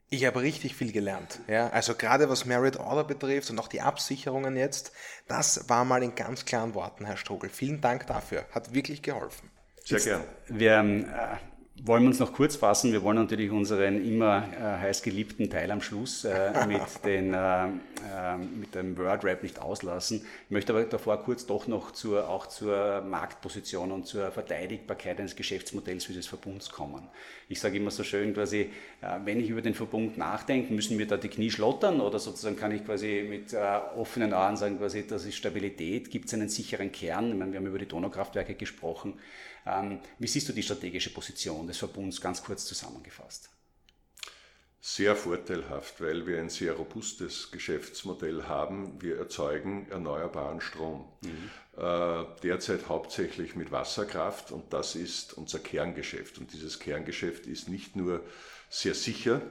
Ich 0.09 0.25
habe 0.25 0.41
richtig 0.41 0.75
viel 0.75 0.93
gelernt. 0.93 1.39
Ja, 1.47 1.69
also 1.69 1.93
gerade 1.93 2.29
was 2.29 2.45
Merit 2.45 2.77
Order 2.77 3.03
betrifft 3.03 3.49
und 3.49 3.59
auch 3.59 3.67
die 3.67 3.81
Absicherungen 3.81 4.55
jetzt, 4.55 4.93
das 5.27 5.67
war 5.69 5.83
mal 5.83 6.01
in 6.01 6.15
ganz 6.15 6.45
klaren 6.45 6.73
Worten, 6.75 7.05
Herr 7.05 7.17
Strogel. 7.17 7.49
Vielen 7.49 7.81
Dank 7.81 8.07
dafür. 8.07 8.45
Hat 8.51 8.73
wirklich 8.73 9.01
geholfen. 9.01 9.51
Sehr 9.83 9.99
gern. 9.99 10.23
Wir 10.47 10.79
äh, 10.79 11.56
wollen 11.83 12.03
wir 12.03 12.07
uns 12.07 12.19
noch 12.19 12.33
kurz 12.33 12.55
fassen. 12.55 12.91
Wir 12.91 13.03
wollen 13.03 13.17
natürlich 13.17 13.51
unseren 13.51 14.03
immer 14.03 14.43
äh, 14.59 14.61
heiß 14.81 15.03
geliebten 15.03 15.49
Teil 15.49 15.71
am 15.71 15.81
Schluss 15.81 16.25
äh, 16.25 16.65
mit, 16.67 16.81
den, 17.05 17.33
äh, 17.33 17.65
äh, 17.65 17.69
mit 18.59 18.73
dem 18.73 18.97
Word 18.97 19.23
Rap 19.23 19.43
nicht 19.43 19.59
auslassen. 19.59 20.25
Ich 20.45 20.51
möchte 20.51 20.73
aber 20.73 20.83
davor 20.83 21.17
kurz 21.23 21.45
doch 21.45 21.67
noch 21.67 21.91
zur, 21.91 22.29
auch 22.29 22.47
zur 22.47 23.01
Marktposition 23.01 23.91
und 23.91 24.07
zur 24.07 24.31
Verteidigbarkeit 24.31 25.19
eines 25.19 25.35
Geschäftsmodells 25.35 26.09
wie 26.09 26.13
des 26.13 26.27
Verbunds 26.27 26.69
kommen. 26.69 27.07
Ich 27.47 27.59
sage 27.59 27.77
immer 27.77 27.91
so 27.91 28.03
schön 28.03 28.33
quasi, 28.33 28.71
äh, 29.01 29.19
wenn 29.23 29.39
ich 29.39 29.49
über 29.49 29.61
den 29.61 29.75
Verbund 29.75 30.17
nachdenke, 30.17 30.73
müssen 30.73 30.97
mir 30.97 31.07
da 31.07 31.17
die 31.17 31.29
Knie 31.29 31.51
schlottern 31.51 32.01
oder 32.01 32.19
sozusagen 32.19 32.55
kann 32.55 32.71
ich 32.71 32.85
quasi 32.85 33.25
mit 33.29 33.53
äh, 33.53 33.57
offenen 33.95 34.33
Ohren 34.33 34.57
sagen, 34.57 34.79
quasi, 34.79 35.05
das 35.07 35.25
ist 35.25 35.35
Stabilität, 35.35 36.09
gibt 36.09 36.25
es 36.25 36.33
einen 36.33 36.49
sicheren 36.49 36.91
Kern. 36.91 37.29
Ich 37.29 37.35
meine, 37.35 37.51
wir 37.51 37.59
haben 37.59 37.67
über 37.67 37.79
die 37.79 37.87
Donaukraftwerke 37.87 38.55
gesprochen. 38.55 39.13
Ähm, 39.67 39.99
wie 40.19 40.27
siehst 40.27 40.47
du 40.49 40.53
die 40.53 40.63
strategische 40.63 41.13
Position 41.13 41.67
des 41.67 41.77
Verbunds 41.77 42.21
ganz 42.21 42.41
kurz 42.41 42.65
zusammengefasst? 42.65 43.49
Sehr 44.79 45.15
vorteilhaft, 45.15 45.99
weil 45.99 46.25
wir 46.27 46.39
ein 46.39 46.49
sehr 46.49 46.73
robustes 46.73 47.51
Geschäftsmodell 47.51 48.43
haben. 48.43 49.01
Wir 49.01 49.17
erzeugen 49.17 49.87
erneuerbaren 49.89 50.61
Strom. 50.61 51.05
Mhm. 51.21 51.49
Äh, 51.75 52.25
derzeit 52.43 52.87
hauptsächlich 52.87 53.55
mit 53.55 53.71
Wasserkraft 53.71 54.51
und 54.51 54.71
das 54.71 54.95
ist 54.95 55.33
unser 55.33 55.59
Kerngeschäft. 55.59 56.37
Und 56.37 56.53
dieses 56.53 56.79
Kerngeschäft 56.79 57.47
ist 57.47 57.67
nicht 57.67 57.95
nur 57.95 58.23
sehr 58.69 58.93
sicher, 58.93 59.41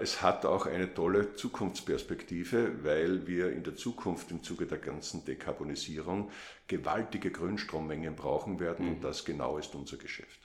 es 0.00 0.22
hat 0.22 0.44
auch 0.44 0.66
eine 0.66 0.92
tolle 0.92 1.34
Zukunftsperspektive, 1.34 2.84
weil 2.84 3.26
wir 3.26 3.52
in 3.52 3.62
der 3.62 3.76
Zukunft 3.76 4.30
im 4.30 4.42
Zuge 4.42 4.66
der 4.66 4.78
ganzen 4.78 5.24
Dekarbonisierung 5.24 6.30
gewaltige 6.66 7.30
Grünstrommengen 7.30 8.16
brauchen 8.16 8.58
werden 8.58 8.86
mhm. 8.86 8.92
und 8.94 9.04
das 9.04 9.24
genau 9.24 9.56
ist 9.58 9.74
unser 9.74 9.96
Geschäft. 9.96 10.40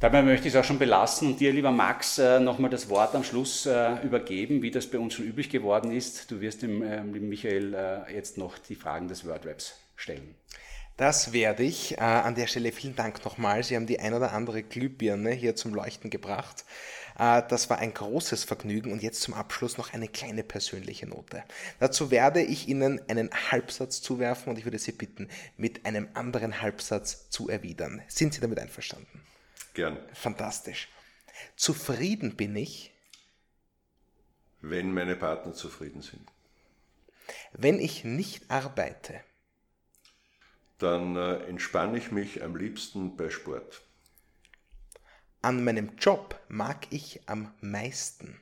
Dabei 0.00 0.22
möchte 0.22 0.48
ich 0.48 0.54
es 0.54 0.60
auch 0.60 0.64
schon 0.64 0.78
belassen 0.78 1.28
und 1.28 1.40
dir, 1.40 1.52
lieber 1.52 1.70
Max, 1.70 2.18
äh, 2.18 2.40
nochmal 2.40 2.70
das 2.70 2.88
Wort 2.88 3.14
am 3.14 3.22
Schluss 3.22 3.64
äh, 3.64 4.02
übergeben, 4.02 4.60
wie 4.60 4.70
das 4.70 4.88
bei 4.88 4.98
uns 4.98 5.14
schon 5.14 5.24
üblich 5.24 5.48
geworden 5.48 5.92
ist. 5.92 6.30
Du 6.30 6.40
wirst 6.40 6.62
dem 6.62 6.82
lieben 7.12 7.28
Michael 7.28 8.04
jetzt 8.12 8.36
noch 8.36 8.58
die 8.58 8.74
Fragen 8.74 9.08
des 9.08 9.26
WordWebs 9.26 9.78
stellen. 9.96 10.34
Das 10.96 11.32
werde 11.32 11.64
ich. 11.64 12.00
An 12.00 12.34
der 12.36 12.46
Stelle 12.46 12.70
vielen 12.70 12.94
Dank 12.94 13.24
nochmal. 13.24 13.64
Sie 13.64 13.74
haben 13.74 13.86
die 13.86 13.98
ein 13.98 14.14
oder 14.14 14.32
andere 14.32 14.62
Glühbirne 14.62 15.30
hier 15.30 15.56
zum 15.56 15.74
Leuchten 15.74 16.08
gebracht. 16.08 16.64
Äh, 17.18 17.42
das 17.48 17.70
war 17.70 17.78
ein 17.78 17.94
großes 17.94 18.44
Vergnügen 18.44 18.92
und 18.92 19.02
jetzt 19.02 19.22
zum 19.22 19.34
Abschluss 19.34 19.78
noch 19.78 19.92
eine 19.92 20.08
kleine 20.08 20.42
persönliche 20.42 21.06
Note. 21.06 21.44
Dazu 21.78 22.10
werde 22.10 22.42
ich 22.42 22.68
Ihnen 22.68 23.00
einen 23.08 23.30
Halbsatz 23.50 24.02
zuwerfen 24.02 24.50
und 24.50 24.58
ich 24.58 24.64
würde 24.64 24.78
Sie 24.78 24.92
bitten, 24.92 25.28
mit 25.56 25.86
einem 25.86 26.08
anderen 26.14 26.60
Halbsatz 26.60 27.30
zu 27.30 27.48
erwidern. 27.48 28.02
Sind 28.08 28.34
Sie 28.34 28.40
damit 28.40 28.58
einverstanden? 28.58 29.22
Gern. 29.74 29.98
Fantastisch. 30.12 30.88
Zufrieden 31.56 32.36
bin 32.36 32.54
ich. 32.56 32.92
Wenn 34.60 34.92
meine 34.92 35.16
Partner 35.16 35.52
zufrieden 35.52 36.00
sind. 36.00 36.30
Wenn 37.52 37.78
ich 37.78 38.04
nicht 38.04 38.50
arbeite. 38.50 39.20
Dann 40.78 41.16
äh, 41.16 41.36
entspanne 41.44 41.98
ich 41.98 42.10
mich 42.10 42.42
am 42.42 42.56
liebsten 42.56 43.16
bei 43.16 43.30
Sport. 43.30 43.82
An 45.44 45.62
meinem 45.62 45.90
Job 45.98 46.40
mag 46.48 46.86
ich 46.88 47.20
am 47.26 47.52
meisten? 47.60 48.40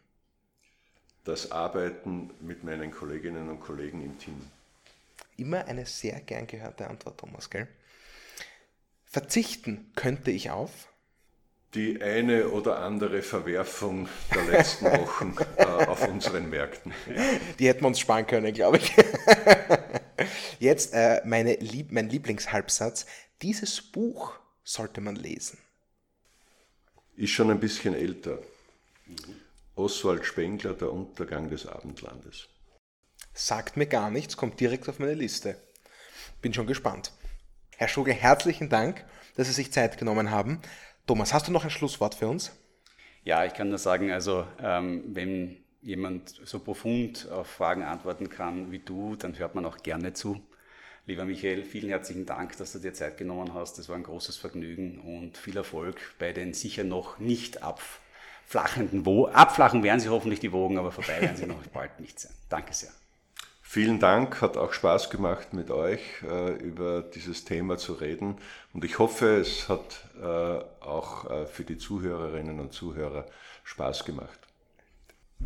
Das 1.25 1.51
Arbeiten 1.51 2.31
mit 2.41 2.63
meinen 2.63 2.93
Kolleginnen 2.93 3.49
und 3.49 3.59
Kollegen 3.59 4.05
im 4.05 4.17
Team. 4.21 4.41
Immer 5.37 5.65
eine 5.65 5.85
sehr 5.85 6.21
gern 6.21 6.47
gehörte 6.47 6.87
Antwort, 6.87 7.19
Thomas, 7.19 7.51
gell? 7.51 7.67
Verzichten 9.05 9.91
könnte 9.97 10.31
ich 10.31 10.53
auf? 10.53 10.93
Die 11.75 12.01
eine 12.01 12.51
oder 12.51 12.79
andere 12.79 13.23
Verwerfung 13.23 14.09
der 14.33 14.45
letzten 14.45 14.85
Wochen 15.01 15.35
äh, 15.57 15.65
auf 15.65 16.07
unseren 16.07 16.51
Märkten. 16.51 16.93
Die 17.59 17.67
hätten 17.67 17.81
wir 17.81 17.89
uns 17.89 17.99
sparen 17.99 18.29
können, 18.29 18.55
glaube 18.55 18.77
ich. 18.77 18.93
Jetzt 20.61 20.95
äh, 20.95 21.21
meine 21.25 21.55
Lieb 21.57 21.91
mein 21.91 22.09
Lieblingshalbsatz. 22.09 23.07
Dieses 23.43 23.83
Buch 23.83 24.39
sollte 24.63 25.01
man 25.01 25.17
lesen 25.17 25.59
ist 27.17 27.31
schon 27.31 27.51
ein 27.51 27.61
bisschen 27.61 27.95
älter. 27.95 28.39
Oswald 29.75 30.25
Spengler, 30.25 30.75
Der 30.75 30.93
Untergang 30.93 31.49
des 31.49 31.67
Abendlandes. 31.67 32.49
Sagt 33.35 33.77
mir 33.77 33.87
gar 33.87 34.11
nichts, 34.11 34.37
kommt 34.37 34.61
direkt 34.61 34.89
auf 34.89 34.99
meine 34.99 35.15
Liste. 35.15 35.57
Bin 36.43 36.53
schon 36.53 36.67
gespannt. 36.67 37.13
Herr 37.77 37.89
Schugel, 37.89 38.15
herzlichen 38.15 38.69
Dank, 38.69 39.05
dass 39.37 39.47
Sie 39.47 39.55
sich 39.55 39.73
Zeit 39.73 39.99
genommen 39.99 40.31
haben. 40.31 40.61
Thomas, 41.07 41.33
hast 41.33 41.49
du 41.49 41.53
noch 41.53 41.65
ein 41.65 41.71
Schlusswort 41.71 42.15
für 42.15 42.29
uns? 42.29 42.53
Ja, 43.25 43.45
ich 43.45 43.55
kann 43.55 43.69
nur 43.69 43.79
sagen, 43.79 44.11
also 44.11 44.47
ähm, 44.61 45.03
wenn 45.07 45.65
jemand 45.81 46.29
so 46.45 46.61
profund 46.61 47.29
auf 47.31 47.47
Fragen 47.47 47.83
antworten 47.83 48.29
kann 48.29 48.71
wie 48.71 48.79
du, 48.79 49.17
dann 49.17 49.39
hört 49.39 49.55
man 49.55 49.65
auch 49.65 49.79
gerne 49.79 50.13
zu. 50.13 50.41
Lieber 51.05 51.25
Michael, 51.25 51.65
vielen 51.65 51.89
herzlichen 51.89 52.27
Dank, 52.27 52.57
dass 52.59 52.73
du 52.73 52.79
dir 52.79 52.95
Zeit 52.95 53.19
genommen 53.19 53.55
hast. 53.55 53.77
Das 53.77 53.89
war 53.89 53.97
ein 53.97 54.05
großes 54.05 54.37
Vergnügen 54.37 55.01
und 55.01 55.37
viel 55.37 55.57
Erfolg 55.57 55.97
bei 56.21 56.33
den 56.33 56.55
sicher 56.55 56.85
noch 56.85 57.19
nicht 57.19 57.61
abflachenden 57.65 59.05
Wogen. 59.05 59.33
Abflachen 59.35 59.83
werden 59.83 59.99
sie 59.99 60.11
hoffentlich 60.11 60.39
die 60.39 60.53
Wogen, 60.53 60.79
aber 60.79 60.93
vorbei 60.93 61.21
werden 61.21 61.37
sie 61.37 61.47
noch 61.49 61.61
bald 61.73 61.99
nicht 61.99 62.21
sein. 62.21 62.33
Danke 62.49 62.73
sehr. 62.73 62.93
Vielen 63.63 63.99
Dank, 63.99 64.41
hat 64.43 64.57
auch 64.57 64.73
Spaß 64.73 65.11
gemacht 65.11 65.55
mit 65.55 65.73
euch 65.73 66.01
äh, 66.23 66.53
über 66.59 67.03
dieses 67.03 67.45
Thema 67.45 67.79
zu 67.79 67.95
reden 67.95 68.37
und 68.73 68.85
ich 68.85 69.01
hoffe, 69.01 69.39
es 69.39 69.69
hat 69.69 70.05
äh, 70.21 70.25
auch 70.85 71.29
äh, 71.31 71.47
für 71.47 71.65
die 71.65 71.79
Zuhörerinnen 71.79 72.61
und 72.61 72.73
Zuhörer 72.73 73.27
Spaß 73.65 74.05
gemacht. 74.05 74.39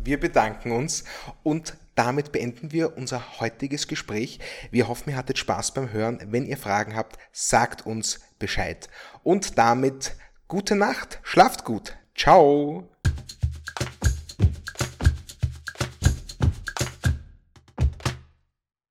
Wir 0.03 0.19
bedanken 0.19 0.71
uns 0.71 1.03
und 1.43 1.75
damit 1.95 2.31
beenden 2.31 2.71
wir 2.71 2.95
unser 2.95 3.39
heutiges 3.39 3.87
Gespräch. 3.87 4.39
Wir 4.69 4.87
hoffen, 4.87 5.09
ihr 5.09 5.15
hattet 5.15 5.39
Spaß 5.39 5.73
beim 5.73 5.91
Hören. 5.91 6.19
Wenn 6.27 6.45
ihr 6.45 6.57
Fragen 6.57 6.95
habt, 6.95 7.17
sagt 7.31 7.85
uns 7.85 8.19
Bescheid. 8.37 8.87
Und 9.23 9.57
damit 9.57 10.15
gute 10.47 10.75
Nacht, 10.75 11.19
schlaft 11.23 11.65
gut. 11.65 11.97
Ciao. 12.15 12.87